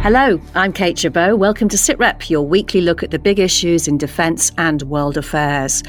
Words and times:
Hello, 0.00 0.40
I'm 0.54 0.72
Kate 0.72 0.96
Chabot. 0.96 1.36
Welcome 1.36 1.68
to 1.70 1.76
SITREP, 1.76 2.30
your 2.30 2.42
weekly 2.42 2.80
look 2.80 3.02
at 3.02 3.10
the 3.10 3.18
big 3.18 3.40
issues 3.40 3.88
in 3.88 3.98
defence 3.98 4.52
and 4.56 4.80
world 4.82 5.18
affairs. 5.18 5.82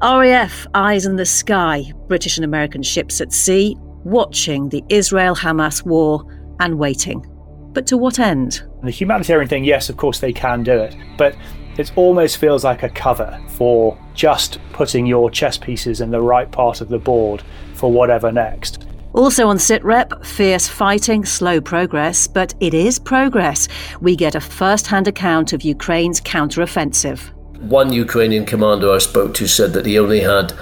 RAF 0.00 0.68
eyes 0.72 1.04
in 1.04 1.16
the 1.16 1.26
sky, 1.26 1.92
British 2.06 2.38
and 2.38 2.44
American 2.44 2.82
ships 2.82 3.20
at 3.20 3.32
sea, 3.32 3.76
watching 4.04 4.68
the 4.68 4.84
Israel 4.88 5.34
Hamas 5.34 5.84
war 5.84 6.24
and 6.60 6.78
waiting. 6.78 7.26
But 7.72 7.88
to 7.88 7.98
what 7.98 8.20
end? 8.20 8.62
The 8.84 8.92
humanitarian 8.92 9.48
thing, 9.48 9.64
yes, 9.64 9.90
of 9.90 9.96
course 9.96 10.20
they 10.20 10.32
can 10.32 10.62
do 10.62 10.78
it, 10.78 10.96
but 11.18 11.36
it 11.76 11.92
almost 11.96 12.38
feels 12.38 12.62
like 12.62 12.84
a 12.84 12.88
cover 12.88 13.38
for 13.48 13.98
just 14.14 14.58
putting 14.72 15.06
your 15.06 15.28
chess 15.28 15.58
pieces 15.58 16.00
in 16.00 16.10
the 16.10 16.22
right 16.22 16.50
part 16.50 16.80
of 16.80 16.88
the 16.88 16.98
board 16.98 17.42
for 17.74 17.90
whatever 17.90 18.30
next. 18.30 18.86
Also 19.12 19.48
on 19.48 19.56
SITREP, 19.56 20.24
fierce 20.24 20.68
fighting, 20.68 21.24
slow 21.24 21.60
progress, 21.60 22.28
but 22.28 22.54
it 22.60 22.74
is 22.74 22.98
progress. 22.98 23.68
We 24.00 24.14
get 24.14 24.34
a 24.34 24.40
first 24.40 24.86
hand 24.86 25.08
account 25.08 25.52
of 25.52 25.62
Ukraine's 25.62 26.20
counteroffensive. 26.20 27.30
One 27.60 27.92
Ukrainian 27.92 28.46
commander 28.46 28.90
I 28.90 28.98
spoke 28.98 29.34
to 29.34 29.46
said 29.46 29.72
that 29.72 29.84
he 29.84 29.98
only 29.98 30.20
had 30.20 30.54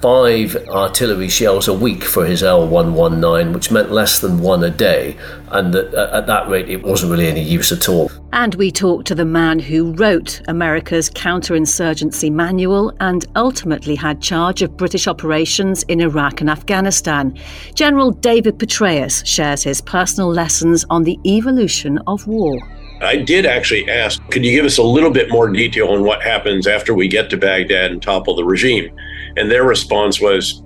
five 0.00 0.56
artillery 0.68 1.28
shells 1.28 1.68
a 1.68 1.74
week 1.74 2.04
for 2.04 2.24
his 2.24 2.42
L 2.42 2.66
119, 2.66 3.52
which 3.52 3.70
meant 3.70 3.90
less 3.90 4.20
than 4.20 4.40
one 4.40 4.62
a 4.64 4.70
day, 4.70 5.16
and 5.50 5.72
that 5.74 5.94
uh, 5.94 6.16
at 6.16 6.26
that 6.26 6.48
rate 6.48 6.68
it 6.68 6.82
wasn't 6.82 7.10
really 7.10 7.26
any 7.26 7.42
use 7.42 7.72
at 7.72 7.88
all. 7.88 8.10
And 8.32 8.54
we 8.54 8.70
talked 8.70 9.06
to 9.08 9.14
the 9.14 9.24
man 9.24 9.58
who 9.58 9.92
wrote 9.94 10.40
America's 10.48 11.10
counterinsurgency 11.10 12.30
manual 12.30 12.92
and 13.00 13.26
ultimately 13.36 13.94
had 13.94 14.20
charge 14.22 14.62
of 14.62 14.76
British 14.76 15.08
operations 15.08 15.82
in 15.84 16.00
Iraq 16.00 16.40
and 16.40 16.50
Afghanistan. 16.50 17.36
General 17.74 18.10
David 18.10 18.58
Petraeus 18.58 19.26
shares 19.26 19.62
his 19.62 19.80
personal 19.80 20.30
lessons 20.30 20.84
on 20.90 21.04
the 21.04 21.18
evolution 21.24 21.98
of 22.06 22.26
war. 22.26 22.58
I 23.00 23.16
did 23.16 23.46
actually 23.46 23.88
ask, 23.88 24.20
could 24.30 24.44
you 24.44 24.50
give 24.50 24.64
us 24.64 24.78
a 24.78 24.82
little 24.82 25.10
bit 25.10 25.30
more 25.30 25.48
detail 25.48 25.88
on 25.88 26.02
what 26.02 26.22
happens 26.22 26.66
after 26.66 26.94
we 26.94 27.06
get 27.06 27.30
to 27.30 27.36
Baghdad 27.36 27.92
and 27.92 28.02
topple 28.02 28.34
the 28.34 28.44
regime? 28.44 28.90
And 29.36 29.50
their 29.50 29.64
response 29.64 30.20
was, 30.20 30.62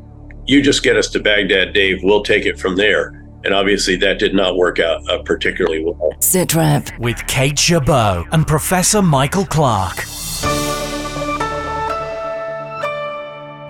you 0.46 0.62
just 0.62 0.82
get 0.82 0.96
us 0.96 1.08
to 1.10 1.20
Baghdad, 1.20 1.72
Dave, 1.72 2.00
we'll 2.02 2.22
take 2.22 2.46
it 2.46 2.58
from 2.58 2.76
there. 2.76 3.18
And 3.44 3.54
obviously, 3.54 3.96
that 3.96 4.18
did 4.18 4.34
not 4.34 4.56
work 4.56 4.78
out 4.78 5.08
uh, 5.10 5.22
particularly 5.22 5.84
well. 5.84 6.12
SITREP 6.20 6.96
with 6.98 7.26
Kate 7.26 7.58
Chabot 7.58 8.26
and 8.32 8.46
Professor 8.46 9.02
Michael 9.02 9.46
Clarke. 9.46 10.04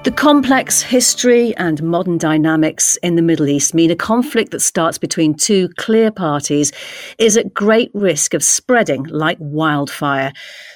The 0.05 0.11
complex 0.11 0.83
history 0.83 1.57
and 1.59 1.81
modern 1.81 2.19
dynamics 2.19 2.97
in 3.05 3.15
the 3.15 3.23
Middle 3.23 3.49
East 3.49 3.73
mean 3.73 3.89
a 3.89 3.95
conflict 3.95 4.51
that 4.51 4.59
starts 4.59 4.99
between 4.99 5.33
two 5.33 5.69
clear 5.79 6.11
parties 6.11 6.73
is 7.19 7.37
at 7.37 7.55
great 7.55 7.93
risk 7.95 8.35
of 8.35 8.43
spreading 8.43 9.05
like 9.05 9.39
wildfire. 9.39 10.33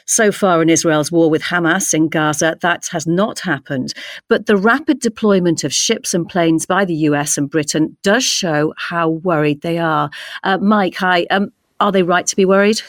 So 0.07 0.31
far 0.31 0.63
in 0.63 0.69
Israel's 0.69 1.11
war 1.11 1.29
with 1.29 1.43
Hamas 1.43 1.93
in 1.93 2.09
Gaza, 2.09 2.57
that 2.63 2.87
has 2.93 3.07
not 3.07 3.41
happened. 3.41 3.93
But 4.29 4.47
the 4.47 4.57
rapid 4.57 5.01
deployment 5.01 5.65
of 5.65 5.73
ships 5.73 6.15
and 6.15 6.29
planes 6.29 6.65
by 6.65 6.85
the 6.85 6.95
US 6.95 7.37
and 7.37 7.51
Britain 7.51 7.97
does 8.03 8.25
show 8.25 8.73
how 8.77 9.09
worried 9.09 9.63
they 9.63 9.79
are. 9.79 10.11
Uh, 10.45 10.59
Mike, 10.59 10.95
hi. 10.95 11.27
Um, 11.31 11.53
are 11.81 11.93
they 11.93 12.05
right 12.05 12.27
to 12.27 12.37
be 12.37 12.45
worried? 12.45 12.81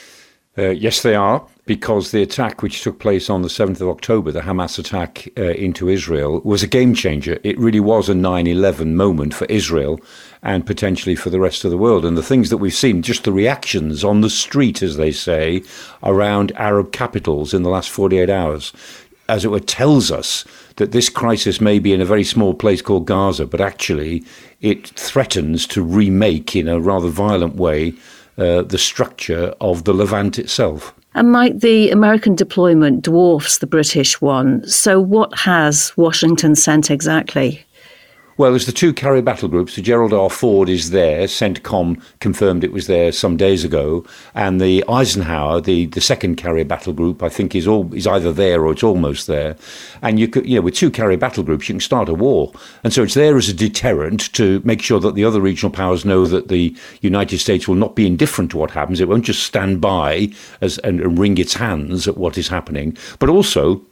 Uh, 0.57 0.69
yes, 0.69 1.03
they 1.03 1.13
are, 1.13 1.45
because 1.67 2.09
the 2.09 2.23
attack 2.23 2.63
which 2.63 2.81
took 2.81 2.97
place 2.99 3.29
on 3.29 3.43
the 3.43 3.47
7th 3.47 3.79
of 3.79 3.89
October, 3.89 4.31
the 4.31 4.41
Hamas 4.41 4.79
attack 4.79 5.27
uh, 5.37 5.43
into 5.51 5.87
Israel, 5.87 6.41
was 6.43 6.63
a 6.63 6.67
game 6.67 6.95
changer. 6.95 7.39
It 7.43 7.59
really 7.59 7.79
was 7.79 8.09
a 8.09 8.15
9 8.15 8.47
11 8.47 8.95
moment 8.95 9.35
for 9.35 9.45
Israel 9.45 9.99
and 10.43 10.65
potentially 10.65 11.15
for 11.15 11.29
the 11.29 11.39
rest 11.39 11.65
of 11.65 11.71
the 11.71 11.77
world. 11.77 12.05
And 12.05 12.17
the 12.17 12.23
things 12.23 12.49
that 12.49 12.57
we've 12.57 12.73
seen, 12.73 13.01
just 13.01 13.23
the 13.23 13.31
reactions 13.31 14.03
on 14.03 14.21
the 14.21 14.29
street, 14.29 14.81
as 14.81 14.97
they 14.97 15.11
say, 15.11 15.63
around 16.03 16.51
Arab 16.55 16.91
capitals 16.91 17.53
in 17.53 17.63
the 17.63 17.69
last 17.69 17.89
48 17.89 18.29
hours, 18.29 18.73
as 19.29 19.43
it 19.43 19.49
were, 19.49 19.59
tells 19.59 20.11
us 20.11 20.45
that 20.77 20.91
this 20.91 21.09
crisis 21.09 21.59
may 21.59 21.79
be 21.79 21.93
in 21.93 22.01
a 22.01 22.05
very 22.05 22.23
small 22.23 22.53
place 22.53 22.81
called 22.81 23.05
Gaza, 23.05 23.45
but 23.45 23.61
actually 23.61 24.23
it 24.61 24.87
threatens 24.89 25.67
to 25.67 25.83
remake 25.83 26.55
in 26.55 26.67
a 26.67 26.79
rather 26.79 27.09
violent 27.09 27.55
way 27.55 27.93
uh, 28.37 28.61
the 28.61 28.77
structure 28.77 29.53
of 29.59 29.83
the 29.83 29.93
Levant 29.93 30.37
itself. 30.37 30.93
And 31.15 31.31
might 31.31 31.61
the 31.61 31.89
American 31.89 32.35
deployment 32.35 33.01
dwarfs 33.01 33.57
the 33.57 33.65
British 33.65 34.21
one? 34.21 34.65
So, 34.67 34.99
what 34.99 35.35
has 35.39 35.91
Washington 35.97 36.53
sent 36.55 36.91
exactly? 36.91 37.65
Well, 38.37 38.51
there's 38.51 38.67
the 38.67 38.71
two 38.71 38.93
carrier 38.93 39.23
battle 39.23 39.49
groups. 39.49 39.75
The 39.75 39.81
Gerald 39.81 40.13
R. 40.13 40.29
Ford 40.29 40.69
is 40.69 40.91
there. 40.91 41.25
CENTCOM 41.25 41.99
confirmed 42.19 42.63
it 42.63 42.71
was 42.71 42.85
there 42.85 43.11
some 43.11 43.35
days 43.35 43.63
ago, 43.63 44.05
and 44.35 44.61
the 44.61 44.83
Eisenhower, 44.87 45.59
the, 45.59 45.87
the 45.87 46.01
second 46.01 46.35
carrier 46.35 46.63
battle 46.63 46.93
group, 46.93 47.23
I 47.23 47.29
think 47.29 47.55
is 47.55 47.67
all 47.67 47.91
is 47.95 48.05
either 48.05 48.31
there 48.31 48.63
or 48.63 48.71
it's 48.73 48.83
almost 48.83 49.25
there. 49.25 49.55
And 50.03 50.19
you 50.19 50.27
could, 50.27 50.45
you 50.45 50.57
know, 50.57 50.61
with 50.61 50.75
two 50.75 50.91
carrier 50.91 51.17
battle 51.17 51.43
groups, 51.43 51.67
you 51.67 51.73
can 51.73 51.79
start 51.79 52.09
a 52.09 52.13
war, 52.13 52.53
and 52.83 52.93
so 52.93 53.01
it's 53.01 53.15
there 53.15 53.37
as 53.37 53.49
a 53.49 53.53
deterrent 53.53 54.31
to 54.33 54.61
make 54.63 54.83
sure 54.83 54.99
that 54.99 55.15
the 55.15 55.25
other 55.25 55.41
regional 55.41 55.71
powers 55.71 56.05
know 56.05 56.27
that 56.27 56.47
the 56.47 56.75
United 57.01 57.39
States 57.39 57.67
will 57.67 57.73
not 57.73 57.95
be 57.95 58.05
indifferent 58.05 58.51
to 58.51 58.57
what 58.57 58.69
happens. 58.69 58.99
It 58.99 59.09
won't 59.09 59.25
just 59.25 59.43
stand 59.43 59.81
by 59.81 60.29
as 60.61 60.77
and, 60.79 61.01
and 61.01 61.17
wring 61.17 61.39
its 61.39 61.55
hands 61.55 62.07
at 62.07 62.17
what 62.17 62.37
is 62.37 62.49
happening, 62.49 62.95
but 63.17 63.29
also 63.29 63.83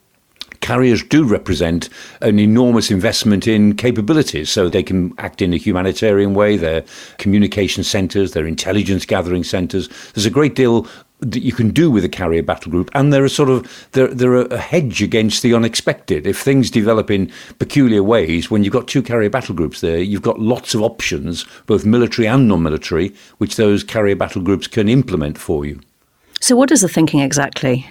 carriers 0.66 1.04
do 1.04 1.24
represent 1.24 1.90
an 2.24 2.40
enormous 2.40 2.90
investment 2.90 3.46
in 3.48 3.76
capabilities. 3.76 4.50
So 4.50 4.68
they 4.68 4.82
can 4.82 5.14
act 5.20 5.44
in 5.44 5.54
a 5.54 5.58
humanitarian 5.58 6.34
way, 6.34 6.58
they're 6.58 6.84
communication 7.20 7.84
centres, 7.84 8.32
they're 8.32 8.48
intelligence 8.48 9.06
gathering 9.06 9.44
centres. 9.44 9.90
There's 10.14 10.26
a 10.26 10.32
great 10.32 10.56
deal 10.56 10.88
that 11.20 11.44
you 11.44 11.52
can 11.52 11.70
do 11.70 11.92
with 11.92 12.04
a 12.04 12.10
carrier 12.10 12.42
battle 12.42 12.72
group, 12.72 12.90
and 12.96 13.14
they're 13.14 13.24
a 13.24 13.30
sort 13.30 13.50
of 13.50 13.88
they're 13.92 14.08
they're 14.08 14.48
a 14.48 14.58
hedge 14.58 15.04
against 15.04 15.44
the 15.44 15.54
unexpected. 15.54 16.26
If 16.26 16.42
things 16.42 16.72
develop 16.72 17.12
in 17.12 17.32
peculiar 17.60 18.02
ways, 18.02 18.50
when 18.50 18.64
you've 18.64 18.74
got 18.74 18.88
two 18.88 19.04
carrier 19.04 19.30
battle 19.30 19.54
groups 19.54 19.82
there, 19.82 20.00
you've 20.00 20.24
got 20.24 20.40
lots 20.40 20.74
of 20.74 20.82
options, 20.82 21.46
both 21.68 21.86
military 21.86 22.28
and 22.28 22.48
non-military, 22.48 23.14
which 23.38 23.56
those 23.56 23.84
carrier 23.84 24.16
battle 24.16 24.42
groups 24.42 24.66
can 24.66 24.90
implement 24.90 25.38
for 25.38 25.64
you. 25.64 25.80
So, 26.42 26.56
what 26.56 26.72
is 26.72 26.82
the 26.82 26.90
thinking 26.90 27.20
exactly? 27.20 27.86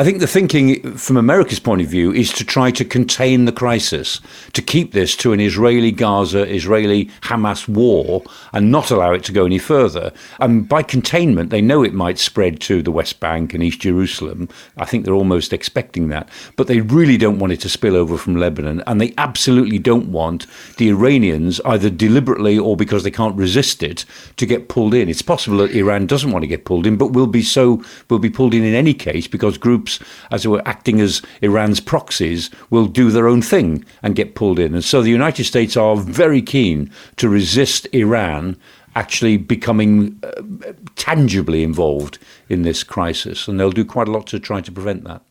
I 0.00 0.02
think 0.02 0.20
the 0.20 0.26
thinking 0.26 0.96
from 0.96 1.18
America's 1.18 1.60
point 1.60 1.82
of 1.82 1.88
view 1.88 2.10
is 2.10 2.32
to 2.32 2.42
try 2.42 2.70
to 2.70 2.86
contain 2.86 3.44
the 3.44 3.52
crisis, 3.52 4.18
to 4.54 4.62
keep 4.62 4.92
this 4.92 5.14
to 5.16 5.34
an 5.34 5.40
Israeli 5.40 5.92
Gaza, 5.92 6.50
Israeli 6.50 7.10
Hamas 7.20 7.68
war, 7.68 8.22
and 8.54 8.72
not 8.72 8.90
allow 8.90 9.12
it 9.12 9.24
to 9.24 9.32
go 9.32 9.44
any 9.44 9.58
further. 9.58 10.10
And 10.38 10.66
by 10.66 10.82
containment, 10.84 11.50
they 11.50 11.60
know 11.60 11.82
it 11.82 11.92
might 11.92 12.18
spread 12.18 12.60
to 12.60 12.80
the 12.80 12.90
West 12.90 13.20
Bank 13.20 13.52
and 13.52 13.62
East 13.62 13.80
Jerusalem. 13.80 14.48
I 14.78 14.86
think 14.86 15.04
they're 15.04 15.12
almost 15.12 15.52
expecting 15.52 16.08
that. 16.08 16.30
But 16.56 16.66
they 16.66 16.80
really 16.80 17.18
don't 17.18 17.38
want 17.38 17.52
it 17.52 17.60
to 17.60 17.68
spill 17.68 17.94
over 17.94 18.16
from 18.16 18.36
Lebanon. 18.36 18.82
And 18.86 19.02
they 19.02 19.12
absolutely 19.18 19.78
don't 19.78 20.10
want 20.10 20.46
the 20.78 20.88
Iranians, 20.88 21.60
either 21.66 21.90
deliberately 21.90 22.58
or 22.58 22.74
because 22.74 23.02
they 23.02 23.10
can't 23.10 23.36
resist 23.36 23.82
it, 23.82 24.06
to 24.38 24.46
get 24.46 24.70
pulled 24.70 24.94
in. 24.94 25.10
It's 25.10 25.20
possible 25.20 25.58
that 25.58 25.72
Iran 25.72 26.06
doesn't 26.06 26.30
want 26.30 26.42
to 26.42 26.48
get 26.48 26.64
pulled 26.64 26.86
in, 26.86 26.96
but 26.96 27.12
will 27.12 27.26
be 27.26 27.42
so, 27.42 27.84
will 28.08 28.18
be 28.18 28.30
pulled 28.30 28.54
in 28.54 28.64
in 28.64 28.72
any 28.72 28.94
case 28.94 29.26
because 29.26 29.58
groups 29.58 29.89
groups, 29.98 30.10
as 30.30 30.44
it 30.44 30.48
were, 30.48 30.62
acting 30.66 31.00
as 31.00 31.22
Iran's 31.42 31.80
proxies, 31.80 32.50
will 32.70 32.86
do 32.86 33.10
their 33.10 33.28
own 33.28 33.42
thing 33.42 33.84
and 34.02 34.14
get 34.14 34.34
pulled 34.34 34.58
in. 34.58 34.74
And 34.74 34.84
so 34.84 35.02
the 35.02 35.10
United 35.10 35.44
States 35.44 35.76
are 35.76 35.96
very 35.96 36.42
keen 36.42 36.90
to 37.16 37.28
resist 37.28 37.86
Iran 37.92 38.56
actually 38.96 39.36
becoming 39.36 40.18
uh, 40.24 40.72
tangibly 40.96 41.62
involved 41.62 42.18
in 42.48 42.62
this 42.62 42.82
crisis. 42.82 43.46
And 43.46 43.58
they'll 43.58 43.70
do 43.70 43.84
quite 43.84 44.08
a 44.08 44.10
lot 44.10 44.26
to 44.28 44.40
try 44.40 44.60
to 44.60 44.72
prevent 44.72 45.04
that. 45.04 45.22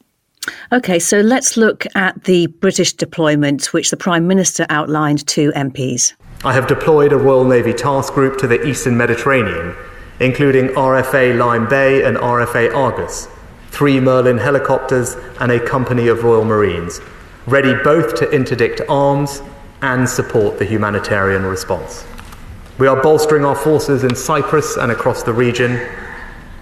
Okay, 0.72 0.98
so 1.00 1.20
let's 1.20 1.58
look 1.58 1.86
at 1.96 2.24
the 2.24 2.48
British 2.48 2.94
deployment, 2.94 3.74
which 3.74 3.92
the 3.92 3.98
Prime 3.98 4.28
Minister 4.28 4.66
outlined 4.70 5.28
to 5.28 5.52
MPs. 5.52 6.14
I 6.46 6.54
have 6.54 6.68
deployed 6.68 7.12
a 7.12 7.18
Royal 7.18 7.44
Navy 7.44 7.74
task 7.74 8.14
group 8.14 8.38
to 8.40 8.48
the 8.48 8.66
Eastern 8.66 8.96
Mediterranean, 8.96 9.76
including 10.22 10.70
RFA 10.70 11.38
Lyme 11.38 11.68
Bay 11.68 12.06
and 12.06 12.16
RFA 12.16 12.74
Argus, 12.74 13.28
three 13.80 13.98
Merlin 14.02 14.38
helicopters, 14.38 15.16
and 15.40 15.54
a 15.54 15.66
company 15.66 16.10
of 16.10 16.26
Royal 16.26 16.44
Marines, 16.44 17.00
ready 17.48 17.74
both 17.82 18.14
to 18.14 18.30
interdict 18.30 18.82
arms 18.90 19.42
and 19.82 20.10
support 20.10 20.60
the 20.60 20.66
humanitarian 20.66 21.46
response. 21.46 22.04
We 22.78 22.88
are 22.88 23.02
bolstering 23.02 23.46
our 23.46 23.56
forces 23.56 24.04
in 24.04 24.18
Cyprus 24.18 24.76
and 24.76 24.92
across 24.92 25.24
the 25.24 25.32
region. 25.32 25.78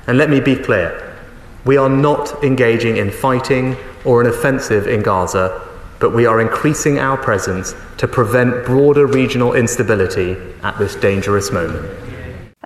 And 0.05 0.19
let 0.19 0.29
me 0.29 0.39
be 0.39 0.55
clear 0.55 1.17
we 1.65 1.75
are 1.75 1.89
not 1.89 2.43
engaging 2.43 2.97
in 2.97 3.09
fighting 3.09 3.75
or 4.05 4.21
an 4.21 4.27
offensive 4.27 4.85
in 4.85 5.01
Gaza, 5.01 5.67
but 5.97 6.13
we 6.13 6.27
are 6.27 6.39
increasing 6.39 6.99
our 6.99 7.17
presence 7.17 7.73
to 7.97 8.07
prevent 8.07 8.63
broader 8.63 9.07
regional 9.07 9.55
instability 9.55 10.37
at 10.61 10.77
this 10.77 10.95
dangerous 10.95 11.51
moment. 11.51 12.06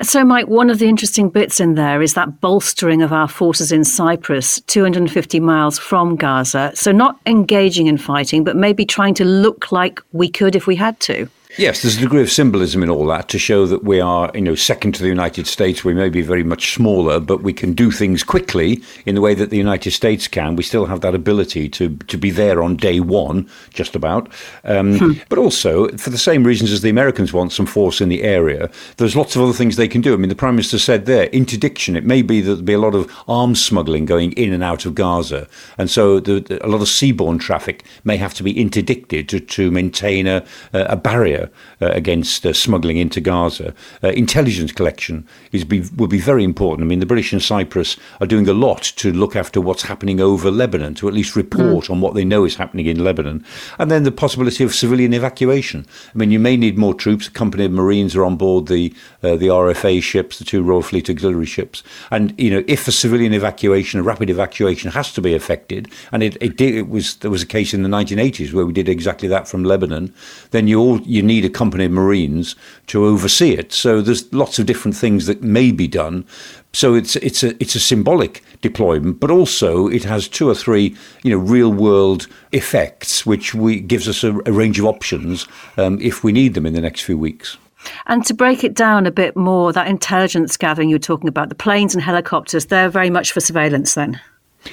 So, 0.03 0.25
Mike, 0.25 0.47
one 0.47 0.71
of 0.71 0.79
the 0.79 0.89
interesting 0.89 1.29
bits 1.29 1.59
in 1.59 1.75
there 1.75 2.01
is 2.01 2.15
that 2.15 2.41
bolstering 2.41 3.03
of 3.03 3.13
our 3.13 3.27
forces 3.27 3.71
in 3.71 3.83
Cyprus, 3.83 4.59
250 4.61 5.39
miles 5.39 5.77
from 5.77 6.15
Gaza. 6.15 6.71
So, 6.73 6.91
not 6.91 7.19
engaging 7.27 7.85
in 7.85 7.99
fighting, 7.99 8.43
but 8.43 8.55
maybe 8.55 8.83
trying 8.83 9.13
to 9.15 9.25
look 9.25 9.71
like 9.71 10.01
we 10.11 10.27
could 10.27 10.55
if 10.55 10.65
we 10.65 10.75
had 10.75 10.99
to. 11.01 11.29
Yes, 11.57 11.81
there's 11.81 11.97
a 11.97 11.99
degree 11.99 12.21
of 12.21 12.31
symbolism 12.31 12.81
in 12.81 12.89
all 12.89 13.05
that 13.07 13.27
to 13.29 13.37
show 13.37 13.65
that 13.65 13.83
we 13.83 13.99
are, 13.99 14.31
you 14.33 14.39
know, 14.39 14.55
second 14.55 14.93
to 14.95 15.01
the 15.01 15.09
United 15.09 15.47
States. 15.47 15.83
We 15.83 15.93
may 15.93 16.07
be 16.07 16.21
very 16.21 16.43
much 16.43 16.73
smaller, 16.73 17.19
but 17.19 17.43
we 17.43 17.51
can 17.51 17.73
do 17.73 17.91
things 17.91 18.23
quickly 18.23 18.81
in 19.05 19.15
the 19.15 19.21
way 19.21 19.33
that 19.33 19.49
the 19.49 19.57
United 19.57 19.91
States 19.91 20.29
can. 20.29 20.55
We 20.55 20.63
still 20.63 20.85
have 20.85 21.01
that 21.01 21.13
ability 21.13 21.67
to, 21.69 21.97
to 21.97 22.17
be 22.17 22.31
there 22.31 22.63
on 22.63 22.77
day 22.77 23.01
one, 23.01 23.49
just 23.73 23.95
about. 23.95 24.31
Um, 24.63 24.97
hmm. 24.97 25.11
But 25.27 25.39
also, 25.39 25.89
for 25.97 26.09
the 26.09 26.17
same 26.17 26.45
reasons 26.45 26.71
as 26.71 26.81
the 26.81 26.89
Americans 26.89 27.33
want 27.33 27.51
some 27.51 27.65
force 27.65 27.99
in 27.99 28.07
the 28.07 28.23
area, 28.23 28.69
there's 28.95 29.17
lots 29.17 29.35
of 29.35 29.41
other 29.41 29.53
things 29.53 29.75
they 29.75 29.89
can 29.89 30.01
do. 30.01 30.13
I 30.13 30.17
mean, 30.17 30.29
the 30.29 30.35
Prime 30.35 30.55
Minister 30.55 30.79
said 30.79 31.05
there, 31.05 31.25
interdiction. 31.27 31.97
It 31.97 32.05
may 32.05 32.21
be 32.21 32.39
that 32.41 32.47
there'll 32.49 32.63
be 32.63 32.73
a 32.73 32.79
lot 32.79 32.95
of 32.95 33.11
arms 33.27 33.63
smuggling 33.63 34.05
going 34.05 34.31
in 34.33 34.53
and 34.53 34.63
out 34.63 34.85
of 34.85 34.95
Gaza. 34.95 35.49
And 35.77 35.89
so 35.89 36.21
the, 36.21 36.39
the, 36.39 36.65
a 36.65 36.69
lot 36.69 36.81
of 36.81 36.87
seaborne 36.87 37.41
traffic 37.41 37.83
may 38.05 38.15
have 38.15 38.33
to 38.35 38.43
be 38.43 38.57
interdicted 38.57 39.27
to, 39.29 39.41
to 39.41 39.69
maintain 39.69 40.27
a, 40.27 40.45
a 40.71 40.95
barrier 40.95 41.40
uh, 41.43 41.87
against 41.87 42.45
uh, 42.45 42.53
smuggling 42.53 42.97
into 42.97 43.21
Gaza. 43.21 43.73
Uh, 44.03 44.09
intelligence 44.09 44.71
collection 44.71 45.27
is 45.51 45.63
be, 45.63 45.81
will 45.95 46.07
be 46.07 46.19
very 46.19 46.43
important. 46.43 46.85
I 46.85 46.89
mean, 46.89 46.99
the 46.99 47.05
British 47.05 47.31
and 47.33 47.41
Cyprus 47.41 47.97
are 48.19 48.27
doing 48.27 48.47
a 48.47 48.53
lot 48.53 48.83
to 48.97 49.11
look 49.11 49.35
after 49.35 49.61
what's 49.61 49.83
happening 49.83 50.19
over 50.19 50.51
Lebanon, 50.51 50.93
to 50.95 51.07
at 51.07 51.13
least 51.13 51.35
report 51.35 51.85
mm. 51.85 51.89
on 51.91 52.01
what 52.01 52.13
they 52.13 52.25
know 52.25 52.45
is 52.45 52.55
happening 52.55 52.85
in 52.85 53.03
Lebanon. 53.03 53.45
And 53.79 53.89
then 53.89 54.03
the 54.03 54.11
possibility 54.11 54.63
of 54.63 54.73
civilian 54.73 55.13
evacuation. 55.13 55.85
I 56.13 56.17
mean, 56.17 56.31
you 56.31 56.39
may 56.39 56.57
need 56.57 56.77
more 56.77 56.93
troops. 56.93 57.27
A 57.27 57.31
company 57.31 57.65
of 57.65 57.71
Marines 57.71 58.15
are 58.15 58.25
on 58.25 58.35
board 58.35 58.67
the 58.67 58.93
uh, 59.23 59.35
the 59.35 59.47
RFA 59.47 60.01
ships, 60.01 60.39
the 60.39 60.45
two 60.45 60.63
Royal 60.63 60.81
Fleet 60.81 61.09
auxiliary 61.09 61.45
ships. 61.45 61.83
And 62.09 62.33
you 62.39 62.49
know, 62.49 62.63
if 62.67 62.87
a 62.87 62.91
civilian 62.91 63.33
evacuation, 63.33 63.99
a 63.99 64.03
rapid 64.03 64.29
evacuation, 64.29 64.91
has 64.91 65.13
to 65.13 65.21
be 65.21 65.33
effected, 65.33 65.89
and 66.11 66.23
it, 66.23 66.37
it, 66.41 66.57
did, 66.57 66.75
it 66.75 66.89
was 66.89 67.15
there 67.17 67.31
was 67.31 67.43
a 67.43 67.47
case 67.47 67.73
in 67.73 67.83
the 67.83 67.89
1980s 67.89 68.53
where 68.53 68.65
we 68.65 68.73
did 68.73 68.89
exactly 68.89 69.27
that 69.27 69.47
from 69.47 69.63
Lebanon, 69.63 70.13
then 70.51 70.67
you 70.67 70.79
all 70.79 70.99
you 71.01 71.23
need 71.33 71.45
a 71.45 71.49
company 71.49 71.85
of 71.85 71.91
Marines 71.91 72.55
to 72.87 73.05
oversee 73.05 73.53
it. 73.53 73.71
So 73.73 74.01
there's 74.01 74.31
lots 74.33 74.59
of 74.59 74.65
different 74.65 74.97
things 74.97 75.25
that 75.25 75.41
may 75.41 75.71
be 75.71 75.87
done. 75.87 76.25
So 76.73 76.93
it's 76.93 77.15
it's 77.17 77.43
a 77.43 77.49
it's 77.61 77.75
a 77.75 77.79
symbolic 77.79 78.43
deployment, 78.61 79.19
but 79.19 79.31
also 79.31 79.87
it 79.87 80.03
has 80.03 80.27
two 80.27 80.49
or 80.49 80.55
three 80.55 80.95
you 81.23 81.31
know 81.31 81.37
real 81.37 81.71
world 81.71 82.27
effects, 82.51 83.25
which 83.25 83.53
we 83.53 83.79
gives 83.79 84.07
us 84.07 84.23
a, 84.23 84.31
a 84.45 84.51
range 84.51 84.79
of 84.79 84.85
options 84.85 85.47
um, 85.77 85.99
if 86.01 86.23
we 86.23 86.31
need 86.31 86.53
them 86.53 86.65
in 86.65 86.73
the 86.73 86.81
next 86.81 87.01
few 87.01 87.17
weeks. 87.17 87.57
And 88.05 88.23
to 88.25 88.33
break 88.33 88.63
it 88.63 88.75
down 88.75 89.07
a 89.07 89.11
bit 89.11 89.35
more, 89.35 89.73
that 89.73 89.87
intelligence 89.87 90.55
gathering 90.55 90.89
you're 90.89 90.99
talking 90.99 91.27
about, 91.27 91.49
the 91.49 91.55
planes 91.55 91.95
and 91.95 92.03
helicopters, 92.03 92.67
they're 92.67 92.89
very 92.89 93.09
much 93.09 93.31
for 93.31 93.39
surveillance 93.39 93.95
then? 93.95 94.21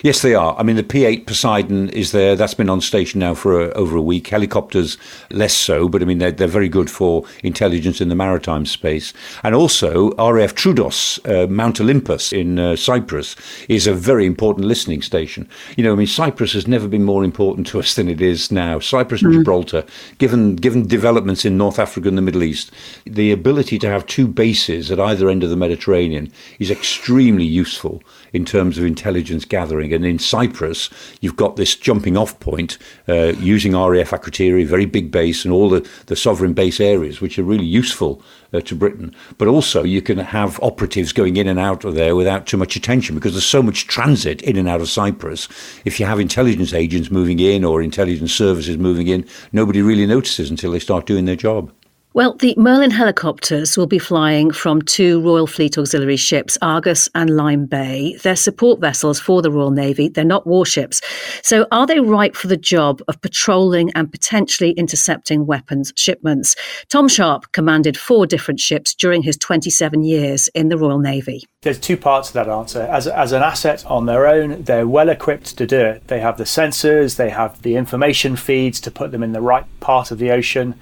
Yes, 0.02 0.22
they 0.22 0.34
are. 0.34 0.54
I 0.58 0.62
mean, 0.62 0.76
the 0.76 0.82
P8 0.82 1.26
Poseidon 1.26 1.88
is 1.90 2.12
there. 2.12 2.36
That's 2.36 2.54
been 2.54 2.68
on 2.70 2.80
station 2.80 3.20
now 3.20 3.34
for 3.34 3.60
a, 3.60 3.72
over 3.72 3.96
a 3.96 4.02
week. 4.02 4.28
Helicopters, 4.28 4.98
less 5.30 5.54
so, 5.54 5.88
but 5.88 6.02
I 6.02 6.04
mean, 6.04 6.18
they're, 6.18 6.30
they're 6.30 6.46
very 6.46 6.68
good 6.68 6.90
for 6.90 7.24
intelligence 7.42 8.00
in 8.00 8.08
the 8.08 8.14
maritime 8.14 8.66
space. 8.66 9.12
And 9.42 9.54
also, 9.54 10.10
RAF 10.16 10.54
Troodos, 10.54 11.18
uh, 11.26 11.48
Mount 11.48 11.80
Olympus 11.80 12.32
in 12.32 12.58
uh, 12.58 12.76
Cyprus, 12.76 13.34
is 13.68 13.86
a 13.86 13.94
very 13.94 14.26
important 14.26 14.66
listening 14.66 15.02
station. 15.02 15.48
You 15.76 15.84
know, 15.84 15.94
I 15.94 15.96
mean, 15.96 16.06
Cyprus 16.06 16.52
has 16.52 16.68
never 16.68 16.86
been 16.86 17.04
more 17.04 17.24
important 17.24 17.66
to 17.68 17.80
us 17.80 17.94
than 17.94 18.08
it 18.08 18.20
is 18.20 18.52
now. 18.52 18.78
Cyprus 18.78 19.22
and 19.22 19.32
mm-hmm. 19.32 19.40
Gibraltar, 19.40 19.84
given, 20.18 20.56
given 20.56 20.86
developments 20.86 21.44
in 21.44 21.56
North 21.56 21.78
Africa 21.78 22.08
and 22.08 22.18
the 22.18 22.22
Middle 22.22 22.42
East, 22.42 22.70
the 23.04 23.32
ability 23.32 23.78
to 23.80 23.88
have 23.88 24.06
two 24.06 24.28
bases 24.28 24.90
at 24.90 25.00
either 25.00 25.28
end 25.28 25.42
of 25.42 25.50
the 25.50 25.56
Mediterranean 25.56 26.30
is 26.58 26.70
extremely 26.70 27.44
useful 27.44 28.02
in 28.32 28.44
terms 28.44 28.78
of 28.78 28.84
intelligence 28.84 29.44
gathering. 29.44 29.92
And 29.92 30.04
in 30.04 30.18
Cyprus, 30.18 30.90
you've 31.20 31.36
got 31.36 31.56
this 31.56 31.74
jumping 31.74 32.16
off 32.16 32.38
point 32.40 32.78
uh, 33.08 33.32
using 33.38 33.72
RAF 33.72 34.10
Akrotiri, 34.10 34.66
very 34.66 34.86
big 34.86 35.10
base, 35.10 35.44
and 35.44 35.52
all 35.52 35.68
the, 35.68 35.88
the 36.06 36.16
sovereign 36.16 36.52
base 36.52 36.80
areas, 36.80 37.20
which 37.20 37.38
are 37.38 37.44
really 37.44 37.64
useful 37.64 38.22
uh, 38.52 38.60
to 38.60 38.74
Britain. 38.74 39.14
But 39.36 39.48
also, 39.48 39.84
you 39.84 40.02
can 40.02 40.18
have 40.18 40.58
operatives 40.62 41.12
going 41.12 41.36
in 41.36 41.48
and 41.48 41.58
out 41.58 41.84
of 41.84 41.94
there 41.94 42.16
without 42.16 42.46
too 42.46 42.56
much 42.56 42.76
attention 42.76 43.14
because 43.14 43.32
there's 43.32 43.44
so 43.44 43.62
much 43.62 43.86
transit 43.86 44.42
in 44.42 44.56
and 44.56 44.68
out 44.68 44.80
of 44.80 44.88
Cyprus. 44.88 45.48
If 45.84 46.00
you 46.00 46.06
have 46.06 46.20
intelligence 46.20 46.72
agents 46.72 47.10
moving 47.10 47.40
in 47.40 47.64
or 47.64 47.82
intelligence 47.82 48.32
services 48.32 48.78
moving 48.78 49.08
in, 49.08 49.26
nobody 49.52 49.82
really 49.82 50.06
notices 50.06 50.50
until 50.50 50.72
they 50.72 50.78
start 50.78 51.06
doing 51.06 51.24
their 51.24 51.36
job. 51.36 51.72
Well, 52.14 52.32
the 52.32 52.54
Merlin 52.56 52.90
helicopters 52.90 53.76
will 53.76 53.86
be 53.86 53.98
flying 53.98 54.50
from 54.50 54.80
two 54.80 55.20
Royal 55.20 55.46
Fleet 55.46 55.76
auxiliary 55.76 56.16
ships, 56.16 56.56
Argus 56.62 57.10
and 57.14 57.36
Lyme 57.36 57.66
Bay. 57.66 58.16
They're 58.22 58.34
support 58.34 58.80
vessels 58.80 59.20
for 59.20 59.42
the 59.42 59.50
Royal 59.50 59.70
Navy. 59.70 60.08
They're 60.08 60.24
not 60.24 60.46
warships. 60.46 61.02
So, 61.42 61.66
are 61.70 61.86
they 61.86 62.00
right 62.00 62.34
for 62.34 62.46
the 62.46 62.56
job 62.56 63.02
of 63.08 63.20
patrolling 63.20 63.92
and 63.92 64.10
potentially 64.10 64.70
intercepting 64.72 65.44
weapons 65.44 65.92
shipments? 65.96 66.56
Tom 66.88 67.08
Sharp 67.08 67.52
commanded 67.52 67.98
four 67.98 68.26
different 68.26 68.58
ships 68.58 68.94
during 68.94 69.22
his 69.22 69.36
27 69.36 70.02
years 70.02 70.48
in 70.54 70.70
the 70.70 70.78
Royal 70.78 70.98
Navy. 70.98 71.44
There's 71.60 71.78
two 71.78 71.98
parts 71.98 72.28
to 72.28 72.34
that 72.34 72.48
answer. 72.48 72.82
As, 72.82 73.06
as 73.06 73.32
an 73.32 73.42
asset 73.42 73.84
on 73.84 74.06
their 74.06 74.26
own, 74.26 74.62
they're 74.62 74.88
well 74.88 75.10
equipped 75.10 75.58
to 75.58 75.66
do 75.66 75.78
it. 75.78 76.08
They 76.08 76.20
have 76.20 76.38
the 76.38 76.44
sensors, 76.44 77.16
they 77.16 77.28
have 77.28 77.60
the 77.60 77.76
information 77.76 78.34
feeds 78.34 78.80
to 78.80 78.90
put 78.90 79.12
them 79.12 79.22
in 79.22 79.32
the 79.32 79.42
right 79.42 79.66
part 79.80 80.10
of 80.10 80.18
the 80.18 80.30
ocean 80.30 80.74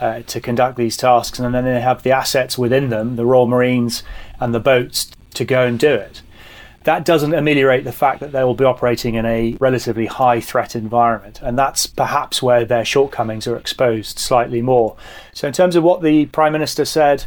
uh, 0.00 0.22
to 0.22 0.40
conduct 0.40 0.76
these 0.76 0.96
tasks, 0.96 1.38
and 1.38 1.54
then 1.54 1.64
they 1.64 1.80
have 1.80 2.02
the 2.02 2.12
assets 2.12 2.56
within 2.58 2.88
them, 2.90 3.16
the 3.16 3.26
Royal 3.26 3.46
Marines 3.46 4.02
and 4.40 4.54
the 4.54 4.60
boats, 4.60 5.10
to 5.34 5.44
go 5.44 5.66
and 5.66 5.78
do 5.78 5.92
it. 5.94 6.22
That 6.84 7.04
doesn't 7.04 7.34
ameliorate 7.34 7.84
the 7.84 7.92
fact 7.92 8.20
that 8.20 8.32
they 8.32 8.44
will 8.44 8.54
be 8.54 8.64
operating 8.64 9.14
in 9.14 9.26
a 9.26 9.56
relatively 9.60 10.06
high 10.06 10.40
threat 10.40 10.74
environment, 10.74 11.40
and 11.42 11.58
that's 11.58 11.86
perhaps 11.86 12.42
where 12.42 12.64
their 12.64 12.84
shortcomings 12.84 13.46
are 13.46 13.56
exposed 13.56 14.18
slightly 14.18 14.62
more. 14.62 14.96
So, 15.34 15.46
in 15.48 15.52
terms 15.52 15.76
of 15.76 15.84
what 15.84 16.02
the 16.02 16.26
Prime 16.26 16.52
Minister 16.52 16.84
said, 16.84 17.26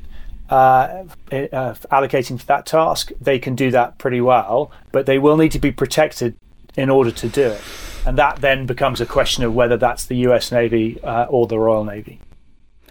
uh, 0.49 1.05
uh, 1.31 1.75
allocating 1.91 2.39
for 2.39 2.45
that 2.47 2.65
task, 2.65 3.11
they 3.21 3.39
can 3.39 3.55
do 3.55 3.71
that 3.71 3.97
pretty 3.97 4.19
well, 4.19 4.71
but 4.91 5.05
they 5.05 5.19
will 5.19 5.37
need 5.37 5.51
to 5.51 5.59
be 5.59 5.71
protected 5.71 6.35
in 6.75 6.89
order 6.89 7.11
to 7.11 7.29
do 7.29 7.43
it. 7.43 7.61
And 8.05 8.17
that 8.17 8.41
then 8.41 8.65
becomes 8.65 8.99
a 8.99 9.05
question 9.05 9.43
of 9.43 9.53
whether 9.53 9.77
that's 9.77 10.05
the 10.05 10.15
US 10.27 10.51
Navy 10.51 10.99
uh, 11.03 11.25
or 11.29 11.47
the 11.47 11.59
Royal 11.59 11.85
Navy. 11.85 12.19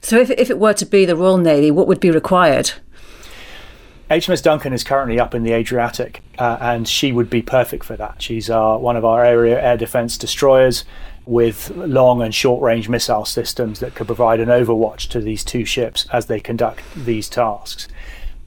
So, 0.01 0.19
if, 0.19 0.31
if 0.31 0.51
it 0.51 0.59
were 0.59 0.75
to 0.75 0.87
be 0.87 1.05
the 1.05 1.17
Royal 1.17 1.39
Navy, 1.39 1.71
what 1.71 1.87
would 1.87 2.01
be 2.01 2.11
required? 2.11 2.73
HMS 4.11 4.43
Duncan 4.43 4.73
is 4.73 4.83
currently 4.83 5.21
up 5.21 5.37
in 5.37 5.45
the 5.45 5.53
Adriatic, 5.53 6.21
uh, 6.37 6.57
and 6.61 6.89
she 6.89 7.13
would 7.13 7.31
be 7.31 7.43
perfect 7.43 7.85
for 7.85 7.97
that. 7.97 8.21
She's 8.21 8.51
uh, 8.51 8.77
one 8.77 8.97
of 8.97 9.05
our 9.05 9.25
area 9.25 9.63
air 9.63 9.77
defence 9.77 10.19
destroyers 10.19 10.85
with 11.27 11.71
long 11.77 12.21
and 12.23 12.35
short 12.35 12.61
range 12.61 12.89
missile 12.89 13.25
systems 13.25 13.79
that 13.79 13.95
could 13.95 14.09
provide 14.09 14.41
an 14.41 14.49
overwatch 14.49 15.09
to 15.11 15.21
these 15.21 15.45
two 15.45 15.65
ships 15.65 16.07
as 16.13 16.27
they 16.27 16.41
conduct 16.41 16.83
these 16.97 17.29
tasks. 17.29 17.87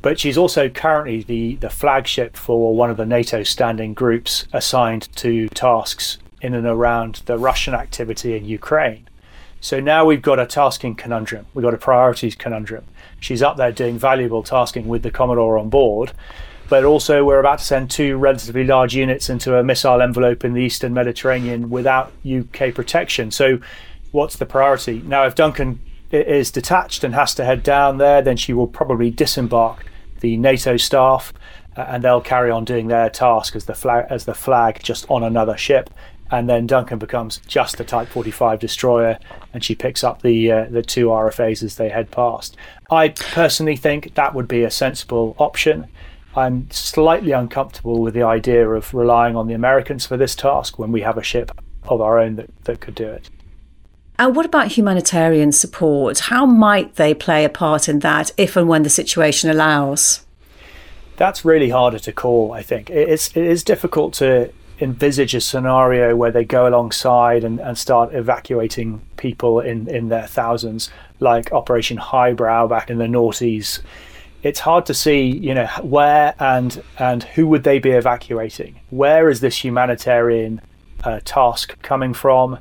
But 0.02 0.20
she's 0.20 0.38
also 0.38 0.68
currently 0.68 1.24
the, 1.24 1.56
the 1.56 1.70
flagship 1.70 2.36
for 2.36 2.76
one 2.76 2.90
of 2.90 2.98
the 2.98 3.06
NATO 3.06 3.44
standing 3.44 3.94
groups 3.94 4.46
assigned 4.52 5.08
to 5.16 5.48
tasks 5.50 6.18
in 6.42 6.54
and 6.54 6.68
around 6.68 7.22
the 7.26 7.38
Russian 7.38 7.74
activity 7.74 8.36
in 8.36 8.44
Ukraine. 8.44 9.08
So 9.64 9.80
now 9.80 10.04
we've 10.04 10.22
got 10.22 10.40
a 10.40 10.46
tasking 10.46 10.94
conundrum. 10.94 11.46
We've 11.54 11.64
got 11.64 11.74
a 11.74 11.78
priorities 11.78 12.36
conundrum. 12.36 12.84
She's 13.22 13.42
up 13.42 13.56
there 13.56 13.72
doing 13.72 13.98
valuable 13.98 14.44
tasking 14.44 14.90
with 14.90 15.04
the 15.04 15.10
Commodore 15.10 15.58
on 15.58 15.70
board, 15.70 16.12
but 16.68 16.84
also 16.84 17.24
we're 17.24 17.40
about 17.40 17.60
to 17.60 17.64
send 17.64 17.90
two 17.90 18.18
relatively 18.18 18.66
large 18.66 18.94
units 18.94 19.30
into 19.30 19.58
a 19.58 19.64
missile 19.64 20.02
envelope 20.02 20.44
in 20.44 20.52
the 20.52 20.62
Eastern 20.62 20.94
Mediterranean 20.94 21.70
without 21.70 22.12
UK 22.30 22.74
protection. 22.76 23.32
So 23.32 23.60
what's 24.12 24.36
the 24.36 24.46
priority? 24.46 25.02
Now, 25.06 25.26
if 25.26 25.34
Duncan 25.34 25.80
is 26.12 26.52
detached 26.52 27.06
and 27.06 27.16
has 27.16 27.34
to 27.36 27.46
head 27.46 27.64
down 27.64 28.00
there, 28.00 28.22
then 28.22 28.36
she 28.36 28.52
will 28.52 28.68
probably 28.68 29.12
disembark 29.12 29.86
the 30.20 30.36
NATO 30.36 30.76
staff 30.76 31.32
uh, 31.78 31.86
and 31.88 32.04
they'll 32.04 32.20
carry 32.20 32.52
on 32.52 32.66
doing 32.66 32.90
their 32.90 33.10
task 33.10 33.56
as 33.56 33.64
the 33.64 33.74
flag 33.74 34.08
as 34.10 34.26
the 34.26 34.34
flag 34.34 34.82
just 34.84 35.10
on 35.10 35.24
another 35.24 35.56
ship 35.56 35.90
and 36.32 36.50
then 36.50 36.68
Duncan 36.68 37.00
becomes 37.00 37.40
just 37.48 37.80
a 37.80 37.84
Type 37.84 38.08
45 38.08 38.60
destroyer, 38.60 39.20
and 39.54 39.64
she 39.64 39.76
picks 39.76 40.04
up 40.04 40.22
the 40.22 40.52
uh, 40.52 40.66
the 40.70 40.82
two 40.82 41.08
RFAs 41.08 41.64
as 41.64 41.76
they 41.76 41.90
head 41.90 42.12
past. 42.12 42.58
I 42.90 43.10
personally 43.10 43.76
think 43.76 44.16
that 44.16 44.34
would 44.34 44.48
be 44.48 44.64
a 44.64 44.72
sensible 44.72 45.36
option. 45.38 45.88
I'm 46.36 46.70
slightly 46.72 47.32
uncomfortable 47.32 48.02
with 48.02 48.16
the 48.16 48.24
idea 48.24 48.68
of 48.68 48.94
relying 48.94 49.36
on 49.36 49.48
the 49.48 49.54
Americans 49.54 50.06
for 50.06 50.18
this 50.18 50.36
task 50.36 50.80
when 50.80 50.92
we 50.92 51.02
have 51.02 51.18
a 51.18 51.24
ship 51.24 51.52
of 51.88 52.02
our 52.02 52.18
own 52.18 52.38
that, 52.38 52.50
that 52.64 52.80
could 52.80 52.96
do 52.96 53.08
it. 53.08 53.30
And 54.18 54.36
what 54.36 54.46
about 54.46 54.70
humanitarian 54.70 55.52
support? 55.52 56.20
How 56.20 56.46
might 56.46 56.96
they 56.96 57.14
play 57.14 57.46
a 57.46 57.50
part 57.50 57.90
in 57.90 58.00
that 58.00 58.32
if 58.38 58.56
and 58.56 58.68
when 58.68 58.84
the 58.84 58.90
situation 58.90 59.50
allows? 59.50 60.26
That's 61.18 61.46
really 61.46 61.70
harder 61.70 62.00
to 62.00 62.12
call, 62.12 62.52
I 62.52 62.64
think. 62.64 62.90
It's, 62.90 63.36
it 63.36 63.44
is 63.44 63.64
difficult 63.64 64.14
to 64.16 64.52
envisage 64.84 65.34
a 65.34 65.42
scenario 65.42 66.16
where 66.16 66.32
they 66.32 66.46
go 66.46 66.68
alongside 66.68 67.44
and, 67.44 67.60
and 67.60 67.78
start 67.78 68.14
evacuating 68.14 69.02
people 69.18 69.60
in, 69.60 69.88
in 69.88 70.10
their 70.10 70.28
thousands, 70.28 70.90
like 71.20 71.52
Operation 71.52 71.98
Highbrow 71.98 72.68
back 72.68 72.90
in 72.90 72.98
the 72.98 73.06
noughties. 73.06 73.80
It's 74.44 74.60
hard 74.60 74.86
to 74.88 74.94
see, 74.94 75.24
you 75.24 75.54
know, 75.54 75.68
where 75.82 76.36
and 76.38 76.84
and 77.00 77.24
who 77.24 77.48
would 77.48 77.64
they 77.64 77.80
be 77.80 77.92
evacuating? 77.92 78.80
Where 78.90 79.30
is 79.30 79.40
this 79.40 79.64
humanitarian 79.64 80.62
uh, 81.04 81.22
task 81.24 81.82
coming 81.82 82.14
from? 82.14 82.60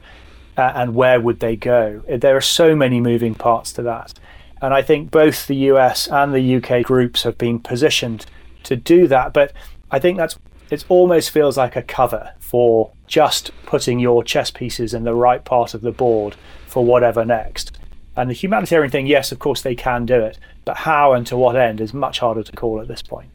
uh, 0.56 0.72
and 0.74 0.94
where 0.94 1.20
would 1.20 1.40
they 1.40 1.56
go? 1.56 2.02
There 2.08 2.36
are 2.36 2.42
so 2.42 2.76
many 2.76 3.00
moving 3.00 3.34
parts 3.34 3.72
to 3.74 3.82
that. 3.82 4.14
And 4.60 4.72
I 4.72 4.82
think 4.82 5.10
both 5.10 5.46
the 5.46 5.56
US 5.56 6.06
and 6.08 6.32
the 6.32 6.56
UK 6.56 6.84
groups 6.84 7.22
have 7.22 7.38
been 7.38 7.58
positioned 7.58 8.26
to 8.64 8.76
do 8.76 9.08
that. 9.08 9.32
But 9.32 9.52
I 9.90 9.98
think 9.98 10.18
that's 10.18 10.38
it 10.72 10.86
almost 10.88 11.30
feels 11.30 11.58
like 11.58 11.76
a 11.76 11.82
cover 11.82 12.32
for 12.40 12.90
just 13.06 13.50
putting 13.66 13.98
your 13.98 14.24
chess 14.24 14.50
pieces 14.50 14.94
in 14.94 15.04
the 15.04 15.14
right 15.14 15.44
part 15.44 15.74
of 15.74 15.82
the 15.82 15.92
board 15.92 16.34
for 16.66 16.82
whatever 16.82 17.26
next. 17.26 17.76
And 18.16 18.30
the 18.30 18.34
humanitarian 18.34 18.90
thing, 18.90 19.06
yes, 19.06 19.32
of 19.32 19.38
course 19.38 19.60
they 19.60 19.74
can 19.74 20.06
do 20.06 20.20
it, 20.20 20.38
but 20.64 20.78
how 20.78 21.12
and 21.12 21.26
to 21.26 21.36
what 21.36 21.56
end 21.56 21.78
is 21.78 21.92
much 21.92 22.20
harder 22.20 22.42
to 22.42 22.52
call 22.52 22.80
at 22.80 22.88
this 22.88 23.02
point. 23.02 23.28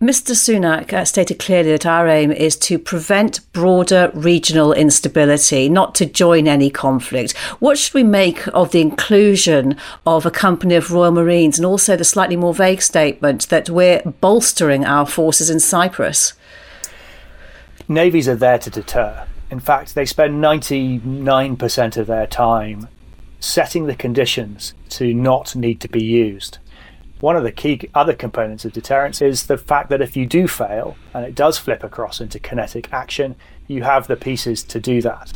Mr. 0.00 0.32
Sunak 0.32 0.92
uh, 0.92 1.06
stated 1.06 1.38
clearly 1.38 1.70
that 1.70 1.86
our 1.86 2.06
aim 2.06 2.30
is 2.30 2.54
to 2.54 2.78
prevent 2.78 3.40
broader 3.54 4.10
regional 4.12 4.74
instability, 4.74 5.70
not 5.70 5.94
to 5.94 6.04
join 6.04 6.46
any 6.46 6.68
conflict. 6.68 7.34
What 7.60 7.78
should 7.78 7.94
we 7.94 8.02
make 8.02 8.46
of 8.48 8.72
the 8.72 8.82
inclusion 8.82 9.74
of 10.06 10.26
a 10.26 10.30
company 10.30 10.74
of 10.74 10.92
Royal 10.92 11.12
Marines 11.12 11.58
and 11.58 11.64
also 11.64 11.96
the 11.96 12.04
slightly 12.04 12.36
more 12.36 12.52
vague 12.52 12.82
statement 12.82 13.48
that 13.48 13.70
we're 13.70 14.02
bolstering 14.20 14.84
our 14.84 15.06
forces 15.06 15.48
in 15.48 15.60
Cyprus? 15.60 16.34
Navies 17.88 18.28
are 18.28 18.36
there 18.36 18.58
to 18.58 18.68
deter. 18.68 19.26
In 19.50 19.60
fact, 19.60 19.94
they 19.94 20.04
spend 20.04 20.44
99% 20.44 21.96
of 21.96 22.06
their 22.06 22.26
time 22.26 22.88
setting 23.40 23.86
the 23.86 23.96
conditions 23.96 24.74
to 24.90 25.14
not 25.14 25.56
need 25.56 25.80
to 25.80 25.88
be 25.88 26.04
used 26.04 26.58
one 27.20 27.36
of 27.36 27.44
the 27.44 27.52
key 27.52 27.88
other 27.94 28.14
components 28.14 28.64
of 28.64 28.72
deterrence 28.72 29.22
is 29.22 29.46
the 29.46 29.58
fact 29.58 29.88
that 29.90 30.02
if 30.02 30.16
you 30.16 30.26
do 30.26 30.46
fail 30.46 30.96
and 31.14 31.24
it 31.24 31.34
does 31.34 31.58
flip 31.58 31.82
across 31.82 32.20
into 32.20 32.38
kinetic 32.38 32.92
action, 32.92 33.36
you 33.66 33.82
have 33.82 34.06
the 34.06 34.16
pieces 34.16 34.62
to 34.64 34.80
do 34.80 35.00
that. 35.02 35.32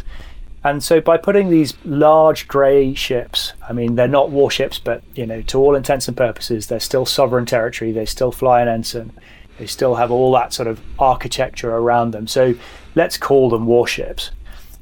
And 0.63 0.85
so 0.85 1.01
by 1.01 1.17
putting 1.17 1.49
these 1.49 1.75
large 1.87 2.47
grey 2.47 2.93
ships, 2.93 3.55
I 3.67 3.73
mean 3.73 3.95
they're 3.95 4.07
not 4.07 4.31
warships, 4.31 4.79
but 4.79 5.03
you 5.15 5.27
know, 5.27 5.41
to 5.43 5.59
all 5.59 5.75
intents 5.75 6.07
and 6.07 6.17
purposes, 6.17 6.67
they're 6.67 6.81
still 6.81 7.07
sovereign 7.07 7.47
territory, 7.47 7.93
they 7.93 8.05
still 8.05 8.31
fly 8.31 8.61
an 8.61 8.69
ensign, 8.69 9.13
they 9.59 9.67
still 9.67 9.95
have 9.95 10.11
all 10.11 10.33
that 10.33 10.53
sort 10.53 10.69
of 10.69 10.81
architecture 10.99 11.71
around 11.71 12.11
them. 12.11 12.27
So 12.27 12.55
let's 12.95 13.17
call 13.17 13.49
them 13.49 13.67
warships. 13.67 14.31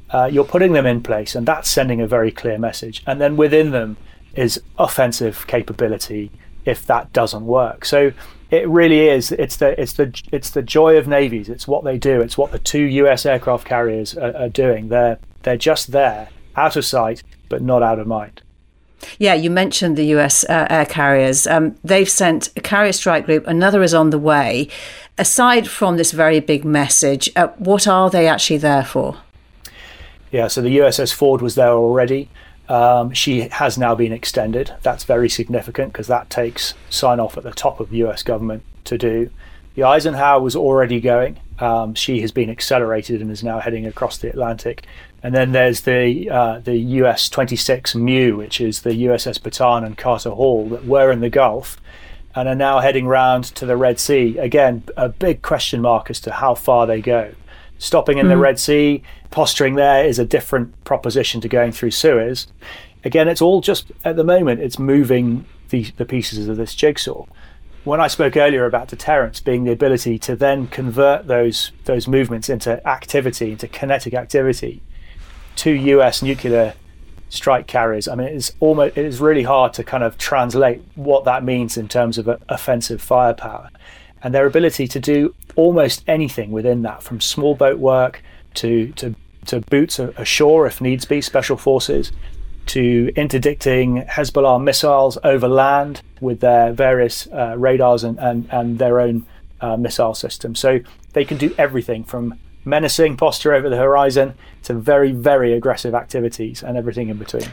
Uh, 0.09 0.25
you're 0.31 0.43
putting 0.43 0.73
them 0.73 0.85
in 0.85 1.01
place, 1.01 1.35
and 1.35 1.45
that's 1.47 1.69
sending 1.69 2.01
a 2.01 2.07
very 2.07 2.31
clear 2.31 2.57
message. 2.57 3.03
And 3.05 3.21
then 3.21 3.37
within 3.37 3.71
them 3.71 3.95
is 4.35 4.61
offensive 4.77 5.45
capability, 5.47 6.31
if 6.65 6.85
that 6.87 7.11
doesn't 7.13 7.45
work. 7.45 7.85
So 7.85 8.11
it 8.51 8.67
really 8.67 9.07
is. 9.07 9.31
It's 9.31 9.57
the 9.57 9.79
it's 9.79 9.93
the 9.93 10.21
it's 10.31 10.49
the 10.49 10.61
joy 10.61 10.97
of 10.97 11.07
navies. 11.07 11.49
It's 11.49 11.67
what 11.67 11.83
they 11.83 11.97
do. 11.97 12.21
It's 12.21 12.37
what 12.37 12.51
the 12.51 12.59
two 12.59 12.83
U.S. 12.83 13.25
aircraft 13.25 13.65
carriers 13.65 14.17
are, 14.17 14.35
are 14.35 14.49
doing. 14.49 14.89
They're 14.89 15.19
they're 15.43 15.57
just 15.57 15.91
there, 15.91 16.29
out 16.55 16.75
of 16.75 16.85
sight, 16.85 17.23
but 17.47 17.61
not 17.61 17.83
out 17.83 17.99
of 17.99 18.07
mind. 18.07 18.41
Yeah, 19.17 19.33
you 19.33 19.49
mentioned 19.49 19.97
the 19.97 20.05
US 20.17 20.43
uh, 20.45 20.67
air 20.69 20.85
carriers. 20.85 21.47
Um, 21.47 21.75
they've 21.83 22.09
sent 22.09 22.49
a 22.57 22.61
carrier 22.61 22.91
strike 22.91 23.25
group, 23.25 23.47
another 23.47 23.81
is 23.81 23.93
on 23.93 24.09
the 24.09 24.19
way. 24.19 24.67
Aside 25.17 25.67
from 25.67 25.97
this 25.97 26.11
very 26.11 26.39
big 26.39 26.65
message, 26.65 27.29
uh, 27.35 27.47
what 27.57 27.87
are 27.87 28.09
they 28.09 28.27
actually 28.27 28.57
there 28.57 28.83
for? 28.83 29.17
Yeah, 30.31 30.47
so 30.47 30.61
the 30.61 30.77
USS 30.77 31.13
Ford 31.13 31.41
was 31.41 31.55
there 31.55 31.71
already. 31.71 32.29
Um, 32.69 33.13
she 33.13 33.49
has 33.49 33.77
now 33.77 33.95
been 33.95 34.13
extended. 34.13 34.73
That's 34.83 35.03
very 35.03 35.27
significant 35.27 35.91
because 35.91 36.07
that 36.07 36.29
takes 36.29 36.75
sign 36.89 37.19
off 37.19 37.35
at 37.35 37.43
the 37.43 37.51
top 37.51 37.79
of 37.79 37.89
the 37.89 37.97
US 38.05 38.23
government 38.23 38.63
to 38.85 38.97
do. 38.97 39.31
The 39.75 39.83
Eisenhower 39.83 40.39
was 40.39 40.55
already 40.55 41.01
going. 41.01 41.39
Um, 41.57 41.95
she 41.95 42.21
has 42.21 42.31
been 42.31 42.49
accelerated 42.49 43.21
and 43.21 43.31
is 43.31 43.43
now 43.43 43.59
heading 43.59 43.85
across 43.85 44.17
the 44.17 44.29
Atlantic. 44.29 44.85
And 45.23 45.35
then 45.35 45.51
there's 45.51 45.81
the 45.81 46.29
uh, 46.29 46.59
the 46.59 46.77
US 46.77 47.27
26 47.27 47.95
MEU, 47.95 48.37
which 48.37 48.61
is 48.61 48.81
the 48.81 48.91
USS 48.91 49.39
Bataan 49.39 49.85
and 49.85 49.97
Carter 49.97 50.29
Hall 50.29 50.69
that 50.69 50.85
were 50.85 51.11
in 51.11 51.19
the 51.19 51.29
Gulf 51.29 51.77
and 52.35 52.47
are 52.47 52.55
now 52.55 52.79
heading 52.79 53.07
round 53.07 53.45
to 53.45 53.65
the 53.65 53.75
Red 53.75 53.99
Sea. 53.99 54.37
Again, 54.37 54.83
a 54.95 55.09
big 55.09 55.41
question 55.41 55.81
mark 55.81 56.09
as 56.09 56.19
to 56.21 56.31
how 56.31 56.53
far 56.53 56.85
they 56.85 57.01
go. 57.01 57.33
Stopping 57.79 58.17
in 58.17 58.27
mm. 58.27 58.29
the 58.29 58.37
Red 58.37 58.59
Sea, 58.59 59.03
posturing 59.31 59.75
there 59.75 60.05
is 60.05 60.19
a 60.19 60.25
different 60.25 60.83
proposition 60.83 61.41
to 61.41 61.47
going 61.47 61.71
through 61.71 61.91
Suez. 61.91 62.47
Again, 63.03 63.27
it's 63.27 63.41
all 63.41 63.61
just 63.61 63.91
at 64.03 64.15
the 64.15 64.23
moment, 64.23 64.61
it's 64.61 64.79
moving 64.79 65.45
the, 65.69 65.83
the 65.97 66.05
pieces 66.05 66.47
of 66.47 66.57
this 66.57 66.75
jigsaw. 66.75 67.25
When 67.83 68.01
I 68.01 68.07
spoke 68.07 68.35
earlier 68.35 68.65
about 68.65 68.89
deterrence 68.89 69.39
being 69.39 69.63
the 69.63 69.71
ability 69.71 70.19
to 70.19 70.35
then 70.35 70.67
convert 70.67 71.27
those 71.27 71.71
those 71.85 72.07
movements 72.07 72.49
into 72.49 72.85
activity, 72.87 73.51
into 73.51 73.67
kinetic 73.67 74.13
activity, 74.13 74.81
to 75.57 75.71
US 75.71 76.21
nuclear 76.21 76.73
strike 77.29 77.67
carriers. 77.67 78.07
I 78.07 78.15
mean, 78.15 78.27
it's 78.27 78.51
almost 78.59 78.97
it 78.97 79.05
is 79.05 79.21
really 79.21 79.43
hard 79.43 79.73
to 79.73 79.83
kind 79.83 80.03
of 80.03 80.17
translate 80.17 80.81
what 80.95 81.23
that 81.25 81.43
means 81.43 81.77
in 81.77 81.87
terms 81.87 82.17
of 82.17 82.27
offensive 82.49 83.01
firepower 83.01 83.69
and 84.21 84.33
their 84.33 84.45
ability 84.45 84.87
to 84.87 84.99
do 84.99 85.33
almost 85.55 86.03
anything 86.07 86.51
within 86.51 86.81
that, 86.83 87.03
from 87.03 87.21
small 87.21 87.55
boat 87.55 87.79
work 87.79 88.21
to 88.55 88.91
to 88.93 89.15
to 89.45 89.61
boots 89.61 89.99
ashore 89.99 90.67
if 90.67 90.81
needs 90.81 91.05
be, 91.05 91.21
special 91.21 91.57
forces, 91.57 92.11
to 92.67 93.11
interdicting 93.15 94.03
Hezbollah 94.03 94.61
missiles 94.63 95.17
over 95.23 95.47
land 95.47 96.01
with 96.21 96.39
their 96.39 96.71
various 96.71 97.27
uh, 97.27 97.55
radars 97.57 98.03
and, 98.03 98.19
and, 98.19 98.47
and 98.51 98.77
their 98.77 98.99
own 98.99 99.25
uh, 99.59 99.75
missile 99.75 100.13
system. 100.13 100.53
So 100.55 100.79
they 101.13 101.25
can 101.25 101.37
do 101.37 101.53
everything 101.57 102.03
from 102.03 102.35
menacing 102.65 103.17
posture 103.17 103.53
over 103.53 103.69
the 103.69 103.77
horizon 103.77 104.35
to 104.63 104.73
very, 104.73 105.11
very 105.11 105.53
aggressive 105.53 105.95
activities 105.95 106.61
and 106.61 106.77
everything 106.77 107.09
in 107.09 107.17
between. 107.17 107.49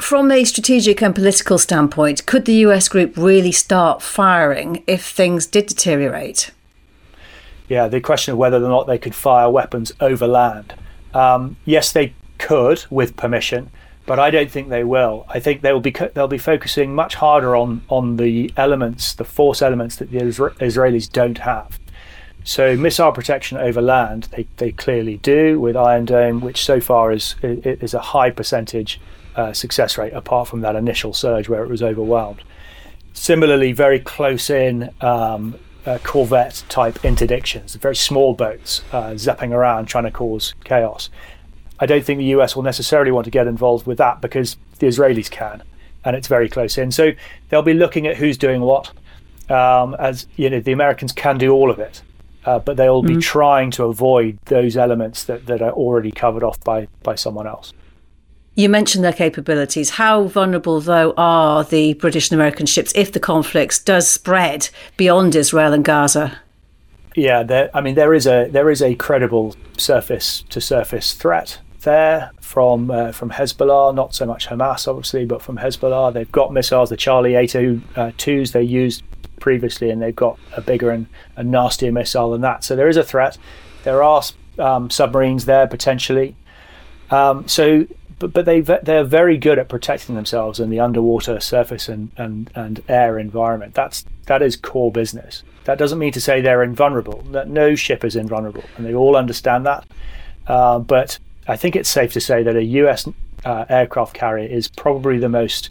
From 0.00 0.30
a 0.30 0.44
strategic 0.44 1.02
and 1.02 1.14
political 1.14 1.58
standpoint, 1.58 2.26
could 2.26 2.44
the 2.44 2.66
US 2.66 2.88
group 2.88 3.16
really 3.16 3.52
start 3.52 4.02
firing 4.02 4.82
if 4.86 5.04
things 5.04 5.46
did 5.46 5.66
deteriorate? 5.66 6.50
Yeah, 7.68 7.88
the 7.88 8.00
question 8.00 8.32
of 8.32 8.38
whether 8.38 8.58
or 8.58 8.68
not 8.68 8.86
they 8.86 8.98
could 8.98 9.14
fire 9.14 9.50
weapons 9.50 9.92
over 10.00 10.26
land. 10.26 10.74
Um, 11.14 11.56
yes, 11.64 11.92
they 11.92 12.14
could 12.38 12.84
with 12.90 13.16
permission, 13.16 13.70
but 14.04 14.18
I 14.18 14.30
don't 14.30 14.50
think 14.50 14.68
they 14.68 14.84
will. 14.84 15.26
I 15.28 15.40
think 15.40 15.62
they 15.62 15.72
will 15.72 15.80
be 15.80 15.94
they'll 16.14 16.28
be 16.28 16.38
focusing 16.38 16.94
much 16.94 17.16
harder 17.16 17.56
on 17.56 17.82
on 17.88 18.16
the 18.16 18.52
elements, 18.56 19.14
the 19.14 19.24
force 19.24 19.62
elements 19.62 19.96
that 19.96 20.10
the 20.10 20.18
Israelis 20.18 21.10
don't 21.10 21.38
have. 21.38 21.80
So 22.44 22.76
missile 22.76 23.10
protection 23.10 23.58
over 23.58 23.82
land, 23.82 24.28
they, 24.30 24.46
they 24.58 24.70
clearly 24.70 25.16
do 25.16 25.60
with 25.60 25.76
Iron 25.76 26.04
Dome, 26.04 26.40
which 26.40 26.64
so 26.64 26.80
far 26.80 27.10
is 27.10 27.34
is 27.42 27.94
a 27.94 28.00
high 28.00 28.30
percentage 28.30 29.00
uh, 29.34 29.52
success 29.52 29.98
rate, 29.98 30.12
apart 30.12 30.46
from 30.48 30.60
that 30.60 30.76
initial 30.76 31.12
surge 31.12 31.48
where 31.48 31.64
it 31.64 31.68
was 31.68 31.82
overwhelmed. 31.82 32.42
Similarly, 33.12 33.72
very 33.72 33.98
close 33.98 34.48
in 34.50 34.90
um, 35.00 35.58
uh, 35.86 35.98
corvette 36.02 36.64
type 36.68 36.94
interdictions, 37.02 37.76
very 37.76 37.96
small 37.96 38.34
boats 38.34 38.82
uh, 38.92 39.10
zapping 39.10 39.52
around 39.52 39.86
trying 39.86 40.04
to 40.04 40.10
cause 40.10 40.54
chaos. 40.64 41.08
I 41.78 41.86
don't 41.86 42.04
think 42.04 42.18
the 42.18 42.34
US 42.36 42.56
will 42.56 42.62
necessarily 42.62 43.10
want 43.10 43.24
to 43.26 43.30
get 43.30 43.46
involved 43.46 43.86
with 43.86 43.98
that 43.98 44.20
because 44.20 44.56
the 44.78 44.86
Israelis 44.86 45.30
can, 45.30 45.62
and 46.04 46.16
it's 46.16 46.28
very 46.28 46.48
close 46.48 46.76
in. 46.76 46.90
So 46.90 47.12
they'll 47.48 47.62
be 47.62 47.74
looking 47.74 48.06
at 48.06 48.16
who's 48.16 48.36
doing 48.36 48.62
what. 48.62 48.92
Um, 49.48 49.94
as 49.98 50.26
you 50.36 50.50
know, 50.50 50.58
the 50.58 50.72
Americans 50.72 51.12
can 51.12 51.38
do 51.38 51.52
all 51.52 51.70
of 51.70 51.78
it, 51.78 52.02
uh, 52.44 52.58
but 52.58 52.76
they'll 52.76 53.02
mm-hmm. 53.02 53.14
be 53.14 53.20
trying 53.20 53.70
to 53.72 53.84
avoid 53.84 54.38
those 54.46 54.76
elements 54.76 55.22
that, 55.24 55.46
that 55.46 55.62
are 55.62 55.70
already 55.70 56.10
covered 56.10 56.42
off 56.42 56.62
by 56.64 56.88
by 57.04 57.14
someone 57.14 57.46
else. 57.46 57.72
You 58.56 58.70
mentioned 58.70 59.04
their 59.04 59.12
capabilities. 59.12 59.90
How 59.90 60.24
vulnerable, 60.24 60.80
though, 60.80 61.12
are 61.18 61.62
the 61.62 61.92
British 61.92 62.30
and 62.30 62.40
American 62.40 62.64
ships 62.64 62.90
if 62.96 63.12
the 63.12 63.20
conflict 63.20 63.84
does 63.84 64.10
spread 64.10 64.70
beyond 64.96 65.36
Israel 65.36 65.74
and 65.74 65.84
Gaza? 65.84 66.40
Yeah, 67.14 67.42
there, 67.42 67.70
I 67.74 67.82
mean 67.82 67.94
there 67.94 68.14
is 68.14 68.26
a 68.26 68.48
there 68.48 68.70
is 68.70 68.82
a 68.82 68.94
credible 68.94 69.56
surface 69.76 70.42
to 70.50 70.60
surface 70.60 71.12
threat 71.14 71.58
there 71.80 72.30
from 72.40 72.90
uh, 72.90 73.12
from 73.12 73.30
Hezbollah. 73.30 73.94
Not 73.94 74.14
so 74.14 74.24
much 74.24 74.48
Hamas, 74.48 74.88
obviously, 74.88 75.26
but 75.26 75.42
from 75.42 75.58
Hezbollah. 75.58 76.14
They've 76.14 76.32
got 76.32 76.52
missiles, 76.52 76.88
the 76.88 76.96
Charlie 76.96 77.32
82s 77.32 78.48
uh, 78.48 78.52
they 78.52 78.62
used 78.62 79.02
previously, 79.38 79.90
and 79.90 80.00
they've 80.00 80.16
got 80.16 80.38
a 80.56 80.62
bigger 80.62 80.90
and 80.90 81.06
a 81.36 81.44
nastier 81.44 81.92
missile 81.92 82.30
than 82.30 82.40
that. 82.40 82.64
So 82.64 82.74
there 82.74 82.88
is 82.88 82.96
a 82.96 83.04
threat. 83.04 83.36
There 83.84 84.02
are 84.02 84.22
um, 84.58 84.88
submarines 84.88 85.44
there 85.44 85.66
potentially. 85.66 86.36
Um, 87.10 87.46
so 87.46 87.86
but 88.18 88.32
but 88.32 88.44
they 88.44 88.60
they're 88.60 89.04
very 89.04 89.36
good 89.36 89.58
at 89.58 89.68
protecting 89.68 90.14
themselves 90.14 90.60
in 90.60 90.70
the 90.70 90.80
underwater 90.80 91.40
surface 91.40 91.88
and, 91.88 92.10
and, 92.16 92.50
and 92.54 92.82
air 92.88 93.18
environment. 93.18 93.74
That's 93.74 94.04
that 94.26 94.42
is 94.42 94.56
core 94.56 94.92
business. 94.92 95.42
That 95.64 95.78
doesn't 95.78 95.98
mean 95.98 96.12
to 96.12 96.20
say 96.20 96.40
they're 96.40 96.62
invulnerable. 96.62 97.22
That 97.30 97.48
no 97.48 97.74
ship 97.74 98.04
is 98.04 98.16
invulnerable, 98.16 98.64
and 98.76 98.86
they 98.86 98.94
all 98.94 99.16
understand 99.16 99.66
that. 99.66 99.86
Uh, 100.46 100.78
but 100.78 101.18
I 101.48 101.56
think 101.56 101.76
it's 101.76 101.88
safe 101.88 102.12
to 102.12 102.20
say 102.20 102.42
that 102.42 102.56
a 102.56 102.64
U.S. 102.64 103.08
Uh, 103.44 103.64
aircraft 103.68 104.14
carrier 104.14 104.48
is 104.48 104.68
probably 104.68 105.18
the 105.18 105.28
most 105.28 105.70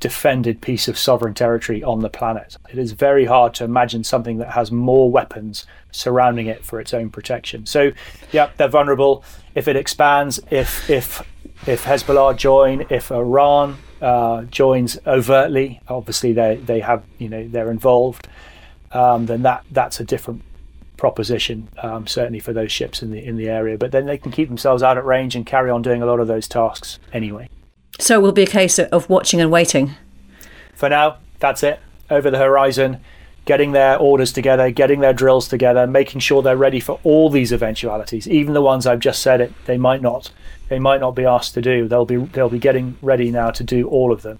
defended 0.00 0.62
piece 0.62 0.88
of 0.88 0.98
sovereign 0.98 1.34
territory 1.34 1.84
on 1.84 2.00
the 2.00 2.08
planet. 2.08 2.56
It 2.70 2.78
is 2.78 2.92
very 2.92 3.26
hard 3.26 3.54
to 3.54 3.64
imagine 3.64 4.02
something 4.02 4.38
that 4.38 4.50
has 4.50 4.72
more 4.72 5.10
weapons 5.10 5.66
surrounding 5.92 6.46
it 6.46 6.64
for 6.64 6.80
its 6.80 6.94
own 6.94 7.10
protection. 7.10 7.66
So, 7.66 7.92
yeah, 8.32 8.50
they're 8.56 8.68
vulnerable. 8.68 9.22
If 9.54 9.68
it 9.68 9.76
expands, 9.76 10.40
if 10.50 10.88
if 10.88 11.22
If 11.66 11.84
Hezbollah 11.84 12.36
join, 12.36 12.86
if 12.88 13.10
Iran 13.10 13.76
uh, 14.00 14.44
joins 14.44 14.98
overtly, 15.06 15.80
obviously 15.88 16.32
they 16.32 16.56
they 16.56 16.80
have 16.80 17.04
you 17.18 17.28
know 17.28 17.46
they're 17.46 17.70
involved, 17.70 18.28
um, 18.92 19.26
then 19.26 19.42
that 19.42 19.64
that's 19.70 20.00
a 20.00 20.04
different 20.04 20.42
proposition, 20.96 21.68
um, 21.82 22.06
certainly 22.06 22.40
for 22.40 22.52
those 22.52 22.72
ships 22.72 23.02
in 23.02 23.10
the 23.10 23.24
in 23.24 23.36
the 23.36 23.48
area. 23.48 23.76
But 23.76 23.92
then 23.92 24.06
they 24.06 24.18
can 24.18 24.32
keep 24.32 24.48
themselves 24.48 24.82
out 24.82 24.96
at 24.96 25.04
range 25.04 25.36
and 25.36 25.44
carry 25.44 25.70
on 25.70 25.82
doing 25.82 26.02
a 26.02 26.06
lot 26.06 26.20
of 26.20 26.28
those 26.28 26.48
tasks 26.48 26.98
anyway. 27.12 27.48
So 27.98 28.18
it 28.18 28.22
will 28.22 28.32
be 28.32 28.42
a 28.42 28.46
case 28.46 28.78
of 28.78 29.10
watching 29.10 29.40
and 29.40 29.50
waiting. 29.50 29.92
For 30.74 30.88
now, 30.88 31.18
that's 31.38 31.62
it. 31.62 31.80
Over 32.08 32.30
the 32.30 32.38
horizon, 32.38 33.00
getting 33.50 33.72
their 33.72 33.98
orders 33.98 34.32
together, 34.32 34.70
getting 34.70 35.00
their 35.00 35.12
drills 35.12 35.48
together, 35.48 35.84
making 35.84 36.20
sure 36.20 36.40
they're 36.40 36.56
ready 36.56 36.78
for 36.78 37.00
all 37.02 37.28
these 37.28 37.52
eventualities, 37.52 38.28
even 38.28 38.54
the 38.54 38.62
ones 38.62 38.86
I've 38.86 39.00
just 39.00 39.20
said 39.22 39.40
it 39.40 39.52
they 39.64 39.76
might 39.76 40.00
not 40.00 40.30
they 40.68 40.78
might 40.78 41.00
not 41.00 41.16
be 41.16 41.24
asked 41.24 41.54
to 41.54 41.60
do. 41.60 41.88
They'll 41.88 42.04
be 42.04 42.18
they'll 42.18 42.48
be 42.48 42.60
getting 42.60 42.96
ready 43.02 43.32
now 43.32 43.50
to 43.50 43.64
do 43.64 43.88
all 43.88 44.12
of 44.12 44.22
them. 44.22 44.38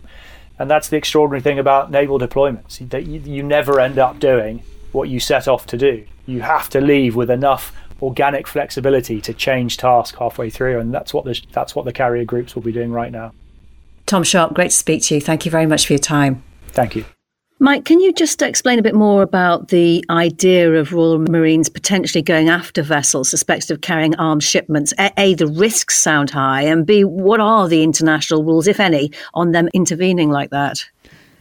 And 0.61 0.71
that's 0.71 0.89
the 0.89 0.97
extraordinary 0.97 1.43
thing 1.43 1.59
about 1.59 1.91
naval 1.91 2.21
deployments. 2.21 2.89
That 2.91 3.07
you, 3.07 3.19
you 3.19 3.43
never 3.43 3.81
end 3.81 3.99
up 3.99 4.21
doing 4.21 4.63
what 4.93 5.09
you 5.09 5.19
set 5.19 5.49
off 5.49 5.67
to 5.67 5.77
do. 5.77 6.07
You 6.27 6.43
have 6.43 6.69
to 6.71 6.81
leave 6.81 7.17
with 7.17 7.33
enough 7.33 7.73
organic 8.01 8.47
flexibility 8.47 9.21
to 9.23 9.35
change 9.35 9.77
task 9.77 10.19
halfway 10.19 10.51
through, 10.51 10.79
and 10.79 10.95
that's 10.95 11.13
what 11.13 11.25
the 11.25 11.41
that's 11.51 11.75
what 11.75 11.85
the 11.85 11.93
carrier 11.93 12.25
groups 12.25 12.55
will 12.55 12.63
be 12.63 12.71
doing 12.71 12.93
right 12.93 13.11
now. 13.11 13.33
Tom 14.07 14.23
Sharp, 14.23 14.55
great 14.55 14.71
to 14.71 14.77
speak 14.77 15.03
to 15.05 15.17
you. 15.17 15.21
Thank 15.21 15.45
you 15.45 15.51
very 15.51 15.67
much 15.67 15.85
for 15.89 15.95
your 15.95 16.01
time. 16.01 16.45
Thank 16.69 16.95
you. 16.95 17.05
Mike, 17.63 17.85
can 17.85 18.01
you 18.01 18.11
just 18.11 18.41
explain 18.41 18.79
a 18.79 18.83
bit 18.83 18.95
more 18.95 19.21
about 19.21 19.69
the 19.69 20.03
idea 20.09 20.73
of 20.73 20.95
Royal 20.95 21.19
Marines 21.19 21.69
potentially 21.69 22.23
going 22.23 22.49
after 22.49 22.83
vessels 22.83 23.29
suspected 23.29 23.71
of 23.71 23.83
carrying 23.83 24.15
arms 24.17 24.45
shipments? 24.45 24.95
A, 24.99 25.13
a, 25.19 25.35
the 25.35 25.47
risks 25.47 25.99
sound 25.99 26.31
high, 26.31 26.63
and 26.63 26.87
B, 26.87 27.05
what 27.05 27.39
are 27.39 27.69
the 27.69 27.83
international 27.83 28.45
rules, 28.45 28.67
if 28.67 28.81
any, 28.81 29.13
on 29.35 29.53
them 29.53 29.69
intervening 29.75 30.31
like 30.31 30.49
that? 30.49 30.83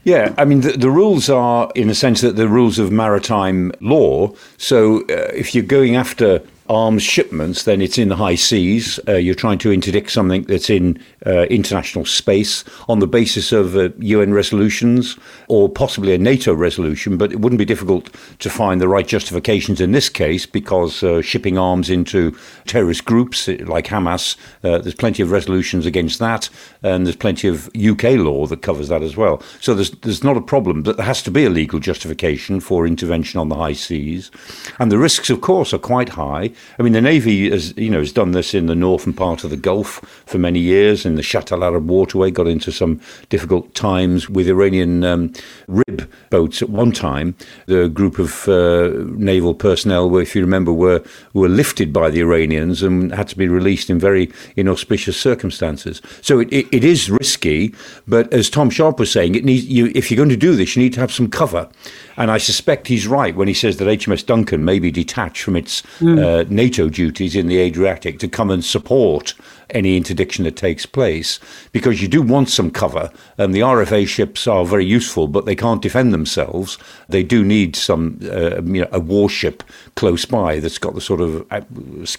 Yeah, 0.03 0.33
I 0.37 0.43
mean, 0.43 0.59
the, 0.59 0.73
the, 0.73 0.89
rules 0.89 1.29
are, 1.29 1.71
in 1.73 1.89
a 1.89 1.95
sense, 1.95 2.19
that 2.19 2.35
the 2.35 2.49
rules 2.49 2.79
of 2.79 2.91
maritime 2.91 3.71
law. 3.79 4.33
So 4.57 5.03
uh, 5.03 5.31
if 5.33 5.55
you're 5.55 5.63
going 5.63 5.95
after 5.95 6.41
arms 6.69 7.01
shipments, 7.01 7.63
then 7.63 7.81
it's 7.81 7.97
in 7.97 8.09
the 8.09 8.15
high 8.15 8.35
seas. 8.35 8.99
Uh, 9.07 9.15
you're 9.15 9.35
trying 9.35 9.57
to 9.57 9.71
interdict 9.71 10.11
something 10.11 10.43
that's 10.43 10.69
in 10.69 11.03
uh, 11.25 11.43
international 11.45 12.05
space 12.05 12.63
on 12.87 12.99
the 12.99 13.07
basis 13.07 13.51
of 13.51 13.75
uh, 13.75 13.89
UN 13.97 14.33
resolutions 14.33 15.17
or 15.47 15.67
possibly 15.67 16.13
a 16.13 16.17
NATO 16.17 16.53
resolution. 16.53 17.17
But 17.17 17.31
it 17.31 17.39
wouldn't 17.39 17.57
be 17.57 17.65
difficult 17.65 18.09
to 18.39 18.49
find 18.49 18.79
the 18.79 18.87
right 18.87 19.07
justifications 19.07 19.81
in 19.81 19.91
this 19.91 20.09
case 20.09 20.45
because 20.45 21.01
uh, 21.03 21.21
shipping 21.21 21.57
arms 21.57 21.89
into 21.89 22.37
terrorist 22.67 23.03
groups 23.05 23.49
uh, 23.49 23.57
like 23.65 23.87
Hamas, 23.87 24.37
uh, 24.63 24.77
there's 24.77 24.93
plenty 24.93 25.23
of 25.23 25.31
resolutions 25.31 25.87
against 25.87 26.19
that, 26.19 26.49
and 26.83 27.05
there's 27.05 27.15
plenty 27.15 27.47
of 27.47 27.67
UK 27.75 28.15
law 28.17 28.45
that 28.45 28.61
covers 28.61 28.89
that 28.89 29.01
as 29.01 29.17
well. 29.17 29.41
So 29.59 29.73
there's 29.73 29.91
there's 29.91 30.23
not 30.23 30.37
a 30.37 30.41
problem, 30.41 30.83
but 30.83 30.97
there 30.97 31.05
has 31.05 31.23
to 31.23 31.31
be 31.31 31.45
a 31.45 31.49
legal 31.49 31.79
justification 31.79 32.59
for 32.59 32.85
intervention 32.85 33.39
on 33.39 33.49
the 33.49 33.55
high 33.55 33.73
seas, 33.73 34.29
and 34.77 34.91
the 34.91 34.99
risks, 34.99 35.29
of 35.29 35.41
course, 35.41 35.73
are 35.73 35.79
quite 35.79 36.09
high. 36.09 36.51
I 36.77 36.83
mean, 36.83 36.93
the 36.93 37.01
Navy 37.01 37.49
has, 37.49 37.75
you 37.77 37.89
know, 37.89 37.99
has 37.99 38.13
done 38.13 38.31
this 38.31 38.53
in 38.53 38.67
the 38.67 38.75
northern 38.75 39.13
part 39.13 39.43
of 39.43 39.49
the 39.49 39.57
Gulf 39.57 40.23
for 40.25 40.37
many 40.37 40.59
years, 40.59 41.05
in 41.05 41.15
the 41.15 41.23
Shatt 41.23 41.51
al 41.51 41.63
Arab 41.63 41.89
waterway, 41.89 42.31
got 42.31 42.47
into 42.47 42.71
some 42.71 43.01
difficult 43.29 43.75
times 43.75 44.29
with 44.29 44.47
Iranian 44.47 45.03
um, 45.03 45.33
rib 45.67 46.09
boats 46.29 46.61
at 46.61 46.69
one 46.69 46.91
time. 46.91 47.35
The 47.65 47.89
group 47.89 48.19
of 48.19 48.47
uh, 48.47 48.91
naval 49.17 49.53
personnel, 49.53 50.15
if 50.17 50.35
you 50.35 50.41
remember, 50.41 50.71
were 50.71 51.03
were 51.33 51.49
lifted 51.49 51.91
by 51.91 52.09
the 52.09 52.21
Iranians 52.21 52.81
and 52.81 53.11
had 53.13 53.27
to 53.29 53.37
be 53.37 53.47
released 53.47 53.89
in 53.89 53.99
very 53.99 54.31
inauspicious 54.55 55.19
circumstances. 55.19 56.01
So 56.21 56.39
it, 56.39 56.51
it, 56.51 56.67
it 56.71 56.83
is 56.83 57.09
risky, 57.09 57.73
but 58.07 58.33
as 58.33 58.49
Tom 58.49 58.69
Sharp 58.69 58.99
was 58.99 59.11
saying, 59.11 59.35
it 59.35 59.45
needs 59.45 59.65
you 59.65 59.91
if 59.95 60.09
you're 60.09 60.17
going 60.17 60.29
to 60.29 60.37
do 60.37 60.55
this, 60.55 60.75
you 60.75 60.83
need 60.83 60.93
to 60.93 60.99
have 60.99 61.11
some 61.11 61.29
cover. 61.29 61.69
And 62.17 62.29
I 62.29 62.37
suspect 62.37 62.87
he's 62.87 63.07
right 63.07 63.35
when 63.35 63.47
he 63.47 63.53
says 63.53 63.77
that 63.77 63.85
HMS 63.85 64.25
Duncan 64.25 64.65
may 64.65 64.79
be 64.79 64.91
detached 64.91 65.41
from 65.41 65.55
its 65.55 65.81
mm. 65.99 66.19
uh, 66.19 66.43
NATO 66.49 66.89
duties 66.89 67.35
in 67.35 67.47
the 67.47 67.57
Adriatic 67.57 68.19
to 68.19 68.27
come 68.27 68.49
and 68.49 68.63
support 68.63 69.33
any 69.71 69.97
interdiction 69.97 70.43
that 70.45 70.55
takes 70.55 70.85
place 70.85 71.39
because 71.71 72.01
you 72.01 72.07
do 72.07 72.21
want 72.21 72.49
some 72.49 72.71
cover. 72.71 73.11
And 73.37 73.53
the 73.53 73.61
RFA 73.61 74.07
ships 74.07 74.47
are 74.47 74.65
very 74.65 74.85
useful, 74.85 75.27
but 75.27 75.45
they 75.45 75.55
can't 75.55 75.81
defend 75.81 76.13
themselves. 76.13 76.77
They 77.07 77.23
do 77.23 77.43
need 77.43 77.75
some, 77.75 78.19
uh, 78.23 78.61
you 78.63 78.81
know, 78.81 78.89
a 78.91 78.99
warship 78.99 79.63
close 79.95 80.25
by 80.25 80.59
that's 80.59 80.77
got 80.77 80.95
the 80.95 81.01
sort 81.01 81.21
of 81.21 81.45
uh, 81.51 81.61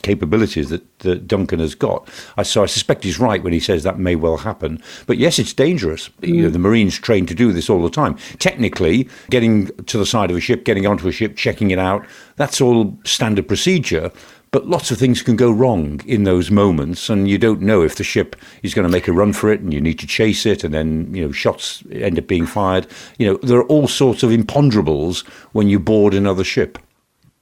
capabilities 0.02 0.70
that, 0.70 0.98
that 1.00 1.26
Duncan 1.26 1.60
has 1.60 1.74
got. 1.74 2.08
So 2.42 2.62
I 2.62 2.66
suspect 2.66 3.04
he's 3.04 3.18
right 3.18 3.42
when 3.42 3.52
he 3.52 3.60
says 3.60 3.82
that 3.82 3.98
may 3.98 4.16
well 4.16 4.38
happen. 4.38 4.82
But 5.06 5.18
yes, 5.18 5.38
it's 5.38 5.52
dangerous. 5.52 6.08
Mm. 6.20 6.28
You 6.28 6.42
know, 6.42 6.50
the 6.50 6.58
Marines 6.58 6.98
train 6.98 7.26
to 7.26 7.34
do 7.34 7.52
this 7.52 7.70
all 7.70 7.82
the 7.82 7.90
time. 7.90 8.16
Technically, 8.38 9.08
getting 9.30 9.66
to 9.84 9.98
the 9.98 10.06
side 10.06 10.30
of 10.30 10.36
a 10.36 10.40
ship, 10.40 10.64
getting 10.64 10.86
onto 10.86 11.08
a 11.08 11.12
ship, 11.12 11.36
checking 11.36 11.70
it 11.70 11.78
out, 11.78 12.04
that's 12.36 12.60
all 12.60 12.98
standard 13.04 13.46
procedure. 13.46 14.10
But 14.52 14.66
lots 14.66 14.90
of 14.90 14.98
things 14.98 15.22
can 15.22 15.36
go 15.36 15.50
wrong 15.50 16.00
in 16.06 16.24
those 16.24 16.50
moments, 16.50 17.08
and 17.08 17.28
you 17.28 17.38
don't 17.38 17.60
know 17.60 17.82
if 17.82 17.96
the 17.96 18.04
ship 18.04 18.34
is 18.62 18.74
going 18.74 18.86
to 18.86 18.92
make 18.92 19.06
a 19.06 19.12
run 19.12 19.32
for 19.32 19.52
it, 19.52 19.60
and 19.60 19.72
you 19.72 19.80
need 19.80 19.98
to 20.00 20.06
chase 20.06 20.44
it, 20.44 20.64
and 20.64 20.74
then 20.74 21.14
you 21.14 21.24
know 21.24 21.32
shots 21.32 21.84
end 21.92 22.18
up 22.18 22.26
being 22.26 22.46
fired. 22.46 22.86
You 23.18 23.26
know 23.28 23.36
there 23.42 23.58
are 23.58 23.66
all 23.66 23.86
sorts 23.86 24.22
of 24.22 24.30
imponderables 24.30 25.26
when 25.52 25.68
you 25.68 25.78
board 25.78 26.14
another 26.14 26.44
ship. 26.44 26.78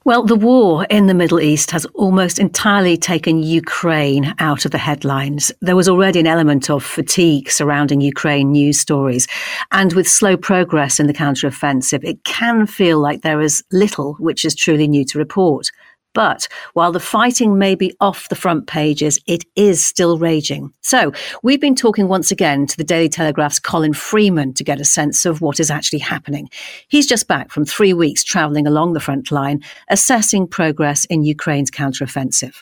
Well, 0.05 0.23
the 0.23 0.35
war 0.35 0.85
in 0.85 1.07
the 1.07 1.13
Middle 1.13 1.41
East 1.41 1.71
has 1.71 1.85
almost 1.93 2.39
entirely 2.39 2.95
taken 2.95 3.43
Ukraine 3.43 4.33
out 4.39 4.63
of 4.63 4.71
the 4.71 4.77
headlines. 4.77 5.51
There 5.61 5.75
was 5.75 5.89
already 5.89 6.19
an 6.21 6.25
element 6.25 6.69
of 6.69 6.83
fatigue 6.85 7.51
surrounding 7.51 7.99
Ukraine 7.99 8.53
news 8.53 8.79
stories. 8.79 9.27
And 9.71 9.91
with 9.93 10.07
slow 10.07 10.37
progress 10.37 10.99
in 10.99 11.07
the 11.07 11.13
counteroffensive, 11.13 12.03
it 12.03 12.23
can 12.23 12.65
feel 12.65 12.99
like 12.99 13.21
there 13.21 13.41
is 13.41 13.63
little 13.71 14.13
which 14.15 14.45
is 14.45 14.55
truly 14.55 14.87
new 14.87 15.03
to 15.05 15.19
report. 15.19 15.69
But 16.13 16.47
while 16.73 16.91
the 16.91 16.99
fighting 16.99 17.57
may 17.57 17.75
be 17.75 17.93
off 17.99 18.29
the 18.29 18.35
front 18.35 18.67
pages, 18.67 19.19
it 19.27 19.45
is 19.55 19.85
still 19.85 20.17
raging. 20.17 20.73
So 20.81 21.11
we've 21.43 21.61
been 21.61 21.75
talking 21.75 22.07
once 22.07 22.31
again 22.31 22.65
to 22.67 22.77
the 22.77 22.83
Daily 22.83 23.09
Telegraph's 23.09 23.59
Colin 23.59 23.93
Freeman 23.93 24.53
to 24.55 24.63
get 24.63 24.81
a 24.81 24.85
sense 24.85 25.25
of 25.25 25.41
what 25.41 25.59
is 25.59 25.69
actually 25.69 25.99
happening. 25.99 26.49
He's 26.87 27.07
just 27.07 27.27
back 27.27 27.51
from 27.51 27.65
three 27.65 27.93
weeks 27.93 28.23
travelling 28.23 28.65
along 28.65 28.93
the 28.93 28.99
front 28.99 29.31
line, 29.31 29.61
assessing 29.89 30.47
progress 30.47 31.05
in 31.05 31.23
Ukraine's 31.23 31.71
counteroffensive. 31.71 32.55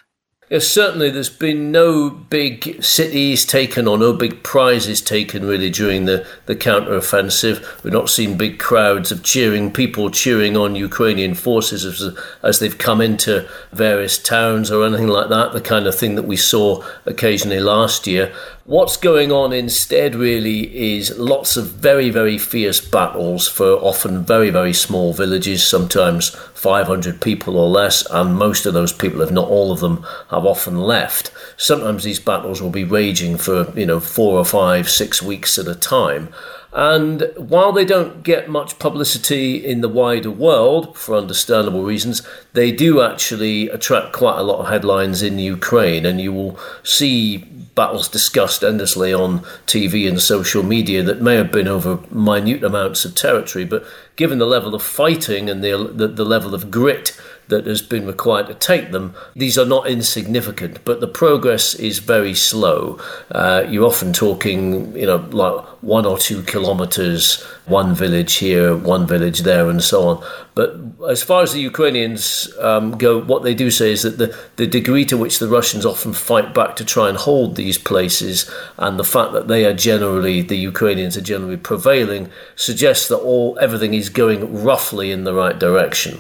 Yes, 0.50 0.66
certainly 0.66 1.10
there's 1.10 1.30
been 1.30 1.74
no 1.74 2.10
big 2.10 2.82
cities 2.82 3.46
taken 3.46 3.86
or 3.86 3.98
no 3.98 4.14
big 4.14 4.44
prizes 4.44 5.02
taken 5.02 5.44
really 5.44 5.70
during 5.70 6.06
the, 6.06 6.26
the 6.46 6.56
counter-offensive. 6.56 7.82
We've 7.84 7.92
not 7.92 8.10
seen 8.10 8.38
big 8.38 8.58
crowds 8.58 9.12
of 9.12 9.24
cheering, 9.24 9.74
people 9.74 10.10
cheering 10.10 10.56
on 10.56 10.74
Ukrainian 10.78 11.34
forces 11.34 11.84
as, 11.84 12.18
as 12.44 12.60
they've 12.60 12.78
come 12.78 13.02
into 13.02 13.46
various 13.74 14.18
towns 14.18 14.72
or 14.72 14.86
anything 14.86 15.10
like 15.10 15.28
that, 15.28 15.52
the 15.52 15.60
kind 15.60 15.86
of 15.86 15.96
thing 15.96 16.16
that 16.16 16.24
we 16.24 16.38
saw 16.38 16.82
occasionally 17.06 17.60
last 17.60 18.08
year. 18.08 18.34
What's 18.68 18.98
going 18.98 19.32
on 19.32 19.54
instead 19.54 20.14
really 20.14 20.96
is 20.98 21.18
lots 21.18 21.56
of 21.56 21.68
very, 21.68 22.10
very 22.10 22.38
fierce 22.38 22.82
battles 22.82 23.48
for 23.48 23.78
often 23.78 24.26
very, 24.26 24.50
very 24.50 24.74
small 24.74 25.14
villages, 25.14 25.66
sometimes 25.66 26.32
500 26.54 27.22
people 27.22 27.58
or 27.58 27.70
less, 27.70 28.06
and 28.12 28.36
most 28.36 28.66
of 28.66 28.74
those 28.74 28.92
people, 28.92 29.22
if 29.22 29.32
not 29.32 29.48
all 29.48 29.72
of 29.72 29.80
them, 29.80 30.06
have 30.38 30.46
often 30.46 30.80
left. 30.82 31.32
Sometimes 31.58 32.04
these 32.04 32.20
battles 32.20 32.62
will 32.62 32.70
be 32.70 32.84
raging 32.84 33.38
for, 33.38 33.72
you 33.78 33.86
know, 33.86 34.00
four 34.00 34.40
or 34.40 34.46
five, 34.46 34.90
six 34.90 35.22
weeks 35.22 35.58
at 35.58 35.68
a 35.68 35.76
time. 35.76 36.30
And 36.74 37.32
while 37.38 37.72
they 37.72 37.86
don't 37.86 38.24
get 38.24 38.50
much 38.50 38.78
publicity 38.78 39.66
in 39.66 39.82
the 39.82 39.90
wider 39.90 40.30
world, 40.30 40.98
for 40.98 41.16
understandable 41.16 41.84
reasons, 41.84 42.22
they 42.54 42.72
do 42.72 43.02
actually 43.02 43.70
attract 43.70 44.14
quite 44.14 44.38
a 44.38 44.44
lot 44.44 44.60
of 44.60 44.68
headlines 44.68 45.24
in 45.24 45.40
Ukraine. 45.40 46.06
And 46.06 46.22
you 46.22 46.34
will 46.34 46.60
see 46.84 47.38
battles 47.74 48.08
discussed 48.10 48.64
endlessly 48.64 49.14
on 49.14 49.40
TV 49.66 50.08
and 50.08 50.22
social 50.22 50.64
media 50.64 51.04
that 51.04 51.22
may 51.22 51.36
have 51.36 51.52
been 51.52 51.68
over 51.68 52.00
minute 52.12 52.64
amounts 52.64 53.06
of 53.06 53.16
territory, 53.16 53.66
but 53.66 53.86
given 54.16 54.40
the 54.40 54.46
level 54.46 54.76
of 54.76 54.84
fighting 54.84 55.50
and 55.50 55.64
the, 55.64 55.92
the, 55.94 56.08
the 56.08 56.26
level 56.26 56.54
of 56.54 56.70
grit 56.70 57.18
that 57.50 57.66
has 57.66 57.82
been 57.82 58.06
required 58.06 58.48
to 58.48 58.54
take 58.54 58.92
them, 58.92 59.16
these 59.36 59.58
are 59.58 59.66
not 59.66 59.88
insignificant, 59.88 60.84
but 60.86 61.00
the 61.00 61.08
progress 61.08 61.74
is 61.76 62.00
very 62.00 62.34
slow. 62.34 63.00
Uh, 63.32 63.66
you're 63.70 63.86
often 63.86 64.14
talking, 64.14 64.96
you 64.96 65.06
know, 65.06 65.18
like 65.32 65.66
one 65.82 66.06
or 66.06 66.18
two 66.18 66.44
kilometers, 66.44 67.42
one 67.66 67.94
village 67.96 68.36
here, 68.36 68.76
one 68.76 69.08
village 69.08 69.40
there, 69.42 69.70
and 69.70 69.84
so 69.84 70.08
on. 70.08 70.26
But 70.56 70.76
as 71.10 71.24
far 71.24 71.44
as 71.44 71.54
the 71.54 71.62
Ukrainians 71.62 72.52
um, 72.60 72.98
go, 72.98 73.22
what 73.22 73.44
they 73.44 73.54
do 73.54 73.70
say 73.72 73.92
is 73.92 74.04
that 74.04 74.18
the, 74.18 74.38
the 74.56 74.68
degree 74.68 75.06
to 75.06 75.18
which 75.18 75.40
the 75.40 75.48
Russians 75.48 75.86
often 75.86 76.14
fight 76.14 76.54
back 76.54 76.76
to 76.78 76.86
try 76.86 77.10
and 77.10 77.18
hold 77.18 77.56
these 77.56 77.78
places, 77.78 78.50
and 78.78 79.00
the 79.00 79.04
fact 79.04 79.34
that 79.34 79.48
they 79.48 79.66
are 79.66 79.74
generally, 79.74 80.42
the 80.42 80.58
Ukrainians 80.58 81.16
are 81.16 81.22
generally 81.22 81.58
prevailing, 81.58 82.30
suggests 82.56 83.08
that 83.08 83.18
all 83.18 83.58
everything 83.62 83.94
is 83.94 84.10
going 84.10 84.64
roughly 84.64 85.12
in 85.12 85.24
the 85.24 85.34
right 85.34 85.58
direction. 85.58 86.20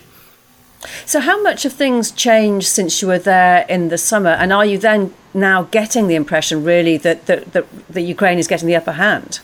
So, 1.05 1.19
how 1.19 1.41
much 1.41 1.63
have 1.63 1.73
things 1.73 2.11
changed 2.11 2.67
since 2.67 3.01
you 3.01 3.07
were 3.07 3.19
there 3.19 3.65
in 3.67 3.89
the 3.89 3.97
summer? 3.97 4.29
And 4.29 4.53
are 4.53 4.65
you 4.65 4.77
then 4.77 5.13
now 5.33 5.63
getting 5.63 6.07
the 6.07 6.15
impression, 6.15 6.63
really, 6.63 6.97
that, 6.97 7.25
that, 7.25 7.53
that, 7.53 8.01
Ukraine 8.01 8.37
is 8.37 8.47
getting 8.47 8.67
the 8.67 8.75
upper 8.75 8.93
hand? 8.93 9.39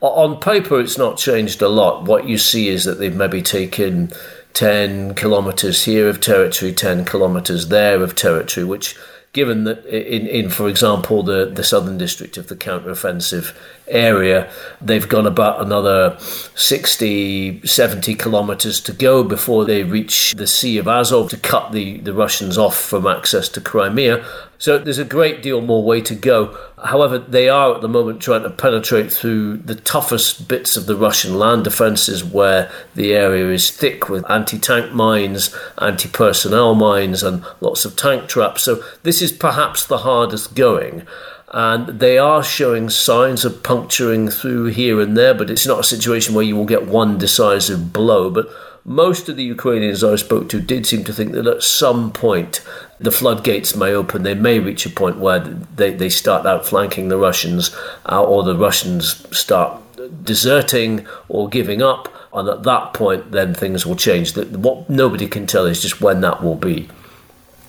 On 0.00 0.38
paper, 0.40 0.80
it's 0.80 0.98
not 0.98 1.16
changed 1.16 1.62
a 1.62 1.68
lot. 1.68 2.04
What 2.04 2.26
you 2.26 2.38
see 2.38 2.68
is 2.68 2.84
that 2.84 2.98
they've 2.98 3.14
maybe 3.14 3.42
taken 3.42 4.12
10 4.54 5.14
kilometres 5.14 5.84
here 5.84 6.08
of 6.08 6.20
territory, 6.20 6.72
10 6.72 7.04
kilometres 7.04 7.68
there 7.68 8.02
of 8.02 8.14
territory, 8.14 8.64
which 8.64 8.96
given 9.32 9.64
that 9.64 9.84
in, 9.86 10.26
in 10.26 10.50
for 10.50 10.68
example, 10.68 11.22
the, 11.22 11.46
the 11.46 11.64
southern 11.64 11.98
district 11.98 12.36
of 12.36 12.48
the 12.48 12.56
counteroffensive 12.56 13.56
area, 13.92 14.50
they've 14.80 15.08
got 15.08 15.26
about 15.26 15.60
another 15.60 16.16
60, 16.54 17.66
70 17.66 18.14
kilometres 18.14 18.80
to 18.80 18.92
go 18.92 19.22
before 19.22 19.64
they 19.64 19.84
reach 19.84 20.34
the 20.34 20.46
Sea 20.46 20.78
of 20.78 20.88
Azov 20.88 21.30
to 21.30 21.36
cut 21.36 21.72
the, 21.72 21.98
the 21.98 22.14
Russians 22.14 22.58
off 22.58 22.76
from 22.76 23.06
access 23.06 23.48
to 23.50 23.60
Crimea. 23.60 24.24
So 24.58 24.78
there's 24.78 24.98
a 24.98 25.04
great 25.04 25.42
deal 25.42 25.60
more 25.60 25.82
way 25.82 26.00
to 26.02 26.14
go. 26.14 26.56
However, 26.84 27.18
they 27.18 27.48
are 27.48 27.74
at 27.74 27.80
the 27.80 27.88
moment 27.88 28.22
trying 28.22 28.44
to 28.44 28.50
penetrate 28.50 29.12
through 29.12 29.56
the 29.56 29.74
toughest 29.74 30.46
bits 30.46 30.76
of 30.76 30.86
the 30.86 30.94
Russian 30.94 31.36
land 31.36 31.64
defences 31.64 32.22
where 32.22 32.70
the 32.94 33.12
area 33.12 33.50
is 33.50 33.72
thick 33.72 34.08
with 34.08 34.28
anti 34.30 34.60
tank 34.60 34.92
mines, 34.92 35.52
anti 35.78 36.08
personnel 36.08 36.76
mines, 36.76 37.24
and 37.24 37.44
lots 37.60 37.84
of 37.84 37.96
tank 37.96 38.28
traps. 38.28 38.62
So 38.62 38.84
this 39.02 39.20
is 39.20 39.32
perhaps 39.32 39.84
the 39.84 39.98
hardest 39.98 40.54
going. 40.54 41.08
And 41.52 42.00
they 42.00 42.16
are 42.16 42.42
showing 42.42 42.88
signs 42.88 43.44
of 43.44 43.62
puncturing 43.62 44.28
through 44.28 44.66
here 44.66 45.00
and 45.00 45.16
there, 45.16 45.34
but 45.34 45.50
it's 45.50 45.66
not 45.66 45.80
a 45.80 45.84
situation 45.84 46.34
where 46.34 46.44
you 46.44 46.56
will 46.56 46.64
get 46.64 46.86
one 46.86 47.18
decisive 47.18 47.92
blow. 47.92 48.30
But 48.30 48.48
most 48.84 49.28
of 49.28 49.36
the 49.36 49.44
Ukrainians 49.44 50.02
I 50.02 50.16
spoke 50.16 50.48
to 50.48 50.60
did 50.60 50.86
seem 50.86 51.04
to 51.04 51.12
think 51.12 51.32
that 51.32 51.46
at 51.46 51.62
some 51.62 52.10
point 52.10 52.62
the 52.98 53.12
floodgates 53.12 53.76
may 53.76 53.92
open. 53.92 54.22
They 54.22 54.34
may 54.34 54.58
reach 54.60 54.86
a 54.86 54.90
point 54.90 55.18
where 55.18 55.40
they, 55.40 55.92
they 55.92 56.08
start 56.08 56.46
outflanking 56.46 57.08
the 57.08 57.18
Russians, 57.18 57.74
uh, 58.08 58.24
or 58.24 58.42
the 58.42 58.56
Russians 58.56 59.26
start 59.36 59.80
deserting 60.24 61.06
or 61.28 61.48
giving 61.48 61.82
up. 61.82 62.08
And 62.32 62.48
at 62.48 62.62
that 62.62 62.94
point, 62.94 63.32
then 63.32 63.52
things 63.52 63.84
will 63.84 63.94
change. 63.94 64.34
What 64.36 64.88
nobody 64.88 65.28
can 65.28 65.46
tell 65.46 65.66
is 65.66 65.82
just 65.82 66.00
when 66.00 66.22
that 66.22 66.42
will 66.42 66.56
be. 66.56 66.88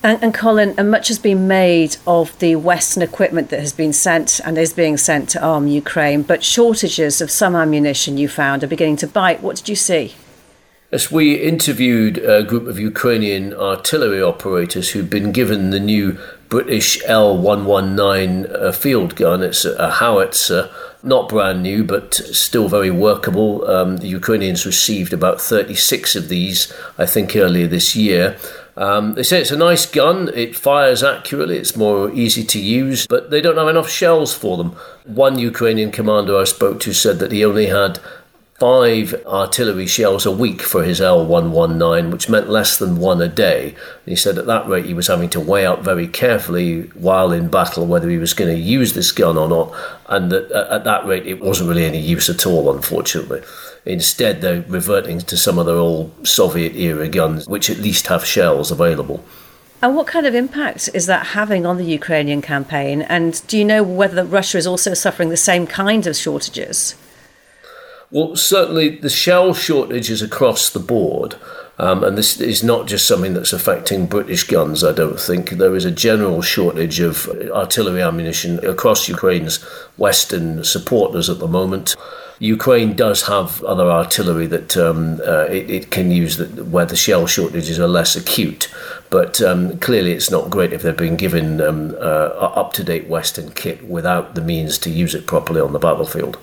And, 0.05 0.21
and, 0.21 0.33
Colin, 0.33 0.75
and 0.77 0.91
much 0.91 1.07
has 1.07 1.17
been 1.17 1.47
made 1.47 1.95
of 2.05 2.37
the 2.39 2.57
Western 2.57 3.01
equipment 3.01 3.49
that 3.51 3.61
has 3.61 3.71
been 3.71 3.93
sent 3.93 4.41
and 4.43 4.57
is 4.57 4.73
being 4.73 4.97
sent 4.97 5.29
to 5.29 5.41
arm 5.41 5.67
Ukraine, 5.67 6.23
but 6.23 6.43
shortages 6.43 7.21
of 7.21 7.31
some 7.31 7.55
ammunition 7.55 8.17
you 8.17 8.27
found 8.27 8.65
are 8.65 8.67
beginning 8.67 8.97
to 8.97 9.07
bite. 9.07 9.41
What 9.41 9.55
did 9.55 9.69
you 9.69 9.77
see? 9.77 10.15
As 10.91 11.09
we 11.09 11.35
interviewed 11.35 12.17
a 12.17 12.43
group 12.43 12.67
of 12.67 12.77
Ukrainian 12.77 13.53
artillery 13.53 14.21
operators 14.21 14.91
who'd 14.91 15.09
been 15.09 15.31
given 15.31 15.69
the 15.69 15.79
new 15.79 16.19
British 16.53 17.01
L 17.05 17.35
119 17.35 18.45
uh, 18.45 18.71
field 18.71 19.15
gun. 19.15 19.41
It's 19.41 19.65
a, 19.65 19.89
howitzer, 19.89 20.69
not 21.01 21.27
brand 21.27 21.63
new, 21.63 21.83
but 21.83 22.13
still 22.13 22.67
very 22.67 22.91
workable. 22.91 23.67
Um, 23.67 23.97
the 23.97 24.07
Ukrainians 24.07 24.63
received 24.63 25.13
about 25.13 25.41
36 25.41 26.15
of 26.15 26.29
these, 26.29 26.71
I 26.99 27.07
think, 27.07 27.35
earlier 27.35 27.65
this 27.65 27.95
year. 27.95 28.37
Um, 28.75 29.13
they 29.13 29.23
say 29.23 29.39
it's 29.41 29.51
a 29.51 29.57
nice 29.57 29.85
gun, 29.85 30.29
it 30.33 30.55
fires 30.55 31.03
accurately, 31.03 31.57
it's 31.57 31.75
more 31.75 32.11
easy 32.11 32.43
to 32.43 32.59
use, 32.59 33.05
but 33.05 33.29
they 33.29 33.39
don't 33.39 33.57
have 33.57 33.67
enough 33.67 33.89
shells 33.89 34.33
for 34.33 34.57
them. 34.57 34.71
One 35.05 35.37
Ukrainian 35.37 35.91
commander 35.91 36.37
I 36.37 36.45
spoke 36.45 36.79
to 36.81 36.93
said 36.93 37.19
that 37.19 37.31
he 37.31 37.45
only 37.45 37.67
had 37.67 37.99
five 38.59 39.13
artillery 39.25 39.85
shells 39.85 40.25
a 40.25 40.31
week 40.31 40.61
for 40.61 40.83
his 40.83 41.01
L119, 41.01 42.11
which 42.11 42.29
meant 42.29 42.49
less 42.49 42.77
than 42.77 42.97
one 42.97 43.21
a 43.21 43.27
day. 43.27 43.69
And 43.69 44.05
he 44.05 44.15
said 44.15 44.37
at 44.37 44.45
that 44.45 44.67
rate 44.67 44.85
he 44.85 44.93
was 44.93 45.07
having 45.07 45.29
to 45.31 45.39
weigh 45.39 45.65
out 45.65 45.83
very 45.83 46.07
carefully 46.07 46.83
while 46.93 47.31
in 47.31 47.49
battle 47.49 47.85
whether 47.85 48.09
he 48.09 48.17
was 48.17 48.33
going 48.33 48.55
to 48.55 48.61
use 48.61 48.93
this 48.93 49.11
gun 49.11 49.37
or 49.37 49.49
not, 49.49 49.73
and 50.07 50.31
that 50.31 50.49
at 50.51 50.83
that 50.85 51.05
rate 51.05 51.27
it 51.27 51.41
wasn't 51.41 51.69
really 51.69 51.85
any 51.85 51.99
use 51.99 52.29
at 52.29 52.45
all, 52.47 52.73
unfortunately. 52.73 53.41
Instead, 53.85 54.41
they're 54.41 54.63
reverting 54.67 55.19
to 55.19 55.37
some 55.37 55.59
of 55.59 55.65
their 55.65 55.75
old 55.75 56.27
Soviet 56.27 56.75
era 56.75 57.09
guns, 57.09 57.47
which 57.47 57.69
at 57.69 57.77
least 57.77 58.07
have 58.07 58.25
shells 58.25 58.71
available. 58.71 59.23
And 59.81 59.97
what 59.97 60.07
kind 60.07 60.25
of 60.25 60.33
impact 60.33 60.89
is 60.93 61.07
that 61.07 61.27
having 61.27 61.65
on 61.65 61.75
the 61.77 61.83
Ukrainian 61.83 62.41
campaign? 62.41 63.01
And 63.01 63.45
do 63.47 63.57
you 63.57 63.65
know 63.65 63.83
whether 63.83 64.23
Russia 64.23 64.57
is 64.57 64.65
also 64.65 64.93
suffering 64.93 65.27
the 65.27 65.35
same 65.35 65.67
kind 65.67 66.07
of 66.07 66.15
shortages? 66.15 66.95
Well, 68.09 68.37
certainly 68.37 68.95
the 68.97 69.09
shell 69.09 69.53
shortage 69.53 70.09
is 70.09 70.21
across 70.21 70.69
the 70.69 70.79
board. 70.79 71.35
Um, 71.79 72.03
and 72.03 72.17
this 72.17 72.39
is 72.39 72.63
not 72.63 72.87
just 72.87 73.07
something 73.07 73.33
that's 73.33 73.51
affecting 73.51 74.05
British 74.05 74.43
guns, 74.43 74.83
I 74.83 74.93
don't 74.93 75.19
think. 75.19 75.49
There 75.49 75.75
is 75.75 75.83
a 75.83 75.91
general 75.91 76.41
shortage 76.41 76.99
of 77.01 77.27
artillery 77.51 78.01
ammunition 78.01 78.63
across 78.65 79.09
Ukraine's 79.09 79.61
western 79.97 80.63
supporters 80.63 81.29
at 81.29 81.39
the 81.39 81.47
moment. 81.47 81.95
Ukraine 82.39 82.95
does 82.95 83.27
have 83.27 83.63
other 83.63 83.89
artillery 83.89 84.47
that 84.47 84.75
um, 84.75 85.21
uh, 85.21 85.45
it, 85.45 85.69
it, 85.69 85.91
can 85.91 86.11
use 86.11 86.37
that, 86.37 86.67
where 86.67 86.85
the 86.85 86.95
shell 86.95 87.27
shortages 87.27 87.79
are 87.79 87.87
less 87.87 88.15
acute. 88.15 88.73
But 89.09 89.41
um, 89.41 89.77
clearly, 89.79 90.13
it's 90.13 90.31
not 90.31 90.49
great 90.49 90.73
if 90.73 90.81
they're 90.81 90.93
being 90.93 91.15
given 91.15 91.61
um, 91.61 91.95
uh, 91.95 92.51
up 92.61 92.73
to 92.73 92.83
date 92.83 93.07
Western 93.07 93.51
kit 93.51 93.85
without 93.85 94.35
the 94.35 94.41
means 94.41 94.77
to 94.79 94.89
use 94.89 95.13
it 95.13 95.27
properly 95.27 95.61
on 95.61 95.73
the 95.73 95.79
battlefield. 95.79 96.37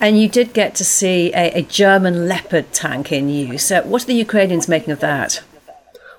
And 0.00 0.20
you 0.20 0.28
did 0.28 0.52
get 0.52 0.74
to 0.76 0.84
see 0.84 1.32
a, 1.34 1.52
a 1.52 1.62
German 1.62 2.28
Leopard 2.28 2.72
tank 2.72 3.12
in 3.12 3.28
use. 3.28 3.70
Uh, 3.70 3.82
what 3.82 4.02
are 4.02 4.06
the 4.06 4.14
Ukrainians 4.14 4.68
making 4.68 4.92
of 4.92 5.00
that? 5.00 5.42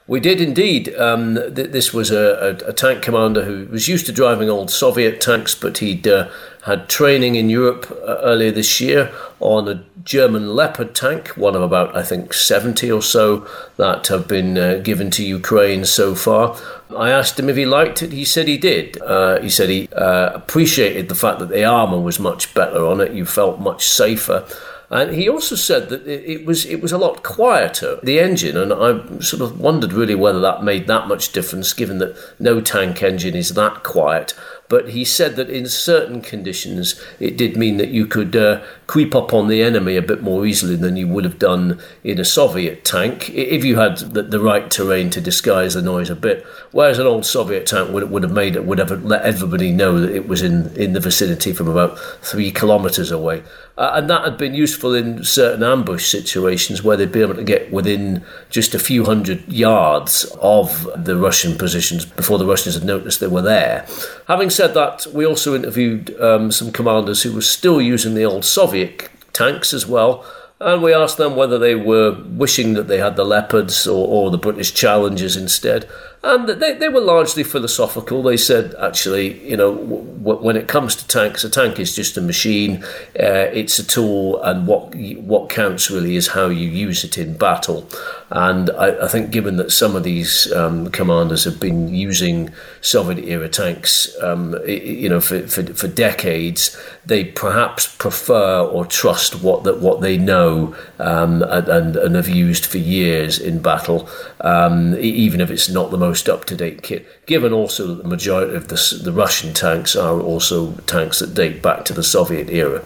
We 0.07 0.19
did 0.19 0.39
indeed. 0.39 0.93
Um, 0.95 1.33
th- 1.33 1.71
this 1.71 1.91
was 1.91 2.11
a, 2.11 2.59
a, 2.63 2.69
a, 2.69 2.73
tank 2.73 3.01
commander 3.01 3.43
who 3.43 3.65
was 3.71 3.87
used 3.87 4.05
to 4.05 4.11
driving 4.11 4.51
old 4.51 4.69
Soviet 4.69 5.19
tanks, 5.19 5.55
but 5.55 5.79
he'd 5.79 6.07
uh, 6.07 6.29
had 6.65 6.87
training 6.87 7.33
in 7.33 7.49
Europe 7.49 7.89
uh, 7.89 8.17
earlier 8.21 8.51
this 8.51 8.79
year 8.79 9.11
on 9.39 9.67
a 9.67 9.83
German 10.03 10.55
Leopard 10.55 10.93
tank, 10.93 11.29
one 11.29 11.55
of 11.55 11.63
about, 11.63 11.95
I 11.97 12.03
think, 12.03 12.33
70 12.33 12.91
or 12.91 13.01
so 13.01 13.47
that 13.77 14.05
have 14.07 14.27
been 14.27 14.59
uh, 14.59 14.75
given 14.83 15.09
to 15.09 15.25
Ukraine 15.25 15.85
so 15.85 16.13
far. 16.13 16.55
I 16.95 17.09
asked 17.09 17.39
him 17.39 17.49
if 17.49 17.57
he 17.57 17.65
liked 17.65 18.03
it. 18.03 18.11
He 18.11 18.25
said 18.25 18.47
he 18.47 18.59
did. 18.59 19.01
Uh, 19.01 19.41
he 19.41 19.49
said 19.49 19.69
he 19.69 19.89
uh, 19.93 20.33
appreciated 20.35 21.09
the 21.09 21.15
fact 21.15 21.39
that 21.39 21.49
the 21.49 21.65
armour 21.65 21.99
was 21.99 22.19
much 22.19 22.53
better 22.53 22.85
on 22.85 23.01
it. 23.01 23.13
You 23.13 23.25
felt 23.25 23.59
much 23.59 23.87
safer. 23.87 24.45
And 24.89 25.13
he 25.13 25.27
also 25.27 25.55
said 25.55 25.89
that 25.89 26.07
it 26.07 26.45
was 26.45 26.65
it 26.65 26.81
was 26.81 26.91
a 26.91 26.97
lot 26.97 27.23
quieter 27.23 27.99
the 28.03 28.19
engine, 28.19 28.55
and 28.57 28.71
I 28.71 29.19
sort 29.19 29.41
of 29.41 29.59
wondered 29.59 29.93
really 29.93 30.15
whether 30.15 30.39
that 30.41 30.63
made 30.63 30.87
that 30.87 31.07
much 31.07 31.31
difference, 31.31 31.73
given 31.73 31.97
that 31.99 32.15
no 32.39 32.61
tank 32.61 33.01
engine 33.01 33.35
is 33.35 33.53
that 33.55 33.83
quiet. 33.83 34.33
But 34.67 34.89
he 34.89 35.05
said 35.05 35.35
that 35.35 35.49
in 35.49 35.67
certain 35.67 36.21
conditions, 36.21 36.99
it 37.19 37.37
did 37.37 37.55
mean 37.55 37.77
that 37.77 37.89
you 37.89 38.07
could 38.07 38.35
uh, 38.35 38.63
creep 38.87 39.13
up 39.13 39.31
on 39.31 39.47
the 39.47 39.61
enemy 39.61 39.95
a 39.95 40.01
bit 40.01 40.23
more 40.23 40.45
easily 40.45 40.75
than 40.75 40.97
you 40.97 41.07
would 41.07 41.23
have 41.23 41.37
done 41.37 41.79
in 42.03 42.19
a 42.19 42.25
Soviet 42.25 42.83
tank 42.83 43.29
if 43.29 43.63
you 43.63 43.77
had 43.77 43.97
the, 43.97 44.23
the 44.23 44.39
right 44.39 44.71
terrain 44.71 45.11
to 45.11 45.21
disguise 45.21 45.75
the 45.75 45.81
noise 45.83 46.09
a 46.09 46.15
bit. 46.15 46.43
Whereas 46.71 46.97
an 46.97 47.05
old 47.05 47.25
Soviet 47.25 47.67
tank 47.67 47.91
would, 47.91 48.09
would 48.09 48.23
have 48.23 48.31
made 48.31 48.55
it 48.55 48.65
would 48.65 48.79
have 48.79 49.03
let 49.03 49.21
everybody 49.21 49.71
know 49.71 49.99
that 49.99 50.15
it 50.15 50.27
was 50.27 50.41
in, 50.41 50.75
in 50.75 50.93
the 50.93 50.99
vicinity 50.99 51.53
from 51.53 51.67
about 51.67 51.99
three 52.21 52.51
kilometres 52.51 53.11
away. 53.11 53.43
Uh, 53.77 53.91
and 53.95 54.09
that 54.09 54.23
had 54.23 54.37
been 54.37 54.53
useful 54.53 54.95
in 54.95 55.21
certain 55.23 55.61
ambush 55.61 56.07
situations 56.07 56.81
where 56.81 56.95
they'd 56.95 57.11
be 57.11 57.21
able 57.21 57.35
to 57.35 57.43
get 57.43 57.71
within 57.73 58.23
just 58.49 58.73
a 58.73 58.79
few 58.79 59.03
hundred 59.03 59.45
yards 59.51 60.23
of 60.39 60.87
the 60.95 61.17
Russian 61.17 61.57
positions 61.57 62.05
before 62.05 62.37
the 62.37 62.45
Russians 62.45 62.75
had 62.75 62.85
noticed 62.85 63.19
they 63.19 63.27
were 63.27 63.41
there. 63.41 63.85
Having 64.27 64.51
said 64.55 64.73
that, 64.73 65.05
we 65.13 65.25
also 65.25 65.55
interviewed 65.55 66.19
um, 66.21 66.51
some 66.51 66.71
commanders 66.71 67.23
who 67.23 67.33
were 67.33 67.41
still 67.41 67.81
using 67.81 68.13
the 68.13 68.25
old 68.25 68.45
Soviet 68.45 69.09
tanks 69.33 69.73
as 69.73 69.85
well. 69.85 70.25
And 70.59 70.81
we 70.81 70.93
asked 70.93 71.17
them 71.17 71.35
whether 71.35 71.59
they 71.59 71.75
were 71.75 72.17
wishing 72.27 72.75
that 72.75 72.87
they 72.87 72.97
had 72.97 73.17
the 73.17 73.25
Leopards 73.25 73.85
or, 73.85 74.07
or 74.07 74.31
the 74.31 74.37
British 74.37 74.73
Challengers 74.73 75.35
instead. 75.35 75.87
And 76.23 76.49
they, 76.49 76.73
they 76.73 76.89
were 76.89 77.01
largely 77.01 77.43
philosophical. 77.43 78.23
They 78.23 78.37
said, 78.37 78.73
actually, 78.79 79.47
you 79.47 79.55
know, 79.55 79.75
w- 79.75 80.41
when 80.41 80.57
it 80.57 80.67
comes 80.67 80.95
to 80.95 81.07
tanks, 81.07 81.43
a 81.43 81.49
tank 81.49 81.79
is 81.79 81.95
just 81.95 82.17
a 82.17 82.21
machine. 82.21 82.83
Uh, 83.19 83.49
it's 83.53 83.77
a 83.77 83.85
tool, 83.85 84.41
and 84.41 84.65
what 84.65 84.95
what 84.95 85.49
counts 85.49 85.91
really 85.91 86.15
is 86.15 86.29
how 86.29 86.47
you 86.47 86.67
use 86.67 87.03
it 87.03 87.17
in 87.17 87.37
battle. 87.37 87.87
And 88.31 88.71
I, 88.71 89.05
I 89.05 89.07
think, 89.07 89.29
given 89.29 89.57
that 89.57 89.71
some 89.71 89.95
of 89.95 90.03
these 90.03 90.51
um, 90.51 90.89
commanders 90.89 91.43
have 91.43 91.59
been 91.59 91.93
using 91.93 92.51
Soviet 92.81 93.23
era 93.23 93.47
tanks, 93.47 94.11
um, 94.23 94.55
you 94.67 95.07
know, 95.07 95.21
for, 95.21 95.45
for, 95.47 95.63
for 95.75 95.87
decades, 95.87 96.75
they 97.05 97.23
perhaps 97.23 97.95
prefer 97.97 98.61
or 98.61 98.85
trust 98.85 99.43
what 99.43 99.63
that 99.65 99.79
what 99.79 100.01
they 100.01 100.17
know 100.17 100.75
um, 100.97 101.43
and, 101.43 101.95
and 101.95 102.15
have 102.15 102.27
used 102.29 102.65
for 102.65 102.79
years 102.79 103.37
in 103.37 103.61
battle, 103.61 104.09
um, 104.41 104.95
even 104.97 105.39
if 105.39 105.51
it's 105.51 105.69
not 105.69 105.91
the 105.91 105.97
most 105.97 106.14
most 106.15 106.29
up 106.29 106.45
to 106.45 106.55
date 106.55 106.81
kit, 106.81 107.05
given 107.25 107.51
also 107.51 107.87
that 107.87 108.03
the 108.03 108.07
majority 108.07 108.55
of 108.55 108.69
the, 108.69 109.01
the 109.03 109.11
Russian 109.11 109.53
tanks 109.53 109.97
are 109.97 110.21
also 110.21 110.71
tanks 110.87 111.19
that 111.19 111.33
date 111.33 111.61
back 111.61 111.83
to 111.85 111.93
the 111.93 112.03
Soviet 112.03 112.49
era. 112.49 112.85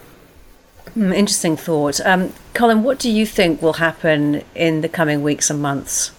Mm, 0.98 1.16
interesting 1.16 1.56
thought. 1.56 2.02
Um, 2.04 2.34
Colin, 2.56 2.82
what 2.82 2.98
do 2.98 3.12
you 3.12 3.28
think 3.28 3.62
will 3.62 3.74
happen 3.74 4.42
in 4.56 4.82
the 4.82 4.90
coming 4.90 5.22
weeks 5.22 5.52
and 5.52 5.62
months? 5.62 6.12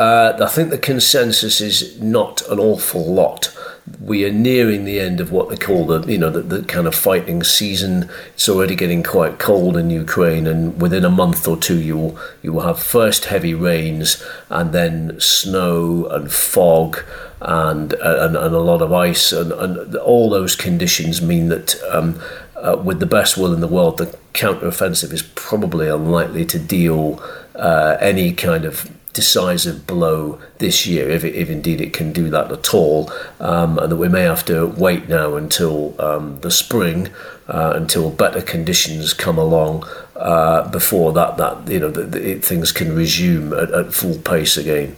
Uh, 0.00 0.34
I 0.40 0.46
think 0.46 0.70
the 0.70 0.78
consensus 0.78 1.60
is 1.60 2.00
not 2.00 2.40
an 2.48 2.58
awful 2.58 3.04
lot. 3.04 3.54
We 4.00 4.24
are 4.24 4.32
nearing 4.32 4.86
the 4.86 4.98
end 4.98 5.20
of 5.20 5.30
what 5.30 5.50
they 5.50 5.58
call 5.58 5.84
the, 5.84 6.00
you 6.10 6.16
know, 6.16 6.30
the, 6.30 6.40
the 6.40 6.62
kind 6.62 6.86
of 6.86 6.94
fighting 6.94 7.42
season. 7.42 8.08
It's 8.32 8.48
already 8.48 8.74
getting 8.74 9.02
quite 9.02 9.38
cold 9.38 9.76
in 9.76 9.90
Ukraine, 9.90 10.46
and 10.46 10.80
within 10.80 11.04
a 11.04 11.10
month 11.10 11.46
or 11.46 11.58
two, 11.58 11.78
you 11.78 11.98
will 11.98 12.18
you 12.40 12.50
will 12.54 12.62
have 12.62 12.82
first 12.82 13.26
heavy 13.26 13.52
rains, 13.52 14.24
and 14.48 14.72
then 14.72 15.20
snow 15.20 16.06
and 16.06 16.32
fog, 16.32 17.04
and 17.42 17.92
and, 17.92 18.36
and 18.36 18.54
a 18.54 18.58
lot 18.58 18.80
of 18.80 18.94
ice, 18.94 19.32
and, 19.32 19.52
and 19.52 19.96
all 19.96 20.30
those 20.30 20.56
conditions 20.56 21.20
mean 21.20 21.50
that. 21.50 21.78
Um, 21.90 22.18
uh, 22.56 22.76
with 22.76 23.00
the 23.00 23.06
best 23.06 23.38
will 23.38 23.54
in 23.54 23.60
the 23.60 23.66
world, 23.66 23.96
the 23.96 24.14
counteroffensive 24.34 25.14
is 25.14 25.22
probably 25.34 25.88
unlikely 25.88 26.44
to 26.44 26.58
deal 26.58 27.18
uh, 27.54 27.96
any 28.00 28.34
kind 28.34 28.66
of 28.66 28.90
decisive 29.12 29.86
blow 29.86 30.40
this 30.58 30.86
year, 30.86 31.08
if, 31.10 31.24
if 31.24 31.50
indeed 31.50 31.80
it 31.80 31.92
can 31.92 32.12
do 32.12 32.30
that 32.30 32.50
at 32.52 32.72
all, 32.74 33.10
um, 33.40 33.78
and 33.78 33.90
that 33.92 33.96
we 33.96 34.08
may 34.08 34.22
have 34.22 34.44
to 34.44 34.66
wait 34.66 35.08
now 35.08 35.36
until 35.36 36.00
um, 36.00 36.40
the 36.40 36.50
spring, 36.50 37.08
uh, 37.48 37.72
until 37.74 38.10
better 38.10 38.40
conditions 38.40 39.12
come 39.12 39.38
along 39.38 39.84
uh, 40.16 40.68
before 40.70 41.12
that, 41.12 41.36
that 41.36 41.68
you 41.68 41.80
know, 41.80 41.90
the, 41.90 42.02
the, 42.04 42.34
things 42.36 42.72
can 42.72 42.94
resume 42.94 43.52
at, 43.52 43.70
at 43.72 43.92
full 43.92 44.18
pace 44.18 44.56
again. 44.56 44.96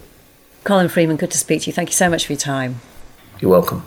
Colin 0.64 0.88
Freeman, 0.88 1.16
good 1.16 1.30
to 1.30 1.38
speak 1.38 1.62
to 1.62 1.66
you. 1.68 1.72
Thank 1.72 1.88
you 1.88 1.94
so 1.94 2.08
much 2.08 2.26
for 2.26 2.32
your 2.32 2.40
time. 2.40 2.80
You're 3.40 3.50
welcome. 3.50 3.84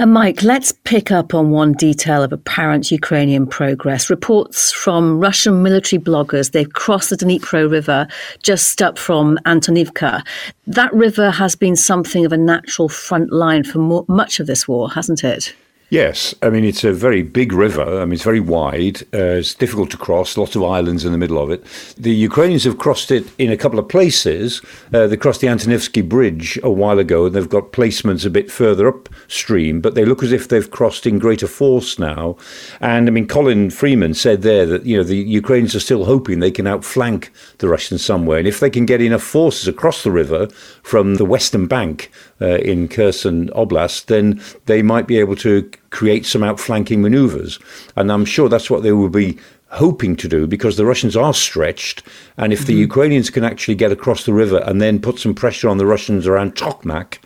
Uh, 0.00 0.06
Mike, 0.06 0.42
let's 0.42 0.72
pick 0.84 1.12
up 1.12 1.34
on 1.34 1.50
one 1.50 1.74
detail 1.74 2.22
of 2.22 2.32
apparent 2.32 2.90
Ukrainian 2.90 3.46
progress. 3.46 4.08
Reports 4.08 4.72
from 4.72 5.20
Russian 5.20 5.62
military 5.62 6.00
bloggers, 6.00 6.52
they've 6.52 6.72
crossed 6.72 7.10
the 7.10 7.16
Dnipro 7.16 7.70
River 7.70 8.08
just 8.42 8.80
up 8.80 8.98
from 8.98 9.38
Antonivka. 9.44 10.26
That 10.66 10.90
river 10.94 11.30
has 11.30 11.54
been 11.54 11.76
something 11.76 12.24
of 12.24 12.32
a 12.32 12.38
natural 12.38 12.88
front 12.88 13.30
line 13.30 13.62
for 13.62 13.76
more, 13.76 14.06
much 14.08 14.40
of 14.40 14.46
this 14.46 14.66
war, 14.66 14.88
hasn't 14.88 15.22
it? 15.22 15.54
Yes, 15.90 16.36
I 16.40 16.50
mean 16.50 16.64
it's 16.64 16.84
a 16.84 16.92
very 16.92 17.24
big 17.24 17.52
river. 17.52 18.00
I 18.00 18.04
mean 18.04 18.12
it's 18.12 18.22
very 18.22 18.38
wide. 18.38 19.02
Uh, 19.12 19.40
it's 19.40 19.54
difficult 19.54 19.90
to 19.90 19.96
cross. 19.96 20.36
Lots 20.36 20.54
of 20.54 20.62
islands 20.62 21.04
in 21.04 21.10
the 21.10 21.18
middle 21.18 21.42
of 21.42 21.50
it. 21.50 21.64
The 21.98 22.14
Ukrainians 22.14 22.62
have 22.62 22.78
crossed 22.78 23.10
it 23.10 23.26
in 23.38 23.50
a 23.50 23.56
couple 23.56 23.80
of 23.80 23.88
places. 23.88 24.62
Uh, 24.94 25.08
they 25.08 25.16
crossed 25.16 25.40
the 25.40 25.48
Antonivsky 25.48 26.08
Bridge 26.08 26.60
a 26.62 26.70
while 26.70 27.00
ago, 27.00 27.26
and 27.26 27.34
they've 27.34 27.48
got 27.48 27.72
placements 27.72 28.24
a 28.24 28.30
bit 28.30 28.52
further 28.52 28.86
upstream. 28.86 29.80
But 29.80 29.96
they 29.96 30.04
look 30.04 30.22
as 30.22 30.30
if 30.30 30.46
they've 30.46 30.70
crossed 30.70 31.06
in 31.06 31.18
greater 31.18 31.48
force 31.48 31.98
now. 31.98 32.36
And 32.80 33.08
I 33.08 33.10
mean, 33.10 33.26
Colin 33.26 33.68
Freeman 33.68 34.14
said 34.14 34.42
there 34.42 34.66
that 34.66 34.86
you 34.86 34.96
know 34.96 35.02
the 35.02 35.16
Ukrainians 35.16 35.74
are 35.74 35.80
still 35.80 36.04
hoping 36.04 36.38
they 36.38 36.52
can 36.52 36.68
outflank 36.68 37.32
the 37.58 37.68
Russians 37.68 38.04
somewhere, 38.04 38.38
and 38.38 38.46
if 38.46 38.60
they 38.60 38.70
can 38.70 38.86
get 38.86 39.02
enough 39.02 39.24
forces 39.24 39.66
across 39.66 40.04
the 40.04 40.12
river 40.12 40.46
from 40.84 41.16
the 41.16 41.24
western 41.24 41.66
bank 41.66 42.12
uh, 42.40 42.58
in 42.58 42.88
Kherson 42.88 43.48
Oblast, 43.50 44.06
then 44.06 44.40
they 44.66 44.82
might 44.82 45.06
be 45.06 45.18
able 45.18 45.36
to 45.36 45.70
create 45.90 46.26
some 46.26 46.42
outflanking 46.42 47.02
maneuvers. 47.02 47.58
And 47.96 48.10
I'm 48.10 48.24
sure 48.24 48.48
that's 48.48 48.70
what 48.70 48.82
they 48.82 48.92
will 48.92 49.10
be 49.10 49.38
hoping 49.70 50.16
to 50.16 50.28
do 50.28 50.46
because 50.46 50.76
the 50.76 50.86
Russians 50.86 51.16
are 51.16 51.34
stretched. 51.34 52.02
And 52.36 52.52
if 52.52 52.60
mm-hmm. 52.60 52.66
the 52.66 52.74
Ukrainians 52.74 53.30
can 53.30 53.44
actually 53.44 53.76
get 53.76 53.92
across 53.92 54.24
the 54.24 54.32
river 54.32 54.62
and 54.66 54.80
then 54.80 55.00
put 55.00 55.18
some 55.18 55.34
pressure 55.34 55.68
on 55.68 55.78
the 55.78 55.86
Russians 55.86 56.26
around 56.26 56.56
Tokmak, 56.56 57.18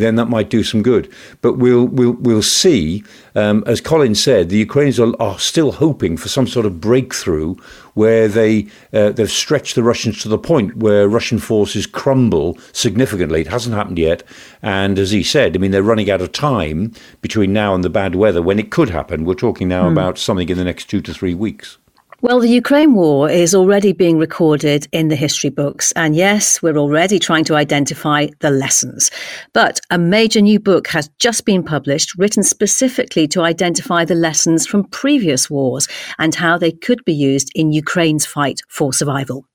then 0.00 0.16
that 0.16 0.26
might 0.26 0.50
do 0.50 0.62
some 0.62 0.82
good. 0.82 1.12
But 1.40 1.54
we'll 1.54 1.86
we'll 1.86 2.12
we'll 2.12 2.42
see. 2.42 3.04
Um, 3.34 3.62
as 3.66 3.80
Colin 3.80 4.14
said, 4.14 4.48
the 4.48 4.56
Ukrainians 4.56 4.98
are, 4.98 5.14
are, 5.20 5.38
still 5.38 5.70
hoping 5.72 6.16
for 6.16 6.28
some 6.28 6.48
sort 6.48 6.66
of 6.66 6.80
breakthrough 6.80 7.54
where 7.94 8.26
they 8.26 8.66
uh, 8.92 9.10
they've 9.10 9.30
stretched 9.30 9.74
the 9.74 9.82
Russians 9.82 10.20
to 10.22 10.28
the 10.28 10.38
point 10.38 10.76
where 10.76 11.08
Russian 11.08 11.38
forces 11.38 11.86
crumble 11.86 12.58
significantly. 12.72 13.42
It 13.42 13.46
hasn't 13.46 13.76
happened 13.76 13.98
yet, 13.98 14.22
and 14.62 14.98
as 14.98 15.10
he 15.10 15.22
said, 15.22 15.56
I 15.56 15.58
mean 15.58 15.70
they're 15.70 15.82
running 15.82 16.10
out 16.10 16.22
of 16.22 16.32
time 16.32 16.92
between 17.20 17.52
now 17.52 17.74
and 17.74 17.84
the 17.84 17.90
bad 17.90 18.14
weather 18.14 18.42
when 18.42 18.58
it 18.58 18.70
could 18.70 18.90
happen. 18.90 19.24
We're 19.24 19.34
talking 19.34 19.68
now 19.68 19.88
mm. 19.88 19.92
about 19.92 20.18
something 20.18 20.48
in 20.48 20.58
the 20.58 20.64
next 20.64 20.86
two 20.86 21.00
to 21.02 21.14
three 21.14 21.34
weeks. 21.34 21.78
Well, 22.22 22.40
the 22.40 22.48
Ukraine 22.48 22.92
war 22.92 23.30
is 23.30 23.54
already 23.54 23.92
being 23.92 24.18
recorded 24.18 24.86
in 24.92 25.08
the 25.08 25.16
history 25.16 25.48
books. 25.48 25.90
And 25.92 26.14
yes, 26.14 26.60
we're 26.60 26.76
already 26.76 27.18
trying 27.18 27.44
to 27.44 27.54
identify 27.54 28.26
the 28.40 28.50
lessons. 28.50 29.10
But 29.54 29.80
a 29.90 29.96
major 29.96 30.42
new 30.42 30.60
book 30.60 30.88
has 30.88 31.08
just 31.18 31.46
been 31.46 31.62
published, 31.62 32.18
written 32.18 32.42
specifically 32.42 33.26
to 33.28 33.40
identify 33.40 34.04
the 34.04 34.14
lessons 34.14 34.66
from 34.66 34.84
previous 34.84 35.48
wars 35.48 35.88
and 36.18 36.34
how 36.34 36.58
they 36.58 36.72
could 36.72 37.02
be 37.06 37.14
used 37.14 37.50
in 37.54 37.72
Ukraine's 37.72 38.26
fight 38.26 38.60
for 38.68 38.92
survival. 38.92 39.46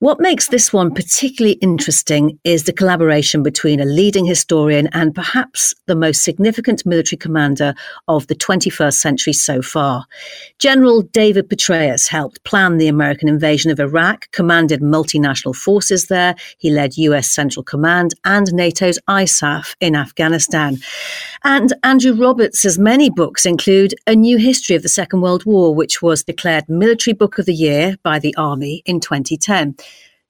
What 0.00 0.20
makes 0.20 0.48
this 0.48 0.70
one 0.70 0.92
particularly 0.92 1.56
interesting 1.62 2.38
is 2.44 2.64
the 2.64 2.74
collaboration 2.74 3.42
between 3.42 3.80
a 3.80 3.86
leading 3.86 4.26
historian 4.26 4.88
and 4.88 5.14
perhaps 5.14 5.72
the 5.86 5.96
most 5.96 6.22
significant 6.22 6.84
military 6.84 7.16
commander 7.16 7.74
of 8.06 8.26
the 8.26 8.34
21st 8.34 8.94
century 8.94 9.32
so 9.32 9.62
far. 9.62 10.04
General 10.58 11.00
David 11.00 11.48
Petraeus 11.48 12.08
helped 12.08 12.44
plan 12.44 12.76
the 12.76 12.88
American 12.88 13.30
invasion 13.30 13.70
of 13.70 13.80
Iraq, 13.80 14.30
commanded 14.32 14.82
multinational 14.82 15.54
forces 15.56 16.08
there, 16.08 16.34
he 16.58 16.70
led 16.70 16.98
US 16.98 17.30
Central 17.30 17.62
Command 17.62 18.12
and 18.26 18.52
NATO's 18.52 18.98
ISAF 19.08 19.74
in 19.80 19.94
Afghanistan. 19.94 20.76
And 21.44 21.72
Andrew 21.82 22.12
Roberts' 22.14 22.76
many 22.76 23.08
books 23.10 23.46
include 23.46 23.94
A 24.06 24.14
New 24.14 24.38
History 24.38 24.76
of 24.76 24.82
the 24.82 24.88
Second 24.88 25.22
World 25.22 25.46
War, 25.46 25.74
which 25.74 26.02
was 26.02 26.24
declared 26.24 26.68
Military 26.68 27.14
Book 27.14 27.38
of 27.38 27.46
the 27.46 27.54
Year 27.54 27.96
by 28.02 28.18
the 28.18 28.34
Army 28.36 28.82
in 28.84 29.00
2010. 29.00 29.76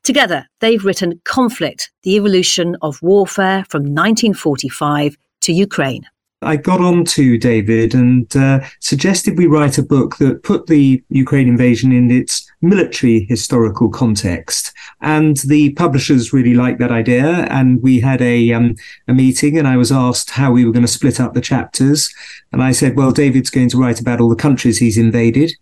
Together, 0.05 0.47
they've 0.61 0.85
written 0.85 1.19
Conflict, 1.25 1.91
the 2.03 2.17
Evolution 2.17 2.77
of 2.83 3.01
Warfare 3.01 3.65
from 3.71 3.83
1945 3.85 5.17
to 5.41 5.53
Ukraine. 5.53 6.07
I 6.43 6.57
got 6.57 6.83
on 6.83 7.07
to 7.07 7.39
David 7.39 7.95
and 7.95 8.37
uh, 8.37 8.61
suggested 8.81 9.39
we 9.39 9.47
write 9.47 9.79
a 9.79 9.83
book 9.83 10.19
that 10.19 10.43
put 10.43 10.67
the 10.67 11.03
Ukraine 11.09 11.49
invasion 11.49 11.91
in 11.91 12.11
its 12.11 12.47
military 12.61 13.25
historical 13.31 13.89
context. 13.89 14.75
And 15.01 15.39
the 15.39 15.73
publishers 15.73 16.35
really 16.35 16.53
liked 16.53 16.81
that 16.81 16.93
idea. 16.93 17.47
And 17.51 17.83
we 17.83 17.99
had 17.99 18.21
a, 18.21 18.53
um, 18.53 18.75
a 19.09 19.15
meeting 19.15 19.57
and 19.57 19.67
I 19.67 19.79
was 19.79 19.91
asked 19.91 20.33
how 20.33 20.53
we 20.53 20.67
were 20.67 20.73
going 20.73 20.85
to 20.85 20.93
split 20.93 21.19
up 21.19 21.33
the 21.33 21.41
chapters. 21.41 22.13
And 22.53 22.63
I 22.63 22.73
said, 22.73 22.95
well, 22.95 23.11
David's 23.11 23.49
going 23.49 23.71
to 23.71 23.79
write 23.79 24.01
about 24.01 24.21
all 24.21 24.29
the 24.29 24.37
countries 24.37 24.77
he's 24.77 24.99
invaded. 24.99 25.53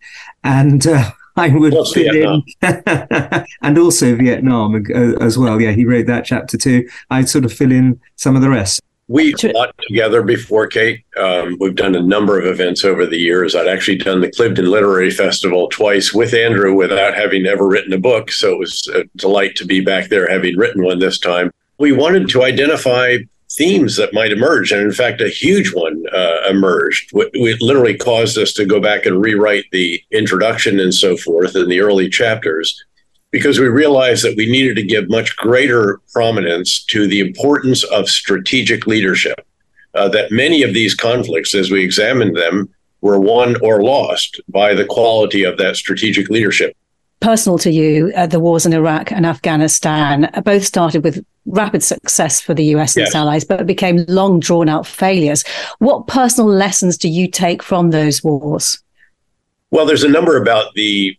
And 0.42 0.84
uh, 0.84 1.12
I 1.36 1.48
would 1.48 1.72
Plus 1.72 1.92
fill 1.92 2.12
Vietnam. 2.12 2.42
in, 2.62 3.44
and 3.62 3.78
also 3.78 4.14
Vietnam 4.16 4.84
uh, 4.94 5.24
as 5.24 5.38
well. 5.38 5.60
Yeah, 5.60 5.72
he 5.72 5.84
wrote 5.84 6.06
that 6.06 6.24
chapter 6.24 6.56
too. 6.56 6.88
I'd 7.10 7.28
sort 7.28 7.44
of 7.44 7.52
fill 7.52 7.72
in 7.72 8.00
some 8.16 8.36
of 8.36 8.42
the 8.42 8.50
rest. 8.50 8.80
We 9.08 9.32
fought 9.32 9.74
together 9.88 10.22
before, 10.22 10.68
Kate. 10.68 11.04
Um, 11.18 11.56
we've 11.60 11.74
done 11.74 11.94
a 11.94 12.00
number 12.02 12.38
of 12.38 12.46
events 12.46 12.84
over 12.84 13.04
the 13.04 13.18
years. 13.18 13.54
I'd 13.54 13.66
actually 13.68 13.98
done 13.98 14.20
the 14.20 14.30
Cliveden 14.30 14.68
Literary 14.68 15.10
Festival 15.10 15.68
twice 15.68 16.14
with 16.14 16.32
Andrew 16.32 16.74
without 16.74 17.14
having 17.14 17.44
ever 17.46 17.66
written 17.66 17.92
a 17.92 17.98
book. 17.98 18.30
So 18.30 18.52
it 18.52 18.58
was 18.58 18.88
a 18.94 19.04
delight 19.16 19.56
to 19.56 19.66
be 19.66 19.80
back 19.80 20.08
there 20.08 20.30
having 20.30 20.56
written 20.56 20.82
one 20.82 20.98
this 20.98 21.18
time. 21.18 21.50
We 21.78 21.92
wanted 21.92 22.28
to 22.30 22.44
identify 22.44 23.18
themes 23.56 23.96
that 23.96 24.14
might 24.14 24.32
emerge. 24.32 24.72
And 24.72 24.80
in 24.80 24.92
fact, 24.92 25.20
a 25.20 25.28
huge 25.28 25.72
one 25.74 26.04
uh, 26.12 26.48
emerged. 26.48 27.10
It 27.12 27.60
literally 27.60 27.96
caused 27.96 28.38
us 28.38 28.52
to 28.54 28.64
go 28.64 28.80
back 28.80 29.06
and 29.06 29.20
rewrite 29.20 29.66
the 29.72 30.02
introduction 30.10 30.80
and 30.80 30.94
so 30.94 31.16
forth 31.16 31.54
in 31.56 31.68
the 31.68 31.80
early 31.80 32.08
chapters 32.08 32.84
because 33.30 33.58
we 33.58 33.66
realized 33.66 34.24
that 34.24 34.36
we 34.36 34.50
needed 34.50 34.76
to 34.76 34.82
give 34.82 35.08
much 35.08 35.36
greater 35.36 36.00
prominence 36.12 36.84
to 36.84 37.06
the 37.06 37.20
importance 37.20 37.82
of 37.84 38.08
strategic 38.08 38.86
leadership. 38.86 39.46
Uh, 39.94 40.08
that 40.08 40.30
many 40.30 40.62
of 40.62 40.72
these 40.72 40.94
conflicts, 40.94 41.54
as 41.54 41.70
we 41.70 41.84
examined 41.84 42.36
them, 42.36 42.68
were 43.02 43.18
won 43.18 43.56
or 43.62 43.82
lost 43.82 44.40
by 44.48 44.74
the 44.74 44.84
quality 44.84 45.44
of 45.44 45.58
that 45.58 45.76
strategic 45.76 46.30
leadership 46.30 46.76
personal 47.22 47.56
to 47.58 47.70
you, 47.70 48.12
uh, 48.14 48.26
the 48.26 48.40
wars 48.40 48.66
in 48.66 48.72
Iraq 48.72 49.10
and 49.10 49.24
Afghanistan 49.24 50.26
uh, 50.34 50.40
both 50.42 50.64
started 50.64 51.02
with 51.02 51.24
rapid 51.46 51.82
success 51.82 52.40
for 52.40 52.52
the 52.52 52.64
US 52.76 52.96
and 52.96 53.02
yes. 53.02 53.08
its 53.08 53.16
allies, 53.16 53.44
but 53.44 53.66
became 53.66 54.04
long 54.08 54.40
drawn 54.40 54.68
out 54.68 54.86
failures. 54.86 55.44
What 55.78 56.06
personal 56.06 56.50
lessons 56.50 56.98
do 56.98 57.08
you 57.08 57.28
take 57.28 57.62
from 57.62 57.90
those 57.90 58.22
wars? 58.22 58.82
Well, 59.70 59.86
there's 59.86 60.04
a 60.04 60.08
number 60.08 60.36
about 60.36 60.74
the 60.74 61.16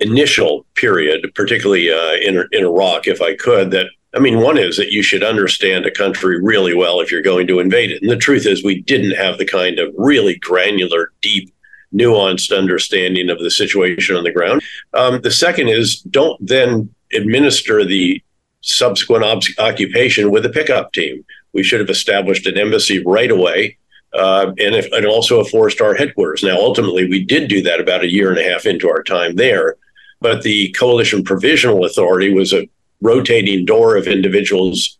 initial 0.00 0.66
period, 0.74 1.26
particularly 1.34 1.90
uh, 1.90 2.14
in, 2.22 2.46
in 2.52 2.64
Iraq, 2.64 3.06
if 3.06 3.22
I 3.22 3.34
could, 3.36 3.70
that 3.70 3.86
I 4.14 4.18
mean, 4.18 4.40
one 4.40 4.56
is 4.56 4.76
that 4.78 4.92
you 4.92 5.02
should 5.02 5.22
understand 5.22 5.84
a 5.84 5.90
country 5.90 6.40
really 6.42 6.74
well 6.74 7.00
if 7.00 7.12
you're 7.12 7.22
going 7.22 7.46
to 7.48 7.60
invade 7.60 7.90
it. 7.90 8.00
And 8.00 8.10
the 8.10 8.16
truth 8.16 8.46
is, 8.46 8.64
we 8.64 8.80
didn't 8.80 9.16
have 9.16 9.36
the 9.36 9.44
kind 9.44 9.78
of 9.78 9.92
really 9.96 10.38
granular, 10.38 11.12
deep 11.20 11.52
nuanced 11.92 12.56
understanding 12.56 13.30
of 13.30 13.38
the 13.38 13.50
situation 13.50 14.16
on 14.16 14.24
the 14.24 14.32
ground. 14.32 14.62
Um, 14.94 15.20
the 15.22 15.30
second 15.30 15.68
is 15.68 16.00
don't 16.00 16.38
then 16.46 16.94
administer 17.14 17.84
the 17.84 18.22
subsequent 18.60 19.24
ob- 19.24 19.42
occupation 19.58 20.30
with 20.30 20.44
a 20.44 20.50
pickup 20.50 20.92
team. 20.92 21.24
We 21.52 21.62
should 21.62 21.80
have 21.80 21.90
established 21.90 22.46
an 22.46 22.58
embassy 22.58 23.02
right 23.04 23.30
away. 23.30 23.78
uh, 24.16 24.52
and, 24.58 24.74
if, 24.74 24.90
and 24.92 25.06
also 25.06 25.40
a 25.40 25.44
four 25.44 25.70
star 25.70 25.94
headquarters. 25.94 26.42
Now, 26.42 26.56
ultimately, 26.56 27.08
we 27.08 27.24
did 27.24 27.48
do 27.48 27.62
that 27.62 27.80
about 27.80 28.02
a 28.02 28.12
year 28.12 28.30
and 28.30 28.38
a 28.38 28.50
half 28.50 28.66
into 28.66 28.88
our 28.88 29.02
time 29.02 29.36
there, 29.36 29.76
but 30.20 30.42
the 30.42 30.70
Coalition 30.72 31.22
Provisional 31.22 31.84
Authority 31.84 32.32
was 32.32 32.52
a 32.52 32.68
rotating 33.02 33.64
door 33.64 33.96
of 33.96 34.06
individuals, 34.06 34.98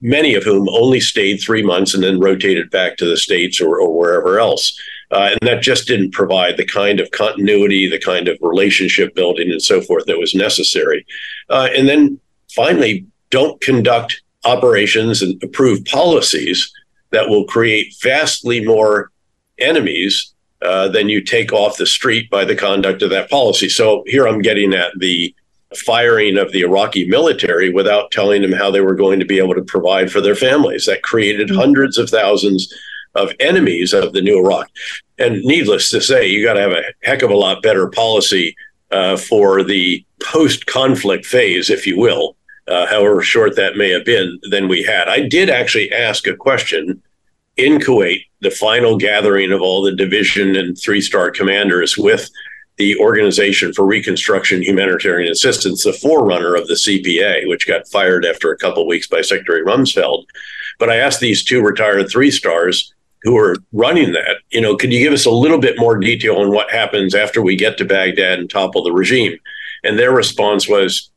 many 0.00 0.34
of 0.34 0.44
whom 0.44 0.68
only 0.70 1.00
stayed 1.00 1.36
three 1.36 1.62
months 1.62 1.94
and 1.94 2.02
then 2.02 2.20
rotated 2.20 2.70
back 2.70 2.96
to 2.96 3.04
the 3.04 3.16
States 3.16 3.60
or, 3.60 3.80
or 3.80 3.96
wherever 3.96 4.40
else. 4.40 4.76
Uh, 5.10 5.30
and 5.32 5.48
that 5.48 5.62
just 5.62 5.88
didn't 5.88 6.12
provide 6.12 6.56
the 6.56 6.66
kind 6.66 7.00
of 7.00 7.10
continuity, 7.12 7.88
the 7.88 7.98
kind 7.98 8.28
of 8.28 8.36
relationship 8.42 9.14
building, 9.14 9.50
and 9.50 9.62
so 9.62 9.80
forth 9.80 10.04
that 10.06 10.18
was 10.18 10.34
necessary. 10.34 11.06
Uh, 11.48 11.68
and 11.74 11.88
then 11.88 12.20
finally, 12.54 13.06
don't 13.30 13.60
conduct 13.60 14.20
operations 14.44 15.22
and 15.22 15.42
approve 15.42 15.84
policies 15.86 16.70
that 17.10 17.28
will 17.28 17.44
create 17.44 17.94
vastly 18.02 18.64
more 18.64 19.10
enemies 19.58 20.34
uh, 20.62 20.88
than 20.88 21.08
you 21.08 21.22
take 21.22 21.52
off 21.52 21.76
the 21.76 21.86
street 21.86 22.28
by 22.30 22.44
the 22.44 22.56
conduct 22.56 23.02
of 23.02 23.10
that 23.10 23.30
policy. 23.30 23.68
So 23.68 24.02
here 24.06 24.26
I'm 24.26 24.42
getting 24.42 24.74
at 24.74 24.92
the 24.98 25.34
firing 25.86 26.38
of 26.38 26.52
the 26.52 26.62
Iraqi 26.62 27.06
military 27.06 27.70
without 27.70 28.10
telling 28.10 28.42
them 28.42 28.52
how 28.52 28.70
they 28.70 28.80
were 28.80 28.94
going 28.94 29.20
to 29.20 29.26
be 29.26 29.38
able 29.38 29.54
to 29.54 29.62
provide 29.62 30.10
for 30.10 30.20
their 30.20 30.34
families. 30.34 30.86
That 30.86 31.02
created 31.02 31.48
mm-hmm. 31.48 31.58
hundreds 31.58 31.98
of 31.98 32.10
thousands 32.10 32.72
of 33.14 33.32
enemies 33.40 33.92
of 33.92 34.12
the 34.12 34.20
new 34.20 34.38
Iraq. 34.38 34.68
And 35.18 35.42
needless 35.42 35.90
to 35.90 36.00
say, 36.00 36.28
you 36.28 36.44
got 36.44 36.54
to 36.54 36.60
have 36.60 36.72
a 36.72 36.82
heck 37.02 37.22
of 37.22 37.30
a 37.30 37.36
lot 37.36 37.62
better 37.62 37.88
policy 37.88 38.56
uh, 38.90 39.16
for 39.16 39.62
the 39.62 40.04
post 40.22 40.66
conflict 40.66 41.26
phase, 41.26 41.70
if 41.70 41.86
you 41.86 41.98
will, 41.98 42.36
uh, 42.68 42.86
however 42.86 43.22
short 43.22 43.56
that 43.56 43.76
may 43.76 43.90
have 43.90 44.04
been, 44.04 44.38
than 44.50 44.68
we 44.68 44.82
had. 44.82 45.08
I 45.08 45.28
did 45.28 45.50
actually 45.50 45.92
ask 45.92 46.26
a 46.26 46.36
question 46.36 47.02
in 47.56 47.78
Kuwait, 47.78 48.24
the 48.40 48.50
final 48.50 48.96
gathering 48.96 49.52
of 49.52 49.60
all 49.60 49.82
the 49.82 49.94
division 49.94 50.56
and 50.56 50.78
three 50.78 51.00
star 51.00 51.30
commanders 51.30 51.98
with 51.98 52.30
the 52.76 52.96
Organization 52.98 53.72
for 53.72 53.84
Reconstruction 53.84 54.62
Humanitarian 54.62 55.32
Assistance, 55.32 55.82
the 55.82 55.92
forerunner 55.92 56.54
of 56.54 56.68
the 56.68 56.74
CPA, 56.74 57.48
which 57.48 57.66
got 57.66 57.88
fired 57.88 58.24
after 58.24 58.52
a 58.52 58.56
couple 58.56 58.86
weeks 58.86 59.08
by 59.08 59.20
Secretary 59.20 59.64
Rumsfeld. 59.64 60.26
But 60.78 60.88
I 60.88 60.96
asked 60.96 61.18
these 61.18 61.42
two 61.42 61.60
retired 61.60 62.08
three 62.08 62.30
stars 62.30 62.94
who 63.22 63.36
are 63.36 63.56
running 63.72 64.12
that, 64.12 64.36
you 64.50 64.60
know, 64.60 64.76
could 64.76 64.92
you 64.92 65.00
give 65.00 65.12
us 65.12 65.26
a 65.26 65.30
little 65.30 65.58
bit 65.58 65.78
more 65.78 65.98
detail 65.98 66.36
on 66.36 66.50
what 66.50 66.70
happens 66.70 67.14
after 67.14 67.42
we 67.42 67.56
get 67.56 67.76
to 67.78 67.84
Baghdad 67.84 68.38
and 68.38 68.48
topple 68.48 68.82
the 68.82 68.92
regime? 68.92 69.36
And 69.84 69.98
their 69.98 70.12
response 70.12 70.68
was, 70.68 71.10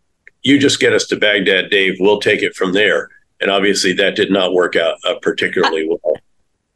you 0.44 0.58
just 0.58 0.80
get 0.80 0.94
us 0.94 1.06
to 1.08 1.16
Baghdad, 1.16 1.70
Dave, 1.70 1.98
we'll 2.00 2.20
take 2.20 2.42
it 2.42 2.56
from 2.56 2.74
there. 2.74 3.10
And 3.40 3.52
obviously 3.52 3.94
that 3.94 4.16
did 4.16 4.32
not 4.32 4.54
work 4.54 4.76
out 4.76 4.98
uh, 5.08 5.16
particularly 5.22 5.88
well. 5.88 6.16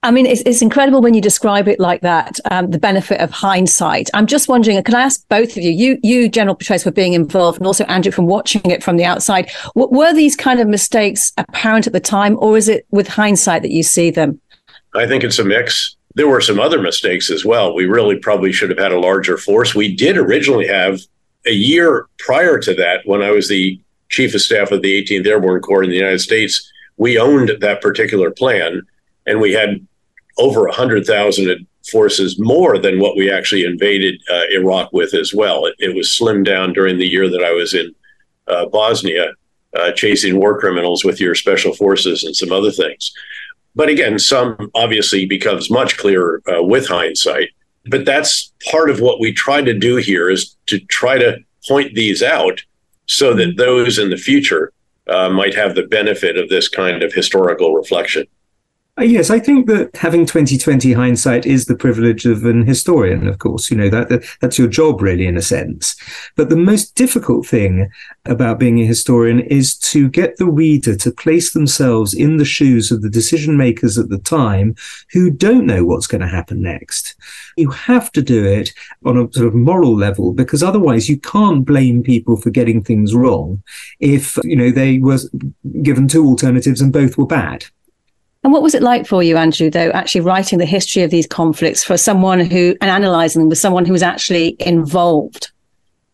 I 0.03 0.11
mean, 0.11 0.27
it's, 0.27 0.41
it's 0.41 0.61
incredible 0.61 1.01
when 1.01 1.15
you 1.15 1.21
describe 1.21 1.67
it 1.67 1.79
like 1.79 2.01
that, 2.01 2.39
um, 2.51 2.69
the 2.69 2.77
benefit 2.77 3.19
of 3.19 3.31
hindsight. 3.31 4.07
I'm 4.13 4.27
just 4.27 4.47
wondering, 4.47 4.81
can 4.83 4.93
I 4.93 5.01
ask 5.01 5.27
both 5.29 5.57
of 5.57 5.63
you, 5.63 5.71
you, 5.71 5.97
you 6.03 6.29
General 6.29 6.55
Petraeus, 6.55 6.83
for 6.83 6.91
being 6.91 7.13
involved, 7.13 7.57
and 7.57 7.65
also 7.65 7.85
Andrew 7.85 8.11
from 8.11 8.27
watching 8.27 8.69
it 8.69 8.83
from 8.83 8.97
the 8.97 9.03
outside, 9.03 9.49
were 9.73 10.13
these 10.13 10.35
kind 10.35 10.59
of 10.59 10.67
mistakes 10.67 11.33
apparent 11.38 11.88
at 11.88 11.93
the 11.93 11.99
time, 11.99 12.38
or 12.39 12.55
is 12.55 12.69
it 12.69 12.85
with 12.91 13.07
hindsight 13.07 13.63
that 13.63 13.71
you 13.71 13.81
see 13.81 14.11
them? 14.11 14.39
I 14.95 15.08
think 15.08 15.23
it's 15.23 15.39
a 15.39 15.43
mix. 15.43 15.95
There 16.15 16.27
were 16.27 16.41
some 16.41 16.60
other 16.60 16.81
mistakes 16.81 17.29
as 17.29 17.43
well. 17.43 17.75
We 17.75 17.86
really 17.86 18.17
probably 18.17 18.51
should 18.51 18.69
have 18.69 18.79
had 18.79 18.93
a 18.93 18.99
larger 18.99 19.38
force. 19.38 19.75
We 19.75 19.95
did 19.95 20.17
originally 20.17 20.67
have 20.67 20.99
a 21.45 21.51
year 21.51 22.08
prior 22.17 22.60
to 22.60 22.73
that, 22.75 23.01
when 23.05 23.21
I 23.21 23.31
was 23.31 23.47
the 23.47 23.79
chief 24.10 24.34
of 24.34 24.41
staff 24.41 24.71
of 24.71 24.81
the 24.81 25.03
18th 25.03 25.27
Airborne 25.27 25.62
Corps 25.62 25.84
in 25.84 25.89
the 25.89 25.95
United 25.95 26.19
States, 26.19 26.71
we 26.97 27.17
owned 27.17 27.51
that 27.60 27.81
particular 27.81 28.31
plan 28.31 28.81
and 29.25 29.39
we 29.41 29.51
had 29.53 29.86
over 30.38 30.62
100,000 30.62 31.67
forces 31.89 32.39
more 32.39 32.77
than 32.77 32.99
what 32.99 33.15
we 33.15 33.31
actually 33.31 33.63
invaded 33.63 34.21
uh, 34.31 34.43
Iraq 34.51 34.91
with 34.91 35.13
as 35.13 35.34
well. 35.34 35.65
It, 35.65 35.75
it, 35.79 35.95
was 35.95 36.10
slimmed 36.10 36.45
down 36.45 36.73
during 36.73 36.97
the 36.97 37.08
year 37.08 37.29
that 37.29 37.43
I 37.43 37.51
was 37.51 37.73
in 37.73 37.93
uh, 38.47 38.65
Bosnia, 38.67 39.34
uh, 39.77 39.91
chasing 39.91 40.39
war 40.39 40.60
criminals 40.60 41.03
with 41.03 41.19
your 41.19 41.36
special 41.36 41.75
forces 41.75 42.23
and 42.23 42.36
some 42.36 42.51
other 42.51 42.71
things. 42.71 43.13
But 43.75 43.89
again, 43.89 44.19
some 44.19 44.71
obviously 44.73 45.25
becomes 45.25 45.69
much 45.69 45.97
clearer 45.97 46.41
uh, 46.47 46.63
with 46.63 46.88
hindsight. 46.88 47.49
But 47.88 48.05
that's 48.05 48.51
part 48.71 48.89
of 48.89 49.01
what 49.01 49.19
we 49.19 49.31
try 49.31 49.61
to 49.61 49.73
do 49.73 49.97
here 49.97 50.29
is 50.29 50.55
to 50.67 50.79
try 50.79 51.17
to 51.17 51.38
point 51.67 51.93
these 51.93 52.23
out 52.23 52.63
so 53.05 53.33
that 53.33 53.57
those 53.57 53.99
in 53.99 54.09
the 54.09 54.17
future 54.17 54.71
uh, 55.07 55.29
might 55.29 55.53
have 55.53 55.75
the 55.75 55.83
benefit 55.83 56.38
of 56.38 56.49
this 56.49 56.67
kind 56.67 57.03
of 57.03 57.13
historical 57.13 57.75
reflection. 57.75 58.25
Uh, 58.97 59.03
yes, 59.03 59.29
I 59.29 59.39
think 59.39 59.67
that 59.67 59.93
having 59.97 60.25
2020 60.25 60.93
hindsight 60.93 61.45
is 61.45 61.65
the 61.65 61.75
privilege 61.75 62.25
of 62.25 62.45
an 62.45 62.65
historian, 62.65 63.27
of 63.27 63.39
course. 63.39 63.69
You 63.69 63.75
know, 63.75 63.89
that, 63.89 64.08
that, 64.08 64.23
that's 64.39 64.58
your 64.58 64.69
job, 64.69 65.01
really, 65.01 65.27
in 65.27 65.36
a 65.36 65.41
sense. 65.41 65.97
But 66.38 66.47
the 66.47 66.55
most 66.55 66.95
difficult 66.95 67.45
thing 67.45 67.89
about 68.23 68.58
being 68.58 68.79
a 68.79 68.86
historian 68.86 69.41
is 69.41 69.77
to 69.79 70.08
get 70.08 70.38
the 70.38 70.45
reader 70.45 70.95
to 70.95 71.12
place 71.12 71.51
themselves 71.51 72.13
in 72.13 72.38
the 72.38 72.45
shoes 72.45 72.89
of 72.89 73.01
the 73.01 73.10
decision 73.10 73.58
makers 73.58 73.97
at 73.97 74.08
the 74.08 74.19
time 74.19 74.75
who 75.12 75.29
don't 75.29 75.65
know 75.65 75.84
what's 75.84 76.08
going 76.08 76.21
to 76.21 76.27
happen 76.27 76.62
next. 76.62 77.15
You 77.58 77.71
have 77.71 78.13
to 78.13 78.21
do 78.21 78.45
it 78.45 78.71
on 79.03 79.17
a 79.17 79.31
sort 79.34 79.47
of 79.47 79.55
moral 79.55 79.93
level 79.93 80.31
because 80.31 80.63
otherwise 80.63 81.10
you 81.10 81.19
can't 81.19 81.65
blame 81.65 82.01
people 82.01 82.38
for 82.38 82.49
getting 82.49 82.81
things 82.81 83.13
wrong 83.13 83.62
if, 83.99 84.38
you 84.45 84.55
know, 84.55 84.71
they 84.71 84.99
were 84.99 85.19
given 85.81 86.08
two 86.08 86.25
alternatives 86.25 86.79
and 86.79 86.93
both 86.93 87.17
were 87.17 87.27
bad. 87.27 87.65
And 88.45 88.53
what 88.53 88.62
was 88.62 88.75
it 88.75 88.84
like 88.84 89.08
for 89.08 89.23
you, 89.23 89.38
Andrew, 89.38 89.71
though, 89.71 89.89
actually 89.89 90.21
writing 90.21 90.60
the 90.60 90.67
history 90.67 91.01
of 91.01 91.10
these 91.10 91.25
conflicts 91.25 91.84
for 91.84 91.97
someone 91.97 92.39
who, 92.39 92.75
and 92.79 92.91
analysing 92.91 93.41
them 93.41 93.49
with 93.49 93.58
someone 93.58 93.86
who 93.86 93.91
was 93.91 94.03
actually 94.03 94.55
involved? 94.60 95.51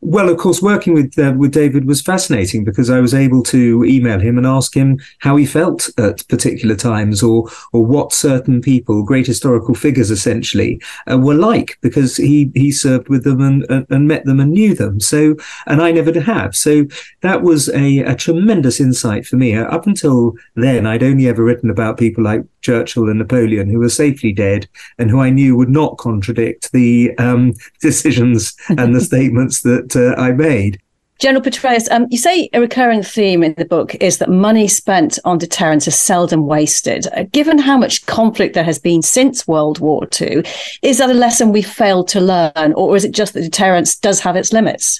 Well, 0.03 0.29
of 0.29 0.37
course, 0.39 0.63
working 0.63 0.95
with 0.95 1.17
uh, 1.19 1.33
with 1.37 1.51
David 1.51 1.85
was 1.85 2.01
fascinating 2.01 2.63
because 2.63 2.89
I 2.89 2.99
was 2.99 3.13
able 3.13 3.43
to 3.43 3.85
email 3.85 4.19
him 4.19 4.39
and 4.39 4.47
ask 4.47 4.75
him 4.75 4.99
how 5.19 5.35
he 5.35 5.45
felt 5.45 5.89
at 5.99 6.27
particular 6.27 6.75
times, 6.75 7.21
or 7.21 7.47
or 7.71 7.85
what 7.85 8.11
certain 8.11 8.61
people, 8.61 9.03
great 9.03 9.27
historical 9.27 9.75
figures, 9.75 10.09
essentially, 10.09 10.81
uh, 11.09 11.19
were 11.19 11.35
like 11.35 11.77
because 11.81 12.17
he 12.17 12.51
he 12.55 12.71
served 12.71 13.09
with 13.09 13.23
them 13.23 13.41
and, 13.41 13.63
and, 13.69 13.85
and 13.91 14.07
met 14.07 14.25
them 14.25 14.39
and 14.39 14.53
knew 14.53 14.73
them. 14.73 14.99
So, 14.99 15.35
and 15.67 15.83
I 15.83 15.91
never 15.91 16.19
have. 16.19 16.55
So 16.55 16.87
that 17.21 17.43
was 17.43 17.69
a, 17.69 17.99
a 17.99 18.15
tremendous 18.15 18.79
insight 18.79 19.27
for 19.27 19.35
me. 19.35 19.55
Uh, 19.55 19.65
up 19.65 19.85
until 19.85 20.33
then, 20.55 20.87
I'd 20.87 21.03
only 21.03 21.27
ever 21.27 21.43
written 21.43 21.69
about 21.69 21.99
people 21.99 22.23
like 22.23 22.43
Churchill 22.61 23.09
and 23.09 23.19
Napoleon, 23.19 23.69
who 23.69 23.79
were 23.79 23.89
safely 23.89 24.31
dead 24.31 24.67
and 24.97 25.09
who 25.09 25.19
I 25.19 25.29
knew 25.29 25.55
would 25.55 25.69
not 25.69 25.97
contradict 25.97 26.71
the 26.71 27.15
um, 27.17 27.53
decisions 27.81 28.55
and 28.69 28.95
the 28.95 29.01
statements 29.11 29.61
that 29.61 29.90
uh, 29.95 30.13
I 30.17 30.31
made. 30.31 30.79
General 31.21 31.43
Petraeus, 31.43 31.87
um, 31.91 32.07
you 32.09 32.17
say 32.17 32.49
a 32.51 32.59
recurring 32.59 33.03
theme 33.03 33.43
in 33.43 33.53
the 33.53 33.65
book 33.65 33.93
is 33.95 34.17
that 34.17 34.29
money 34.29 34.67
spent 34.67 35.19
on 35.23 35.37
deterrence 35.37 35.87
is 35.87 35.95
seldom 35.95 36.47
wasted. 36.47 37.05
Uh, 37.15 37.25
given 37.31 37.59
how 37.59 37.77
much 37.77 38.03
conflict 38.07 38.55
there 38.55 38.63
has 38.63 38.79
been 38.79 39.03
since 39.03 39.47
World 39.47 39.77
War 39.79 40.07
II, 40.19 40.43
is 40.81 40.97
that 40.97 41.11
a 41.11 41.13
lesson 41.13 41.51
we 41.51 41.61
failed 41.61 42.07
to 42.07 42.19
learn, 42.19 42.73
or 42.75 42.95
is 42.95 43.05
it 43.05 43.11
just 43.11 43.35
that 43.35 43.41
deterrence 43.41 43.95
does 43.95 44.19
have 44.21 44.35
its 44.35 44.51
limits? 44.51 44.99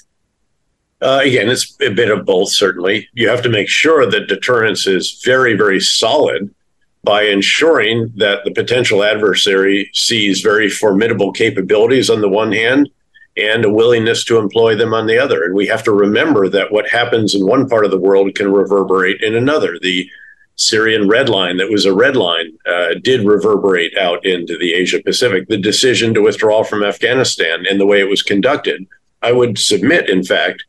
Uh, 1.00 1.22
again, 1.24 1.48
it's 1.48 1.76
a 1.80 1.90
bit 1.90 2.08
of 2.08 2.24
both, 2.24 2.52
certainly. 2.52 3.08
You 3.14 3.28
have 3.28 3.42
to 3.42 3.48
make 3.48 3.68
sure 3.68 4.08
that 4.08 4.28
deterrence 4.28 4.86
is 4.86 5.20
very, 5.24 5.54
very 5.54 5.80
solid 5.80 6.54
by 7.02 7.22
ensuring 7.22 8.12
that 8.18 8.44
the 8.44 8.52
potential 8.52 9.02
adversary 9.02 9.90
sees 9.92 10.40
very 10.40 10.70
formidable 10.70 11.32
capabilities 11.32 12.08
on 12.08 12.20
the 12.20 12.28
one 12.28 12.52
hand 12.52 12.88
and 13.36 13.64
a 13.64 13.70
willingness 13.70 14.24
to 14.24 14.38
employ 14.38 14.76
them 14.76 14.92
on 14.92 15.06
the 15.06 15.18
other. 15.18 15.44
And 15.44 15.54
we 15.54 15.66
have 15.66 15.82
to 15.84 15.92
remember 15.92 16.48
that 16.48 16.70
what 16.70 16.88
happens 16.88 17.34
in 17.34 17.46
one 17.46 17.68
part 17.68 17.84
of 17.84 17.90
the 17.90 17.98
world 17.98 18.34
can 18.34 18.52
reverberate 18.52 19.22
in 19.22 19.34
another. 19.34 19.78
The 19.80 20.08
Syrian 20.56 21.08
red 21.08 21.28
line, 21.28 21.56
that 21.56 21.70
was 21.70 21.86
a 21.86 21.94
red 21.94 22.14
line, 22.14 22.52
uh, 22.66 22.94
did 23.02 23.26
reverberate 23.26 23.96
out 23.96 24.24
into 24.26 24.58
the 24.58 24.74
Asia 24.74 25.02
Pacific. 25.02 25.48
The 25.48 25.56
decision 25.56 26.12
to 26.14 26.22
withdraw 26.22 26.62
from 26.62 26.82
Afghanistan 26.82 27.64
and 27.68 27.80
the 27.80 27.86
way 27.86 28.00
it 28.00 28.08
was 28.08 28.22
conducted, 28.22 28.86
I 29.22 29.32
would 29.32 29.58
submit, 29.58 30.10
in 30.10 30.22
fact, 30.22 30.64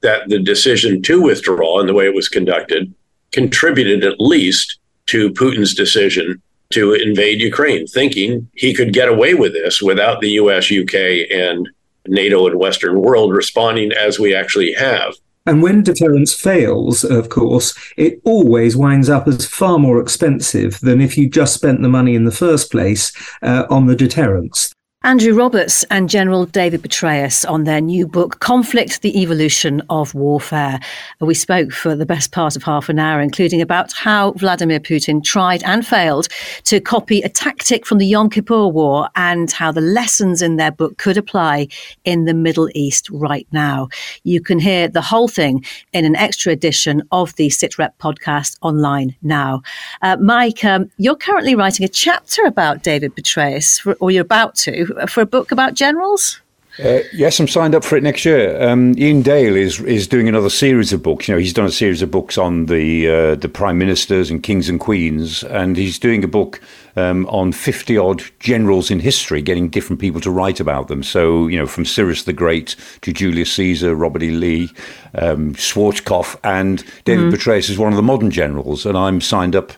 that 0.00 0.28
the 0.28 0.38
decision 0.38 1.02
to 1.02 1.20
withdraw 1.20 1.80
and 1.80 1.88
the 1.88 1.94
way 1.94 2.06
it 2.06 2.14
was 2.14 2.28
conducted 2.28 2.94
contributed 3.32 4.04
at 4.04 4.20
least 4.20 4.78
to 5.06 5.30
Putin's 5.32 5.74
decision 5.74 6.40
to 6.70 6.94
invade 6.94 7.40
Ukraine, 7.40 7.86
thinking 7.86 8.48
he 8.54 8.74
could 8.74 8.92
get 8.92 9.08
away 9.08 9.34
with 9.34 9.52
this 9.52 9.80
without 9.80 10.20
the 10.20 10.30
US, 10.30 10.70
UK, 10.70 11.30
and 11.30 11.68
NATO 12.08 12.46
and 12.46 12.58
Western 12.58 13.00
world 13.00 13.32
responding 13.32 13.92
as 13.92 14.18
we 14.18 14.34
actually 14.34 14.72
have. 14.72 15.14
And 15.46 15.62
when 15.62 15.84
deterrence 15.84 16.34
fails, 16.34 17.04
of 17.04 17.28
course, 17.28 17.72
it 17.96 18.20
always 18.24 18.76
winds 18.76 19.08
up 19.08 19.28
as 19.28 19.46
far 19.46 19.78
more 19.78 20.00
expensive 20.00 20.80
than 20.80 21.00
if 21.00 21.16
you 21.16 21.28
just 21.28 21.54
spent 21.54 21.82
the 21.82 21.88
money 21.88 22.16
in 22.16 22.24
the 22.24 22.32
first 22.32 22.70
place 22.70 23.12
uh, 23.42 23.64
on 23.70 23.86
the 23.86 23.94
deterrence. 23.94 24.72
Andrew 25.06 25.34
Roberts 25.34 25.84
and 25.84 26.10
General 26.10 26.46
David 26.46 26.82
Petraeus 26.82 27.48
on 27.48 27.62
their 27.62 27.80
new 27.80 28.08
book, 28.08 28.40
Conflict 28.40 29.02
The 29.02 29.22
Evolution 29.22 29.80
of 29.88 30.12
Warfare. 30.16 30.80
We 31.20 31.32
spoke 31.32 31.70
for 31.70 31.94
the 31.94 32.04
best 32.04 32.32
part 32.32 32.56
of 32.56 32.64
half 32.64 32.88
an 32.88 32.98
hour, 32.98 33.20
including 33.20 33.60
about 33.60 33.92
how 33.92 34.32
Vladimir 34.32 34.80
Putin 34.80 35.22
tried 35.22 35.62
and 35.62 35.86
failed 35.86 36.26
to 36.64 36.80
copy 36.80 37.22
a 37.22 37.28
tactic 37.28 37.86
from 37.86 37.98
the 37.98 38.06
Yom 38.06 38.28
Kippur 38.28 38.66
War 38.66 39.08
and 39.14 39.48
how 39.52 39.70
the 39.70 39.80
lessons 39.80 40.42
in 40.42 40.56
their 40.56 40.72
book 40.72 40.98
could 40.98 41.16
apply 41.16 41.68
in 42.04 42.24
the 42.24 42.34
Middle 42.34 42.68
East 42.74 43.08
right 43.10 43.46
now. 43.52 43.86
You 44.24 44.40
can 44.40 44.58
hear 44.58 44.88
the 44.88 45.02
whole 45.02 45.28
thing 45.28 45.64
in 45.92 46.04
an 46.04 46.16
extra 46.16 46.50
edition 46.50 47.04
of 47.12 47.32
the 47.36 47.48
SITREP 47.48 47.92
podcast 48.00 48.56
online 48.60 49.14
now. 49.22 49.62
Uh, 50.02 50.16
Mike, 50.16 50.64
um, 50.64 50.90
you're 50.96 51.14
currently 51.14 51.54
writing 51.54 51.84
a 51.84 51.88
chapter 51.88 52.44
about 52.44 52.82
David 52.82 53.14
Petraeus, 53.14 53.96
or 54.00 54.10
you're 54.10 54.22
about 54.22 54.56
to 54.56 54.95
for 55.08 55.20
a 55.20 55.26
book 55.26 55.52
about 55.52 55.74
generals? 55.74 56.40
Uh, 56.78 57.00
yes, 57.12 57.40
I'm 57.40 57.48
signed 57.48 57.74
up 57.74 57.84
for 57.84 57.96
it 57.96 58.02
next 58.02 58.26
year. 58.26 58.60
Um, 58.62 58.94
Iain 58.98 59.22
Dale 59.22 59.56
is 59.56 59.80
is 59.80 60.06
doing 60.06 60.28
another 60.28 60.50
series 60.50 60.92
of 60.92 61.02
books. 61.02 61.26
You 61.26 61.34
know, 61.34 61.40
he's 61.40 61.54
done 61.54 61.64
a 61.64 61.70
series 61.70 62.02
of 62.02 62.10
books 62.10 62.36
on 62.36 62.66
the 62.66 63.08
uh, 63.08 63.34
the 63.36 63.48
prime 63.48 63.78
ministers 63.78 64.30
and 64.30 64.42
kings 64.42 64.68
and 64.68 64.78
queens, 64.78 65.42
and 65.44 65.76
he's 65.78 65.98
doing 65.98 66.22
a 66.22 66.28
book 66.28 66.60
um, 66.96 67.26
on 67.28 67.52
50 67.52 67.96
odd 67.96 68.22
generals 68.40 68.90
in 68.90 69.00
history, 69.00 69.40
getting 69.40 69.70
different 69.70 70.00
people 70.00 70.20
to 70.20 70.30
write 70.30 70.60
about 70.60 70.88
them. 70.88 71.02
So, 71.02 71.46
you 71.46 71.58
know, 71.58 71.66
from 71.66 71.86
Cyrus 71.86 72.24
the 72.24 72.34
Great 72.34 72.76
to 73.02 73.12
Julius 73.12 73.52
Caesar, 73.52 73.94
Robert 73.94 74.22
E. 74.22 74.30
Lee, 74.30 74.70
um, 75.14 75.54
Schwarzkopf, 75.54 76.38
and 76.44 76.84
David 77.04 77.32
mm. 77.32 77.36
Petraeus 77.36 77.70
is 77.70 77.78
one 77.78 77.92
of 77.92 77.96
the 77.96 78.02
modern 78.02 78.30
generals, 78.30 78.84
and 78.84 78.98
I'm 78.98 79.22
signed 79.22 79.56
up 79.56 79.72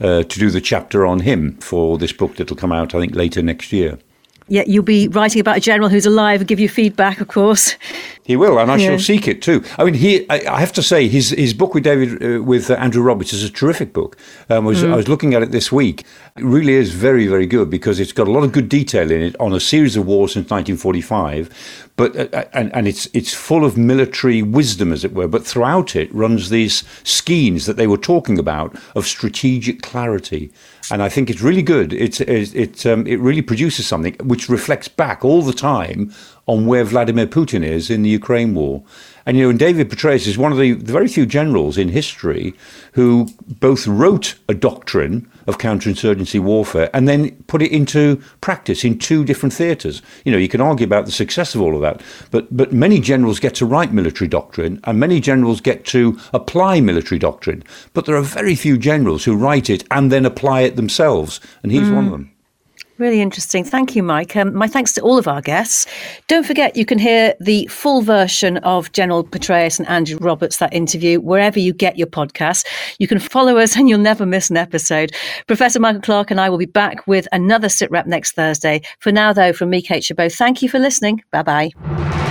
uh, 0.00 0.22
to 0.22 0.38
do 0.38 0.50
the 0.50 0.60
chapter 0.60 1.04
on 1.04 1.20
him 1.20 1.56
for 1.56 1.98
this 1.98 2.12
book 2.12 2.36
that'll 2.36 2.56
come 2.56 2.72
out, 2.72 2.94
I 2.94 3.00
think, 3.00 3.16
later 3.16 3.42
next 3.42 3.72
year. 3.72 3.98
Yeah, 4.48 4.64
you'll 4.66 4.82
be 4.82 5.08
writing 5.08 5.40
about 5.40 5.56
a 5.56 5.60
general 5.60 5.88
who's 5.88 6.04
alive 6.04 6.42
and 6.42 6.48
give 6.48 6.60
you 6.60 6.68
feedback, 6.68 7.22
of 7.22 7.28
course. 7.28 7.76
He 8.24 8.36
will, 8.36 8.58
and 8.58 8.70
I 8.70 8.76
yeah. 8.76 8.90
shall 8.90 8.98
seek 8.98 9.26
it 9.26 9.40
too. 9.40 9.64
I 9.78 9.84
mean, 9.84 9.94
he. 9.94 10.28
I, 10.28 10.54
I 10.56 10.60
have 10.60 10.72
to 10.74 10.82
say, 10.82 11.08
his 11.08 11.30
his 11.30 11.54
book 11.54 11.72
with 11.72 11.84
David 11.84 12.22
uh, 12.22 12.42
with 12.42 12.70
uh, 12.70 12.74
Andrew 12.74 13.02
Roberts 13.02 13.32
is 13.32 13.42
a 13.42 13.50
terrific 13.50 13.94
book. 13.94 14.18
Um, 14.50 14.66
was, 14.66 14.82
mm. 14.82 14.92
I 14.92 14.96
was 14.96 15.08
looking 15.08 15.32
at 15.32 15.42
it 15.42 15.50
this 15.50 15.72
week. 15.72 16.04
It 16.36 16.44
really 16.44 16.74
is 16.74 16.92
very, 16.92 17.26
very 17.26 17.46
good 17.46 17.70
because 17.70 17.98
it's 18.00 18.12
got 18.12 18.28
a 18.28 18.30
lot 18.30 18.44
of 18.44 18.52
good 18.52 18.68
detail 18.68 19.10
in 19.10 19.22
it 19.22 19.34
on 19.40 19.54
a 19.54 19.60
series 19.60 19.96
of 19.96 20.06
wars 20.06 20.32
since 20.32 20.50
1945, 20.50 21.92
but 21.96 22.14
uh, 22.14 22.28
uh, 22.34 22.44
and, 22.52 22.74
and 22.74 22.86
it's 22.86 23.06
it's 23.14 23.32
full 23.32 23.64
of 23.64 23.78
military 23.78 24.42
wisdom, 24.42 24.92
as 24.92 25.04
it 25.04 25.14
were. 25.14 25.28
But 25.28 25.46
throughout 25.46 25.96
it 25.96 26.14
runs 26.14 26.50
these 26.50 26.84
skeins 27.02 27.64
that 27.64 27.78
they 27.78 27.86
were 27.86 27.98
talking 27.98 28.38
about 28.38 28.76
of 28.94 29.06
strategic 29.06 29.80
clarity 29.80 30.50
and 30.90 31.02
I 31.02 31.08
think 31.08 31.30
it's 31.30 31.40
really 31.40 31.62
good. 31.62 31.92
It's, 31.92 32.20
it 32.20 32.54
it, 32.54 32.86
um, 32.86 33.06
it 33.06 33.20
really 33.20 33.42
produces 33.42 33.86
something 33.86 34.14
which 34.22 34.48
reflects 34.48 34.88
back 34.88 35.24
all 35.24 35.42
the 35.42 35.52
time 35.52 36.12
on 36.46 36.66
where 36.66 36.84
Vladimir 36.84 37.26
Putin 37.26 37.64
is 37.64 37.90
in 37.90 38.02
the 38.02 38.10
Ukraine 38.10 38.54
war. 38.54 38.82
And 39.26 39.38
you 39.38 39.44
know, 39.44 39.50
and 39.50 39.58
David 39.58 39.88
Petraeus 39.88 40.26
is 40.26 40.36
one 40.36 40.52
of 40.52 40.58
the, 40.58 40.72
the 40.72 40.92
very 40.92 41.08
few 41.08 41.24
generals 41.24 41.78
in 41.78 41.88
history 41.88 42.54
who 42.92 43.28
both 43.60 43.86
wrote 43.86 44.34
a 44.48 44.54
doctrine 44.54 45.30
of 45.46 45.56
counterinsurgency 45.56 46.40
warfare 46.40 46.90
and 46.92 47.08
then 47.08 47.30
put 47.46 47.62
it 47.62 47.72
into 47.72 48.22
practice 48.42 48.84
in 48.84 48.98
two 48.98 49.24
different 49.24 49.54
theatres. 49.54 50.02
You 50.24 50.32
know, 50.32 50.38
you 50.38 50.48
can 50.48 50.60
argue 50.60 50.86
about 50.86 51.06
the 51.06 51.12
success 51.12 51.54
of 51.54 51.62
all 51.62 51.74
of 51.74 51.80
that, 51.80 52.02
but 52.30 52.54
but 52.54 52.72
many 52.72 53.00
generals 53.00 53.40
get 53.40 53.54
to 53.56 53.66
write 53.66 53.92
military 53.92 54.28
doctrine 54.28 54.80
and 54.84 55.00
many 55.00 55.20
generals 55.20 55.62
get 55.62 55.86
to 55.86 56.18
apply 56.34 56.80
military 56.80 57.18
doctrine. 57.18 57.64
But 57.94 58.04
there 58.04 58.16
are 58.16 58.22
very 58.22 58.54
few 58.54 58.76
generals 58.76 59.24
who 59.24 59.36
write 59.36 59.70
it 59.70 59.84
and 59.90 60.12
then 60.12 60.26
apply 60.26 60.62
it 60.62 60.76
themselves, 60.76 61.40
and 61.62 61.72
he's 61.72 61.88
mm. 61.88 61.94
one 61.94 62.04
of 62.06 62.10
them. 62.10 62.33
Really 62.96 63.20
interesting. 63.20 63.64
Thank 63.64 63.96
you, 63.96 64.04
Mike. 64.04 64.36
Um, 64.36 64.54
my 64.54 64.68
thanks 64.68 64.92
to 64.92 65.00
all 65.00 65.18
of 65.18 65.26
our 65.26 65.40
guests. 65.40 65.86
Don't 66.28 66.46
forget, 66.46 66.76
you 66.76 66.86
can 66.86 66.98
hear 66.98 67.34
the 67.40 67.66
full 67.66 68.02
version 68.02 68.58
of 68.58 68.92
General 68.92 69.24
Petraeus 69.24 69.80
and 69.80 69.88
Andrew 69.88 70.16
Roberts, 70.18 70.58
that 70.58 70.72
interview, 70.72 71.20
wherever 71.20 71.58
you 71.58 71.72
get 71.72 71.98
your 71.98 72.06
podcasts. 72.06 72.64
You 73.00 73.08
can 73.08 73.18
follow 73.18 73.58
us 73.58 73.76
and 73.76 73.88
you'll 73.88 73.98
never 73.98 74.24
miss 74.24 74.48
an 74.48 74.56
episode. 74.56 75.12
Professor 75.48 75.80
Michael 75.80 76.02
Clarke 76.02 76.30
and 76.30 76.40
I 76.40 76.48
will 76.48 76.58
be 76.58 76.66
back 76.66 77.04
with 77.08 77.26
another 77.32 77.68
SITREP 77.68 78.06
next 78.06 78.32
Thursday. 78.32 78.80
For 79.00 79.10
now, 79.10 79.32
though, 79.32 79.52
from 79.52 79.70
me, 79.70 79.82
Kate 79.82 80.04
Chabot, 80.04 80.30
thank 80.30 80.62
you 80.62 80.68
for 80.68 80.78
listening. 80.78 81.22
Bye 81.32 81.42
bye. 81.42 82.23